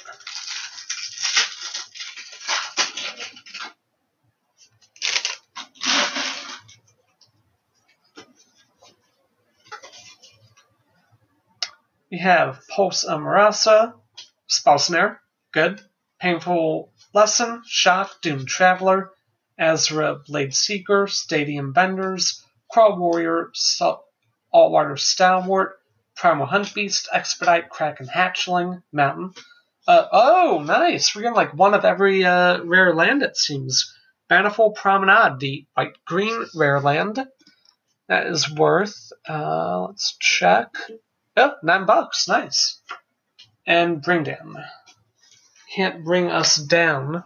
We 12.10 12.18
have 12.18 12.62
Pulse 12.68 13.02
of 13.02 13.20
Murasa, 13.20 13.94
Spell 14.46 14.78
good. 15.52 15.80
Painful 16.20 16.92
Lesson, 17.12 17.62
Shock, 17.66 18.22
Doomed 18.22 18.46
Traveler, 18.46 19.10
Azra 19.58 20.20
Blade 20.24 20.54
Seeker, 20.54 21.08
Stadium 21.08 21.74
Vendors, 21.74 22.44
Crawl 22.70 22.96
Warrior, 22.96 23.50
Saltwater 23.54 24.96
Stalwart, 24.96 25.78
Primal 26.14 26.46
Hunt 26.46 26.72
Beast, 26.74 27.08
Expedite, 27.12 27.70
Kraken 27.70 28.06
Hatchling, 28.06 28.82
Mountain. 28.92 29.32
Uh, 29.88 30.06
oh, 30.12 30.62
nice! 30.64 31.14
We're 31.14 31.22
getting 31.22 31.34
like 31.34 31.54
one 31.54 31.74
of 31.74 31.84
every 31.84 32.24
uh, 32.24 32.62
rare 32.62 32.94
land, 32.94 33.22
it 33.22 33.36
seems. 33.36 33.92
Bountiful 34.28 34.72
Promenade, 34.72 35.40
the 35.40 35.66
white 35.74 35.96
green 36.04 36.46
rare 36.54 36.80
land. 36.80 37.26
That 38.08 38.26
is 38.28 38.50
worth, 38.50 39.12
uh, 39.28 39.86
let's 39.88 40.16
check. 40.18 40.70
Oh, 41.36 41.52
nine 41.62 41.84
bucks. 41.84 42.28
Nice. 42.28 42.80
And 43.66 44.00
bring 44.00 44.22
down. 44.22 44.56
Can't 45.74 46.04
bring 46.04 46.30
us 46.30 46.56
down. 46.56 47.24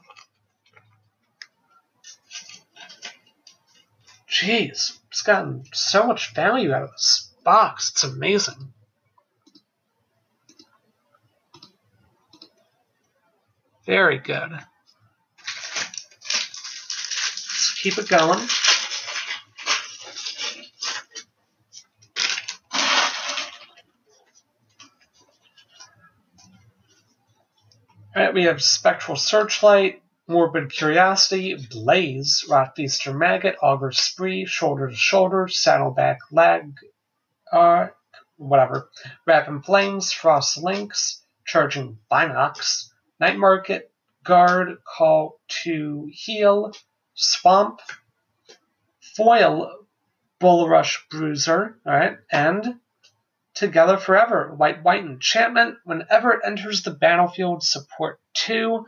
Jeez, 4.29 4.99
it's 5.09 5.23
gotten 5.23 5.65
so 5.73 6.07
much 6.07 6.35
value 6.35 6.73
out 6.73 6.85
of 6.85 6.93
this 6.93 7.33
box. 7.45 7.91
It's 7.91 8.05
amazing. 8.05 8.73
Very 13.87 14.19
good. 14.19 14.51
Let's 17.51 17.81
keep 17.83 17.99
it 17.99 18.09
going. 18.09 18.49
Right, 28.15 28.35
we 28.35 28.45
have 28.45 28.61
Spectral 28.61 29.17
Searchlight, 29.17 30.03
Morbid 30.27 30.73
Curiosity, 30.73 31.55
Blaze, 31.55 32.45
Rotfeaster 32.49 33.17
Maggot, 33.17 33.55
Augur 33.63 33.93
Spree, 33.93 34.47
Shoulder 34.47 34.89
to 34.89 34.97
Shoulder, 34.97 35.47
Saddleback 35.47 36.19
Lag, 36.33 36.77
uh, 37.53 37.87
whatever, 38.37 38.91
Rapid 39.27 39.65
Flames, 39.65 40.11
Frost 40.11 40.59
Lynx, 40.59 41.23
Charging 41.47 41.99
Binox, 42.11 42.91
Night 43.21 43.39
Market, 43.39 43.93
Guard, 44.25 44.79
Call 44.85 45.39
to 45.63 46.11
Heel, 46.13 46.73
Swamp, 47.15 47.81
Foil, 48.99 49.87
Bull 50.41 50.69
Rush 50.69 51.07
Bruiser, 51.11 51.79
alright, 51.87 52.19
and 52.33 52.81
Together 53.55 53.97
Forever. 53.97 54.55
White 54.55 54.83
White 54.83 55.05
Enchantment. 55.05 55.79
Whenever 55.85 56.33
it 56.33 56.41
enters 56.45 56.83
the 56.83 56.91
battlefield, 56.91 57.63
support 57.63 58.21
2. 58.35 58.87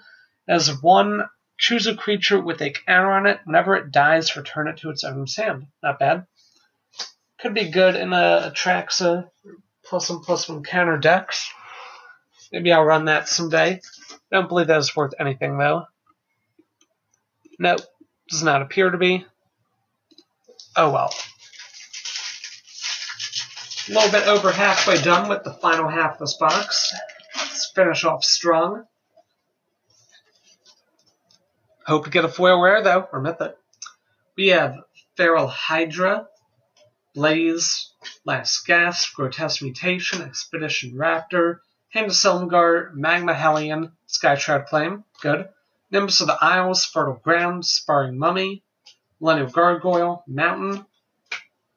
As 0.48 0.82
1, 0.82 1.28
choose 1.58 1.86
a 1.86 1.94
creature 1.94 2.40
with 2.40 2.60
a 2.60 2.70
counter 2.70 3.12
on 3.12 3.26
it. 3.26 3.40
Whenever 3.44 3.76
it 3.76 3.90
dies, 3.90 4.36
return 4.36 4.68
it 4.68 4.78
to 4.78 4.90
its 4.90 5.04
owner's 5.04 5.36
hand. 5.36 5.66
Not 5.82 5.98
bad. 5.98 6.26
Could 7.40 7.54
be 7.54 7.70
good 7.70 7.96
in 7.96 8.12
a 8.12 8.52
Atraxa 8.52 9.24
uh, 9.24 9.28
plus 9.84 10.08
one 10.08 10.20
plus 10.20 10.48
one 10.48 10.62
counter 10.62 10.96
decks. 10.96 11.52
Maybe 12.52 12.72
I'll 12.72 12.84
run 12.84 13.06
that 13.06 13.28
someday. 13.28 13.80
Don't 14.30 14.48
believe 14.48 14.68
that 14.68 14.78
is 14.78 14.94
worth 14.94 15.14
anything 15.18 15.58
though. 15.58 15.86
Nope, 17.58 17.80
does 18.28 18.42
not 18.42 18.62
appear 18.62 18.90
to 18.90 18.98
be. 18.98 19.26
Oh 20.76 20.90
well 20.92 21.12
a 23.88 23.92
little 23.92 24.10
bit 24.12 24.28
over 24.28 24.52
halfway 24.52 25.00
done 25.00 25.28
with 25.28 25.44
the 25.44 25.54
final 25.54 25.88
half 25.88 26.12
of 26.12 26.18
this 26.20 26.34
box. 26.34 26.94
Let's 27.36 27.70
finish 27.74 28.04
off 28.04 28.24
strong. 28.24 28.84
Hope 31.86 32.04
to 32.04 32.10
get 32.10 32.24
a 32.24 32.28
foil 32.28 32.60
rare 32.60 32.82
though, 32.82 33.08
or 33.12 33.20
mythic. 33.20 33.56
We 34.36 34.48
have 34.48 34.76
Feral 35.16 35.48
Hydra, 35.48 36.28
Blaze, 37.14 37.92
Last 38.24 38.66
Gasp, 38.66 39.14
Grotesque 39.14 39.62
Mutation, 39.62 40.22
Expedition 40.22 40.92
Raptor, 40.92 41.58
Hand 41.90 42.06
of 42.06 42.12
Silumgar, 42.12 42.94
Magma 42.94 43.34
Hellion, 43.34 43.92
Skyshroud 44.08 44.68
Flame, 44.68 45.04
good. 45.20 45.48
Nimbus 45.90 46.22
of 46.22 46.28
the 46.28 46.38
Isles, 46.40 46.86
Fertile 46.86 47.20
Ground, 47.22 47.66
Sparring 47.66 48.16
Mummy, 48.16 48.62
Millennial 49.20 49.48
Gargoyle, 49.48 50.24
Mountain. 50.26 50.86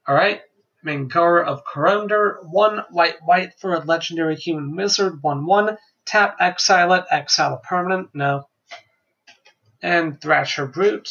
Alright, 0.08 0.42
Mangara 0.86 1.46
of 1.46 1.66
Corondor, 1.66 2.40
1 2.44 2.86
white 2.92 3.22
white 3.24 3.60
for 3.60 3.74
a 3.74 3.80
legendary 3.80 4.36
human 4.36 4.76
wizard, 4.76 5.22
1 5.22 5.46
1. 5.46 5.78
Tap, 6.06 6.38
exile 6.40 6.94
it, 6.94 7.06
exile 7.10 7.56
a 7.56 7.68
permanent, 7.68 8.10
no. 8.14 8.48
And 9.82 10.22
Thrasher 10.22 10.68
Brute, 10.68 11.10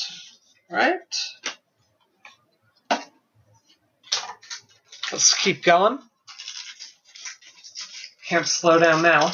right? 0.71 0.99
Let's 5.13 5.35
keep 5.35 5.63
going. 5.63 5.99
Can't 8.27 8.47
slow 8.47 8.79
down 8.79 9.03
now. 9.03 9.33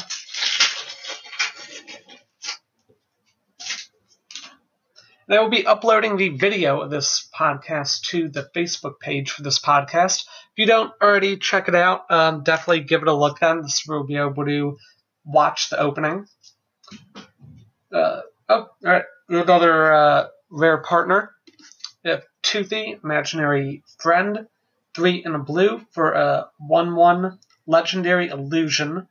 And 5.31 5.39
I 5.39 5.43
will 5.43 5.49
be 5.49 5.65
uploading 5.65 6.17
the 6.17 6.27
video 6.27 6.81
of 6.81 6.89
this 6.91 7.29
podcast 7.33 8.01
to 8.09 8.27
the 8.27 8.49
Facebook 8.53 8.99
page 8.99 9.31
for 9.31 9.43
this 9.43 9.59
podcast. 9.59 10.25
If 10.25 10.57
you 10.57 10.65
don't 10.65 10.91
already 11.01 11.37
check 11.37 11.69
it 11.69 11.73
out, 11.73 12.01
um, 12.11 12.43
definitely 12.43 12.81
give 12.81 13.01
it 13.01 13.07
a 13.07 13.13
look 13.13 13.39
then. 13.39 13.61
This 13.61 13.85
will 13.87 14.03
be 14.03 14.17
able 14.17 14.43
to 14.43 14.77
watch 15.23 15.69
the 15.69 15.79
opening. 15.79 16.27
Uh, 17.93 18.19
oh, 18.19 18.23
all 18.49 18.69
right. 18.83 19.05
Another 19.29 19.93
uh, 19.93 20.27
rare 20.49 20.79
partner. 20.79 21.31
We 22.03 22.17
Toothy, 22.41 22.99
Imaginary 23.01 23.83
Friend. 23.99 24.47
Three 24.93 25.23
in 25.23 25.33
a 25.33 25.39
blue 25.39 25.79
for 25.91 26.11
a 26.11 26.49
1 26.57 26.93
1 26.93 27.39
Legendary 27.67 28.27
Illusion. 28.27 29.07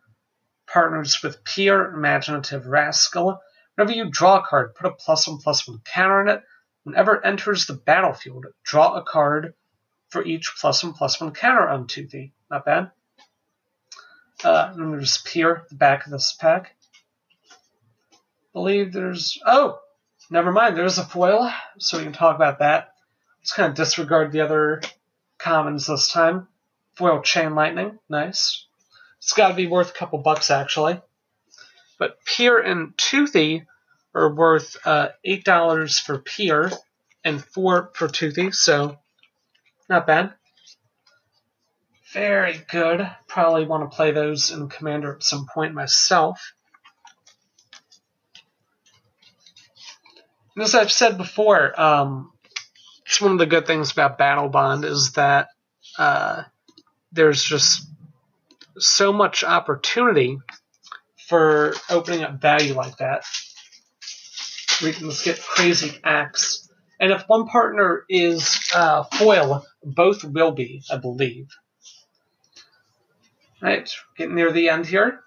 Partners 0.70 1.22
with 1.22 1.42
Pir, 1.44 1.94
Imaginative 1.94 2.66
Rascal. 2.66 3.40
Whenever 3.80 3.96
you 3.96 4.10
draw 4.10 4.36
a 4.36 4.42
card, 4.46 4.74
put 4.74 4.88
a 4.88 4.94
plus 4.94 5.26
one 5.26 5.38
plus 5.38 5.66
one 5.66 5.80
counter 5.86 6.20
on 6.20 6.28
it. 6.28 6.42
Whenever 6.82 7.14
it 7.14 7.22
enters 7.24 7.64
the 7.64 7.72
battlefield, 7.72 8.44
draw 8.62 8.92
a 8.92 9.02
card 9.02 9.54
for 10.10 10.22
each 10.22 10.52
plus 10.60 10.84
one 10.84 10.92
plus 10.92 11.18
one 11.18 11.32
counter 11.32 11.66
on 11.66 11.86
Toothy. 11.86 12.34
Not 12.50 12.66
bad. 12.66 12.90
Uh, 14.44 14.74
and 14.76 14.92
there's 14.92 15.22
Pir, 15.22 15.64
the 15.70 15.76
back 15.76 16.04
of 16.04 16.12
this 16.12 16.36
pack. 16.38 16.76
believe 18.52 18.92
there's. 18.92 19.40
Oh! 19.46 19.78
Never 20.30 20.52
mind, 20.52 20.76
there's 20.76 20.98
a 20.98 21.04
foil, 21.04 21.50
so 21.78 21.96
we 21.96 22.04
can 22.04 22.12
talk 22.12 22.36
about 22.36 22.58
that. 22.58 22.92
Let's 23.40 23.54
kind 23.54 23.70
of 23.70 23.76
disregard 23.76 24.30
the 24.30 24.42
other 24.42 24.82
commons 25.38 25.86
this 25.86 26.12
time. 26.12 26.48
Foil 26.96 27.22
Chain 27.22 27.54
Lightning, 27.54 27.98
nice. 28.10 28.66
It's 29.20 29.32
got 29.32 29.48
to 29.48 29.54
be 29.54 29.68
worth 29.68 29.88
a 29.88 29.94
couple 29.94 30.18
bucks, 30.18 30.50
actually. 30.50 31.00
But 31.98 32.18
Pir 32.26 32.58
and 32.58 32.92
Toothy 32.98 33.66
are 34.14 34.34
worth 34.34 34.76
uh, 34.84 35.08
$8 35.26 36.00
for 36.00 36.18
Pir 36.18 36.70
and 37.24 37.42
4 37.42 37.90
for 37.94 38.08
Toothy, 38.08 38.52
so 38.52 38.98
not 39.88 40.06
bad. 40.06 40.32
Very 42.12 42.60
good. 42.70 43.08
Probably 43.28 43.66
want 43.66 43.88
to 43.88 43.94
play 43.94 44.10
those 44.10 44.50
in 44.50 44.68
Commander 44.68 45.14
at 45.14 45.22
some 45.22 45.46
point 45.52 45.74
myself. 45.74 46.54
And 50.56 50.64
as 50.64 50.74
I've 50.74 50.90
said 50.90 51.16
before, 51.16 51.80
um, 51.80 52.32
it's 53.06 53.20
one 53.20 53.32
of 53.32 53.38
the 53.38 53.46
good 53.46 53.66
things 53.66 53.92
about 53.92 54.18
Battle 54.18 54.48
Bond 54.48 54.84
is 54.84 55.12
that 55.12 55.48
uh, 55.98 56.42
there's 57.12 57.42
just 57.42 57.86
so 58.78 59.12
much 59.12 59.44
opportunity 59.44 60.38
for 61.28 61.74
opening 61.88 62.24
up 62.24 62.40
value 62.40 62.74
like 62.74 62.96
that. 62.96 63.24
We 64.82 64.92
can 64.92 65.10
get 65.24 65.40
crazy 65.40 65.98
acts. 66.04 66.68
And 66.98 67.12
if 67.12 67.22
one 67.26 67.46
partner 67.46 68.04
is 68.08 68.58
uh, 68.74 69.04
foil, 69.04 69.64
both 69.82 70.24
will 70.24 70.52
be, 70.52 70.82
I 70.90 70.96
believe. 70.96 71.48
Right, 73.62 73.90
getting 74.16 74.34
near 74.34 74.52
the 74.52 74.68
end 74.68 74.86
here. 74.86 75.20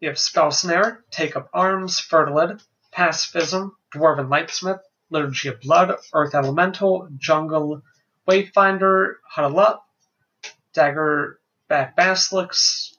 You 0.00 0.08
have 0.08 0.18
Spell 0.18 0.50
Snare, 0.50 1.04
Take 1.10 1.36
Up 1.36 1.48
Arms, 1.52 2.00
Fertilid, 2.00 2.62
Pacifism, 2.92 3.72
Dwarven 3.94 4.28
Lightsmith, 4.28 4.80
Liturgy 5.10 5.48
of 5.48 5.60
Blood, 5.60 5.96
Earth 6.12 6.34
Elemental, 6.34 7.08
Jungle 7.16 7.82
Wayfinder, 8.28 9.14
Huddle 9.28 9.60
Up, 9.60 9.86
Dagger 10.72 11.38
Back 11.68 11.96
Basilisk, 11.96 12.94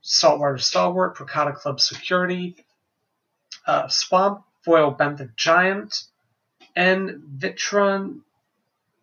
Saltwater 0.00 0.58
Stalwart, 0.58 1.16
Prakhata 1.16 1.54
Club 1.54 1.80
Security, 1.80 2.56
uh, 3.66 3.88
Swamp, 3.88 4.42
Foil 4.64 4.94
Benthic 4.94 5.36
Giant, 5.36 6.04
and 6.76 7.22
Vitron 7.38 8.20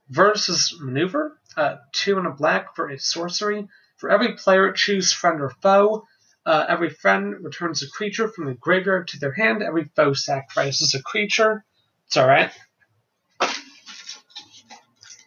versus 0.10 0.78
Maneuver. 0.80 1.38
Uh, 1.56 1.78
two 1.92 2.18
and 2.18 2.28
a 2.28 2.32
black 2.32 2.76
for 2.76 2.90
a 2.90 3.00
sorcery. 3.00 3.68
For 3.98 4.12
every 4.12 4.34
player, 4.34 4.72
choose 4.72 5.12
friend 5.12 5.42
or 5.42 5.50
foe. 5.50 6.06
Uh, 6.46 6.66
every 6.70 6.90
friend 6.90 7.44
returns 7.44 7.84
a 7.84 7.90
creature 7.90 8.30
from 8.30 8.46
the 8.46 8.54
graveyard 8.54 9.10
to 9.10 9.20
their 9.20 9.34
hand. 9.34 9.64
Every 9.64 9.90
foe 9.96 10.14
sacrifices 10.14 10.94
a 10.94 11.02
creature. 11.02 11.66
It's 12.06 12.16
alright. 12.16 12.52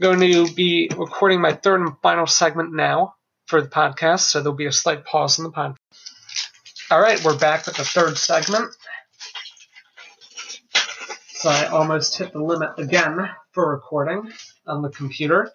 Going 0.01 0.21
to 0.21 0.51
be 0.55 0.91
recording 0.97 1.43
my 1.43 1.53
third 1.53 1.81
and 1.83 1.93
final 2.01 2.27
segment 2.27 2.73
now 2.73 3.17
for 3.47 3.61
the 3.61 3.69
podcast, 3.69 4.21
so 4.21 4.41
there'll 4.41 4.57
be 4.57 4.67
a 4.67 4.73
slight 4.73 5.05
pause 5.05 5.39
in 5.39 5.45
the 5.45 5.51
podcast. 5.51 5.77
All 6.91 7.01
right, 7.01 7.23
we're 7.23 7.39
back 7.39 7.67
with 7.67 7.77
the 7.77 7.85
third 7.85 8.17
segment. 8.17 8.75
So 11.41 11.49
I 11.49 11.69
almost 11.69 12.19
hit 12.19 12.35
the 12.35 12.39
limit 12.39 12.73
again 12.77 13.31
for 13.53 13.71
recording 13.71 14.31
on 14.67 14.83
the 14.83 14.91
computer. 14.91 15.51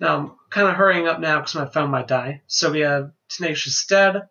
Now 0.00 0.16
I'm 0.16 0.32
kind 0.48 0.68
of 0.68 0.74
hurrying 0.74 1.06
up 1.06 1.20
now 1.20 1.40
because 1.40 1.56
my 1.56 1.66
phone 1.66 1.90
might 1.90 2.08
die. 2.08 2.40
So 2.46 2.72
we 2.72 2.80
have 2.80 3.10
Tenacious 3.28 3.84
Dead, 3.84 4.30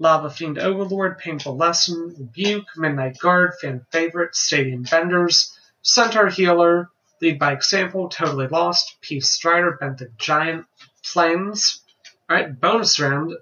Lava 0.00 0.28
Fiend 0.28 0.58
Overlord, 0.58 1.18
Painful 1.18 1.56
Lesson, 1.56 2.16
Rebuke, 2.18 2.66
Midnight 2.76 3.18
Guard, 3.20 3.52
Fan 3.60 3.86
Favorite, 3.92 4.34
Stadium 4.34 4.84
Vendors, 4.84 5.56
Centaur 5.82 6.26
Healer, 6.26 6.90
Lead 7.20 7.38
by 7.38 7.52
Example, 7.52 8.08
Totally 8.08 8.48
Lost, 8.48 8.96
Peace 9.02 9.30
Strider, 9.30 9.78
Benthic 9.80 10.16
Giant, 10.18 10.66
Plains. 11.04 11.80
Alright, 12.28 12.60
bonus 12.60 12.98
round. 12.98 13.34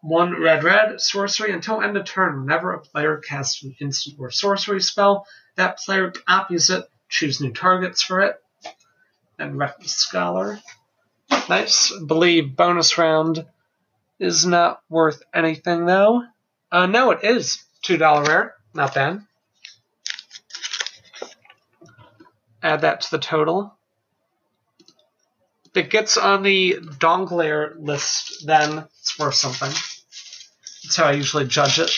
One 0.00 0.40
red 0.40 0.62
red 0.62 1.00
sorcery 1.00 1.52
until 1.52 1.82
end 1.82 1.96
of 1.96 2.04
turn. 2.04 2.40
Whenever 2.40 2.72
a 2.72 2.80
player 2.80 3.16
casts 3.16 3.62
an 3.62 3.74
instant 3.80 4.16
or 4.18 4.30
sorcery 4.30 4.80
spell, 4.80 5.26
that 5.56 5.78
player 5.78 6.10
copies 6.10 6.70
it, 6.70 6.84
choose 7.08 7.40
new 7.40 7.52
targets 7.52 8.02
for 8.02 8.20
it. 8.20 8.36
And 9.38 9.58
Reckless 9.58 9.94
Scholar. 9.94 10.60
Nice. 11.48 11.92
Believe 12.06 12.56
bonus 12.56 12.96
round 12.98 13.44
is 14.18 14.46
not 14.46 14.82
worth 14.88 15.22
anything 15.34 15.86
though. 15.86 16.22
Uh, 16.70 16.86
no, 16.86 17.10
it 17.10 17.24
is 17.24 17.64
two 17.82 17.96
dollar 17.96 18.24
rare. 18.24 18.54
Not 18.74 18.94
bad. 18.94 19.22
Add 22.62 22.82
that 22.82 23.02
to 23.02 23.10
the 23.12 23.18
total. 23.18 23.74
It 25.74 25.90
gets 25.90 26.16
on 26.16 26.42
the 26.42 26.78
Donglair 26.98 27.74
list, 27.78 28.46
then 28.46 28.86
worth 29.18 29.34
something. 29.34 29.70
That's 30.84 30.96
how 30.96 31.04
I 31.04 31.12
usually 31.12 31.46
judge 31.46 31.78
it. 31.78 31.90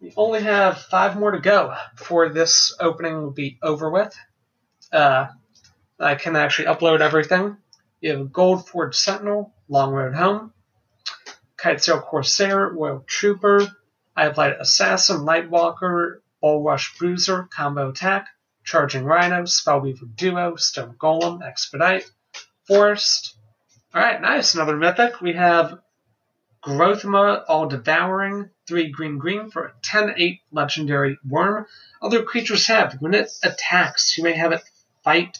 We 0.00 0.12
only 0.16 0.42
have 0.42 0.78
five 0.82 1.18
more 1.18 1.32
to 1.32 1.40
go 1.40 1.74
before 1.96 2.28
this 2.28 2.74
opening 2.80 3.14
will 3.14 3.30
be 3.30 3.58
over 3.62 3.90
with. 3.90 4.16
Uh, 4.92 5.26
I 5.98 6.14
can 6.14 6.36
actually 6.36 6.66
upload 6.66 7.00
everything. 7.00 7.56
You 8.00 8.16
have 8.16 8.32
Gold 8.32 8.68
Forge 8.68 8.94
Sentinel, 8.94 9.52
Long 9.68 9.92
Road 9.92 10.14
Home, 10.14 10.52
Kitesail 11.56 12.02
Corsair, 12.02 12.68
Royal 12.68 13.04
Trooper, 13.06 13.66
I 14.16 14.24
have 14.24 14.38
Light 14.38 14.56
Assassin, 14.58 15.18
Lightwalker, 15.18 16.20
Bull 16.40 16.62
Rush 16.62 16.96
Bruiser, 16.98 17.48
Combo 17.50 17.90
Attack, 17.90 18.28
Charging 18.64 19.04
Rhino, 19.04 19.42
Spellweaver 19.42 20.14
Duo, 20.14 20.56
Stone 20.56 20.96
Golem, 20.98 21.42
Expedite, 21.42 22.10
Forest. 22.66 23.36
Alright, 23.94 24.20
nice. 24.20 24.54
Another 24.54 24.76
mythic. 24.76 25.20
We 25.20 25.32
have 25.32 25.80
Grothama 26.62 27.44
All 27.48 27.68
Devouring, 27.68 28.50
3 28.66 28.90
green 28.90 29.18
green 29.18 29.50
for 29.50 29.66
a 29.66 29.72
10 29.82 30.14
8 30.16 30.40
legendary 30.52 31.18
worm. 31.26 31.66
Other 32.02 32.22
creatures 32.22 32.66
have, 32.66 32.94
when 33.00 33.14
it 33.14 33.30
attacks, 33.42 34.18
you 34.18 34.24
may 34.24 34.34
have 34.34 34.52
it 34.52 34.62
fight 35.02 35.38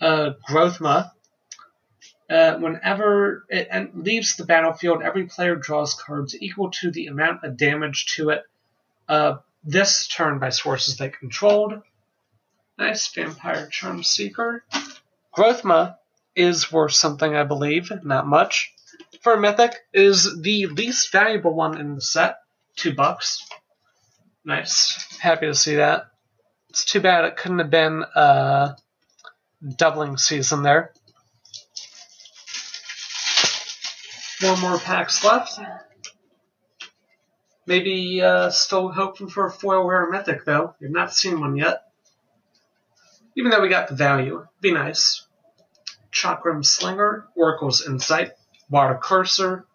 uh, 0.00 0.32
Grothama. 0.48 1.12
Uh, 2.28 2.58
whenever 2.58 3.46
it 3.48 3.96
leaves 3.96 4.36
the 4.36 4.44
battlefield, 4.44 5.02
every 5.02 5.24
player 5.24 5.56
draws 5.56 5.94
cards 5.94 6.36
equal 6.38 6.70
to 6.70 6.90
the 6.90 7.06
amount 7.06 7.42
of 7.42 7.56
damage 7.56 8.14
to 8.16 8.28
it 8.28 8.42
uh, 9.08 9.36
this 9.64 10.06
turn 10.08 10.38
by 10.38 10.50
sources 10.50 10.96
they 10.96 11.10
controlled. 11.10 11.74
Nice, 12.78 13.08
Vampire 13.08 13.66
Charm 13.66 14.02
Seeker. 14.02 14.64
Grothama 15.36 15.96
is 16.36 16.70
worth 16.70 16.92
something, 16.92 17.34
I 17.34 17.42
believe, 17.44 17.90
not 18.04 18.26
much. 18.26 18.72
For 19.22 19.36
Mythic, 19.36 19.74
is 19.92 20.40
the 20.40 20.66
least 20.66 21.10
valuable 21.10 21.54
one 21.54 21.78
in 21.78 21.96
the 21.96 22.00
set. 22.00 22.38
two 22.76 22.94
bucks. 22.94 23.44
Nice. 24.44 25.18
Happy 25.18 25.46
to 25.46 25.54
see 25.54 25.76
that. 25.76 26.06
It's 26.70 26.84
too 26.84 27.00
bad 27.00 27.24
it 27.24 27.36
couldn't 27.36 27.58
have 27.58 27.70
been 27.70 28.04
a 28.14 28.76
doubling 29.76 30.16
season 30.16 30.62
there. 30.62 30.92
Four 34.38 34.56
more 34.58 34.78
packs 34.78 35.24
left. 35.24 35.58
Maybe 37.68 38.22
uh, 38.22 38.48
still 38.48 38.88
hoping 38.88 39.28
for 39.28 39.44
a 39.44 39.50
foil 39.50 39.84
rare 39.84 40.08
mythic 40.08 40.46
though. 40.46 40.74
We've 40.80 40.90
not 40.90 41.12
seen 41.12 41.38
one 41.38 41.54
yet. 41.54 41.82
Even 43.36 43.50
though 43.50 43.60
we 43.60 43.68
got 43.68 43.88
the 43.88 43.94
value, 43.94 44.46
be 44.62 44.72
nice. 44.72 45.26
Chakram 46.10 46.64
Slinger, 46.64 47.28
Oracle's 47.34 47.86
Insight, 47.86 48.32
Water 48.70 48.94
Courser, 48.94 49.66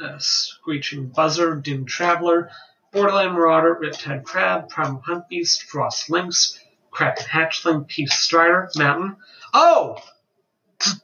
uh, 0.00 0.18
Screeching 0.18 1.06
Buzzard, 1.06 1.62
Doomed 1.62 1.86
Traveler, 1.86 2.50
Borderland 2.90 3.34
Marauder, 3.34 3.78
Riptide 3.80 4.24
Crab, 4.24 4.68
Primal 4.68 5.00
Hunt 5.06 5.28
Beast, 5.28 5.62
Frost 5.62 6.10
Lynx, 6.10 6.58
Kraken 6.90 7.26
Hatchling, 7.26 7.86
Peace 7.86 8.14
Strider, 8.14 8.70
Mountain. 8.76 9.18
Oh! 9.54 9.98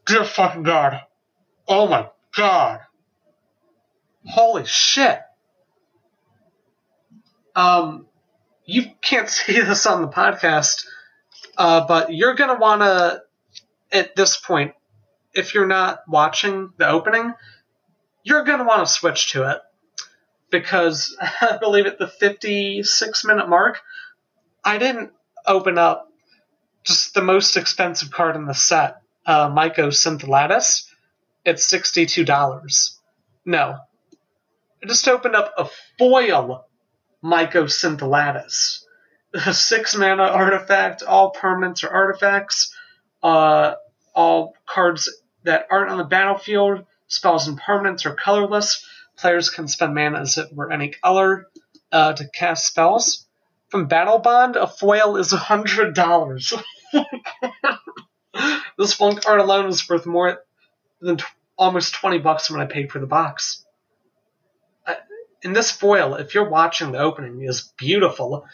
Dear 0.06 0.24
fucking 0.24 0.64
god. 0.64 1.02
Oh 1.68 1.86
my 1.86 2.08
god. 2.34 2.80
Holy 4.26 4.64
shit. 4.66 5.20
Um, 7.54 8.06
you 8.64 8.90
can't 9.00 9.28
see 9.28 9.60
this 9.60 9.86
on 9.86 10.02
the 10.02 10.08
podcast, 10.08 10.86
uh, 11.56 11.86
but 11.86 12.12
you're 12.12 12.34
gonna 12.34 12.58
wanna, 12.58 13.20
at 13.90 14.16
this 14.16 14.38
point, 14.38 14.72
if 15.34 15.54
you're 15.54 15.66
not 15.66 16.00
watching 16.08 16.72
the 16.76 16.88
opening, 16.88 17.32
you're 18.22 18.44
gonna 18.44 18.64
wanna 18.64 18.86
switch 18.86 19.32
to 19.32 19.50
it. 19.50 19.58
Because 20.50 21.16
I 21.40 21.58
believe 21.58 21.86
at 21.86 21.98
the 21.98 22.08
56 22.08 23.24
minute 23.24 23.48
mark, 23.48 23.80
I 24.64 24.78
didn't 24.78 25.12
open 25.46 25.78
up 25.78 26.08
just 26.84 27.14
the 27.14 27.22
most 27.22 27.56
expensive 27.56 28.10
card 28.10 28.36
in 28.36 28.46
the 28.46 28.54
set, 28.54 28.96
uh, 29.26 29.48
Myco. 29.48 29.88
It's 31.44 31.72
$62. 31.72 32.98
No, 33.44 33.76
I 34.82 34.86
just 34.86 35.08
opened 35.08 35.36
up 35.36 35.52
a 35.56 35.68
foil 35.98 36.64
Mycosynth 37.22 38.02
Lattice. 38.02 38.86
A 39.34 39.54
six 39.54 39.96
mana 39.96 40.24
artifact, 40.24 41.02
all 41.02 41.32
permanents 41.32 41.84
are 41.84 41.90
artifacts, 41.90 42.74
uh, 43.22 43.74
all 44.14 44.54
cards 44.66 45.08
that 45.44 45.66
aren't 45.70 45.90
on 45.90 45.98
the 45.98 46.04
battlefield, 46.04 46.84
spells 47.06 47.48
and 47.48 47.58
permanents 47.60 48.04
are 48.04 48.14
colorless. 48.14 48.86
Players 49.16 49.48
can 49.50 49.68
spend 49.68 49.94
mana 49.94 50.20
as 50.20 50.36
it 50.36 50.52
were 50.52 50.70
any 50.70 50.90
color 50.90 51.46
uh, 51.90 52.12
to 52.12 52.28
cast 52.28 52.66
spells. 52.66 53.26
From 53.68 53.86
Battle 53.86 54.18
Bond, 54.18 54.56
a 54.56 54.66
foil 54.66 55.16
is 55.16 55.32
$100. 55.32 56.62
this 58.78 59.00
one 59.00 59.16
card 59.16 59.40
alone 59.40 59.66
is 59.66 59.88
worth 59.88 60.04
more 60.04 60.44
than 61.00 61.16
t- 61.16 61.24
almost 61.56 61.94
20 61.94 62.18
bucks 62.18 62.50
when 62.50 62.60
I 62.60 62.66
paid 62.66 62.90
for 62.92 62.98
the 62.98 63.06
box 63.06 63.61
in 65.42 65.52
this 65.52 65.70
foil, 65.70 66.14
if 66.14 66.34
you're 66.34 66.48
watching 66.48 66.92
the 66.92 66.98
opening, 66.98 67.42
is 67.42 67.72
beautiful. 67.76 68.46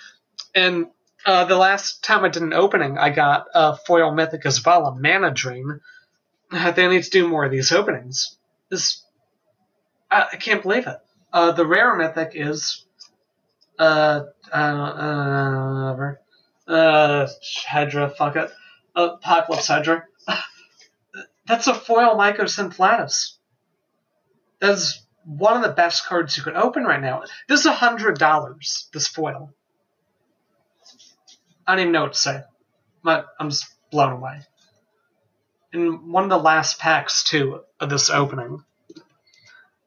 And 0.55 0.87
uh, 1.27 1.45
the 1.45 1.57
last 1.57 2.03
time 2.03 2.25
I 2.25 2.29
did 2.29 2.43
an 2.43 2.55
opening, 2.55 2.99
I 2.99 3.11
got 3.11 3.47
a 3.55 3.77
foil 3.77 4.13
mythic 4.13 4.47
as 4.47 4.65
well, 4.65 4.87
a 4.87 4.95
mana 4.95 5.31
drain. 5.31 5.81
They 6.51 6.89
need 6.89 7.05
to 7.05 7.11
do 7.11 7.29
more 7.29 7.45
of 7.45 7.51
these 7.51 7.73
openings. 7.73 8.37
This, 8.71 9.05
I, 10.11 10.27
I 10.33 10.37
can't 10.37 10.63
believe 10.63 10.87
it. 10.87 10.97
Uh, 11.33 11.53
the 11.53 11.67
rare 11.67 11.95
mythic 11.95 12.33
is 12.35 12.85
uh 13.79 14.23
uh 14.53 14.57
uh, 14.57 16.15
uh 16.73 17.29
Hydra, 17.67 18.11
fuck 18.11 18.37
it, 18.37 18.51
Apocalypse 18.97 19.69
Hydra. 19.69 20.05
That's 21.47 21.67
a 21.67 21.75
foil 21.75 22.17
Mycosynth 22.17 22.79
Lattice. 22.79 23.39
That's 24.61 25.07
one 25.29 25.57
of 25.57 25.63
the 25.63 25.75
best 25.75 26.07
cards 26.07 26.39
you 26.39 26.43
can 26.43 26.57
open 26.57 26.85
right 26.85 27.01
now. 27.01 27.23
This 27.49 27.61
is 27.61 27.67
a 27.67 27.73
hundred 27.73 28.19
dollars. 28.19 28.89
This 28.95 29.07
foil. 29.07 29.53
I 31.67 31.73
don't 31.73 31.81
even 31.81 31.93
know 31.93 32.05
what 32.05 32.15
to 32.15 32.19
say. 32.19 32.41
But 33.05 33.27
I'm 33.39 33.51
just 33.51 33.67
blown 33.91 34.15
away. 34.15 34.41
In 35.75 36.11
one 36.11 36.25
of 36.25 36.31
the 36.31 36.39
last 36.39 36.79
packs 36.79 37.25
too 37.25 37.61
of 37.79 37.91
this 37.91 38.09
opening. 38.09 38.65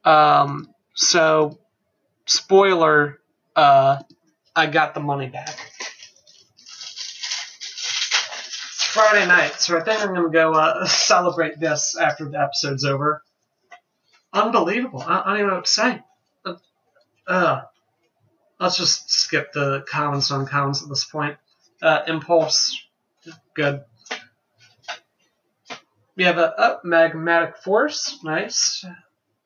Um. 0.06 0.70
So, 0.94 1.58
spoiler. 2.28 3.20
Uh, 3.56 3.98
I 4.56 4.68
got 4.68 4.94
the 4.94 5.00
money 5.00 5.28
back. 5.28 5.58
It's 8.70 8.84
Friday 8.84 9.26
night, 9.26 9.60
so 9.60 9.78
I 9.78 9.84
think 9.84 10.02
I'm 10.02 10.14
gonna 10.14 10.30
go 10.30 10.54
uh, 10.54 10.86
celebrate 10.86 11.60
this 11.60 11.98
after 11.98 12.30
the 12.30 12.40
episode's 12.40 12.86
over 12.86 13.24
unbelievable. 14.34 15.04
I, 15.06 15.22
I 15.22 15.26
don't 15.26 15.38
even 15.38 15.48
know 15.48 15.56
what 15.56 15.66
to 15.66 15.72
say. 15.72 16.04
Uh, 16.46 16.54
uh, 17.28 17.62
let's 18.60 18.78
just 18.78 19.10
skip 19.12 19.54
the 19.54 19.84
commons 19.90 20.32
and 20.32 20.48
uncommons 20.48 20.84
at 20.84 20.90
this 20.90 21.06
point. 21.06 21.38
Uh, 21.82 22.02
impulse, 22.08 22.80
good. 23.54 23.84
We 26.16 26.26
have 26.26 26.38
a 26.38 26.54
oh, 26.58 26.80
magmatic 26.86 27.58
force, 27.58 28.20
nice. 28.24 28.86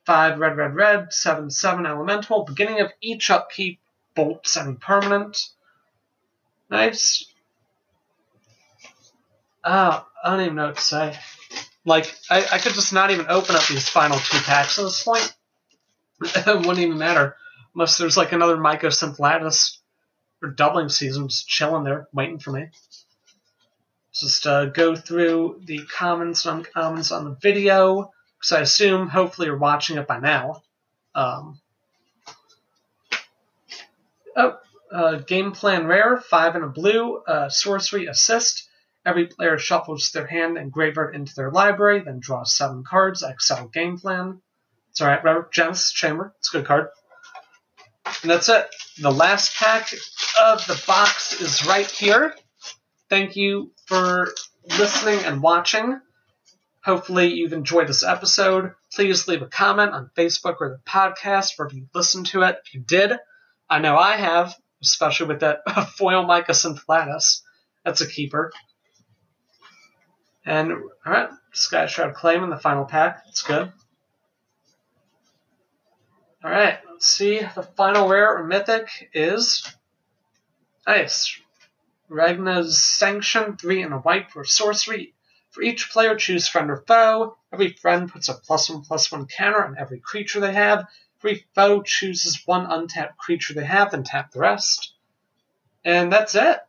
Five 0.05 0.39
red, 0.39 0.57
red, 0.57 0.75
red, 0.75 1.13
seven, 1.13 1.49
seven 1.49 1.85
elemental. 1.85 2.43
Beginning 2.43 2.81
of 2.81 2.91
each 3.01 3.29
upkeep, 3.29 3.79
bolts 4.15 4.55
and 4.55 4.79
permanent. 4.79 5.49
Nice. 6.69 7.25
Oh, 9.63 10.05
I 10.23 10.29
don't 10.29 10.41
even 10.41 10.55
know 10.55 10.67
what 10.67 10.75
to 10.75 10.81
say. 10.81 11.17
Like, 11.85 12.13
I, 12.29 12.45
I 12.53 12.57
could 12.57 12.73
just 12.73 12.93
not 12.93 13.11
even 13.11 13.27
open 13.29 13.55
up 13.55 13.67
these 13.67 13.87
final 13.87 14.17
two 14.17 14.39
packs 14.39 14.79
at 14.79 14.85
this 14.85 15.03
point. 15.03 15.35
it 16.21 16.47
wouldn't 16.47 16.79
even 16.79 16.97
matter. 16.97 17.35
Unless 17.75 17.97
there's 17.97 18.17
like 18.17 18.31
another 18.31 18.57
Mycosynth 18.57 19.19
Lattice 19.19 19.79
or 20.41 20.49
doubling 20.49 20.89
season 20.89 21.27
just 21.27 21.47
chilling 21.47 21.83
there, 21.83 22.07
waiting 22.13 22.39
for 22.39 22.51
me. 22.51 22.67
Just 24.13 24.47
uh, 24.47 24.65
go 24.65 24.95
through 24.95 25.61
the 25.65 25.81
comments 25.85 26.45
and 26.45 26.65
uncommons 26.65 27.15
on 27.15 27.25
the 27.25 27.37
video, 27.41 28.11
because 28.39 28.51
I 28.53 28.61
assume 28.61 29.09
hopefully 29.09 29.47
you're 29.47 29.57
watching 29.57 29.97
it 29.97 30.07
by 30.07 30.19
now. 30.19 30.63
Um, 31.13 31.59
oh, 34.37 34.57
uh, 34.91 35.15
game 35.17 35.51
plan 35.51 35.85
rare, 35.85 36.17
five 36.17 36.55
and 36.55 36.63
a 36.63 36.69
blue, 36.69 37.17
uh, 37.17 37.49
sorcery 37.49 38.07
assist. 38.07 38.69
Every 39.05 39.27
player 39.27 39.57
shuffles 39.57 40.11
their 40.11 40.25
hand 40.25 40.57
and 40.57 40.71
graveyard 40.71 41.15
into 41.15 41.35
their 41.35 41.51
library, 41.51 42.01
then 42.03 42.19
draws 42.19 42.55
seven 42.55 42.83
cards. 42.83 43.21
Excel 43.21 43.67
game 43.67 43.99
plan. 43.99 44.41
It's 44.89 45.01
alright, 45.01 45.23
Robert. 45.23 45.51
Genesis 45.51 45.91
Chamber. 45.91 46.33
It's 46.39 46.53
a 46.53 46.57
good 46.57 46.65
card. 46.65 46.87
And 48.21 48.31
that's 48.31 48.49
it. 48.49 48.67
The 48.99 49.11
last 49.11 49.55
pack 49.57 49.91
of 50.41 50.65
the 50.67 50.81
box 50.87 51.39
is 51.39 51.65
right 51.65 51.89
here. 51.89 52.33
Thank 53.09 53.35
you 53.35 53.71
for 53.85 54.29
listening 54.79 55.19
and 55.25 55.41
watching. 55.41 55.99
Hopefully, 56.83 57.33
you've 57.33 57.53
enjoyed 57.53 57.87
this 57.87 58.03
episode. 58.03 58.73
Please 58.93 59.27
leave 59.27 59.41
a 59.41 59.47
comment 59.47 59.91
on 59.91 60.11
Facebook 60.15 60.57
or 60.61 60.69
the 60.69 60.89
podcast 60.89 61.57
wherever 61.57 61.75
you 61.75 61.87
listen 61.93 62.23
to 62.25 62.43
it. 62.43 62.57
If 62.65 62.73
you 62.73 62.81
did, 62.81 63.13
I 63.69 63.79
know 63.79 63.97
I 63.97 64.15
have, 64.15 64.55
especially 64.81 65.27
with 65.27 65.41
that 65.41 65.59
foil 65.97 66.25
Mycosynth 66.25 66.81
Lattice. 66.87 67.43
That's 67.83 68.01
a 68.01 68.07
keeper. 68.07 68.51
And 70.45 70.71
alright, 71.05 71.29
Sky 71.53 71.87
Shroud 71.87 72.13
Claim 72.13 72.43
in 72.43 72.49
the 72.49 72.57
final 72.57 72.85
pack. 72.85 73.25
That's 73.25 73.41
good. 73.41 73.71
Alright, 76.43 76.79
let's 76.91 77.07
see. 77.07 77.39
The 77.39 77.63
final 77.63 78.07
rare 78.07 78.37
or 78.37 78.43
mythic 78.43 79.09
is 79.13 79.67
Nice. 80.87 81.39
Regna's 82.09 82.79
Sanction, 82.79 83.57
three 83.57 83.81
and 83.81 83.93
a 83.93 83.97
white 83.97 84.29
for 84.31 84.45
sorcery. 84.45 85.13
For 85.49 85.63
each 85.63 85.89
player, 85.89 86.15
choose 86.15 86.47
friend 86.47 86.69
or 86.69 86.83
foe. 86.87 87.37
Every 87.51 87.71
friend 87.73 88.11
puts 88.11 88.29
a 88.29 88.35
plus 88.35 88.69
one 88.69 88.83
plus 88.83 89.11
one 89.11 89.25
counter 89.25 89.65
on 89.65 89.77
every 89.79 89.99
creature 89.99 90.39
they 90.39 90.53
have. 90.53 90.87
Every 91.19 91.45
foe 91.55 91.81
chooses 91.81 92.43
one 92.45 92.67
untapped 92.67 93.17
creature 93.17 93.53
they 93.53 93.65
have, 93.65 93.91
then 93.91 94.03
tap 94.03 94.31
the 94.31 94.39
rest. 94.39 94.93
And 95.83 96.11
that's 96.11 96.35
it. 96.35 96.59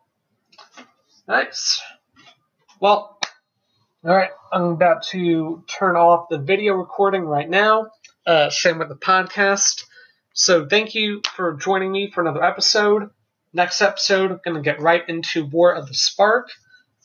Nice. 1.28 1.82
Well, 2.80 3.15
all 4.04 4.14
right, 4.14 4.30
I'm 4.52 4.64
about 4.64 5.02
to 5.04 5.64
turn 5.66 5.96
off 5.96 6.28
the 6.28 6.38
video 6.38 6.74
recording 6.74 7.22
right 7.22 7.48
now. 7.48 7.88
Uh, 8.26 8.50
same 8.50 8.78
with 8.78 8.88
the 8.88 8.96
podcast. 8.96 9.84
So 10.32 10.66
thank 10.66 10.94
you 10.94 11.22
for 11.34 11.54
joining 11.54 11.92
me 11.92 12.10
for 12.10 12.20
another 12.20 12.44
episode. 12.44 13.10
Next 13.52 13.80
episode, 13.80 14.30
I'm 14.30 14.40
going 14.44 14.56
to 14.56 14.62
get 14.62 14.80
right 14.80 15.02
into 15.08 15.46
War 15.46 15.74
of 15.74 15.88
the 15.88 15.94
Spark. 15.94 16.50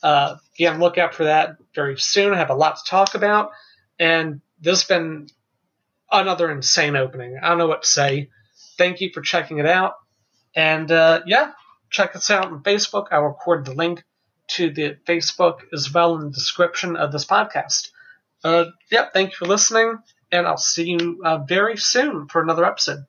Uh, 0.02 0.36
be 0.58 0.66
on 0.66 0.80
lookout 0.80 1.14
for 1.14 1.24
that 1.24 1.56
very 1.74 1.98
soon. 1.98 2.34
I 2.34 2.38
have 2.38 2.50
a 2.50 2.54
lot 2.54 2.76
to 2.76 2.90
talk 2.90 3.14
about, 3.14 3.52
and 3.98 4.40
this 4.60 4.82
has 4.82 4.88
been 4.88 5.28
another 6.10 6.50
insane 6.50 6.94
opening. 6.94 7.38
I 7.42 7.48
don't 7.48 7.58
know 7.58 7.68
what 7.68 7.82
to 7.82 7.88
say. 7.88 8.28
thank 8.76 9.00
you 9.00 9.10
for 9.14 9.22
checking 9.22 9.58
it 9.58 9.66
out. 9.66 9.94
And 10.54 10.90
uh, 10.92 11.22
yeah, 11.26 11.52
check 11.90 12.14
us 12.14 12.30
out 12.30 12.46
on 12.46 12.62
Facebook. 12.62 13.06
I'll 13.10 13.22
record 13.22 13.64
the 13.64 13.74
link 13.74 14.04
to 14.56 14.70
the 14.70 14.96
Facebook 15.06 15.60
as 15.72 15.92
well 15.92 16.16
in 16.16 16.22
the 16.22 16.30
description 16.30 16.96
of 16.96 17.12
this 17.12 17.24
podcast. 17.24 17.90
Uh, 18.44 18.66
yeah, 18.90 19.08
thank 19.12 19.30
you 19.30 19.36
for 19.36 19.46
listening, 19.46 19.98
and 20.30 20.46
I'll 20.46 20.56
see 20.56 20.90
you 20.90 21.22
uh, 21.24 21.38
very 21.38 21.76
soon 21.76 22.28
for 22.28 22.42
another 22.42 22.64
episode. 22.64 23.04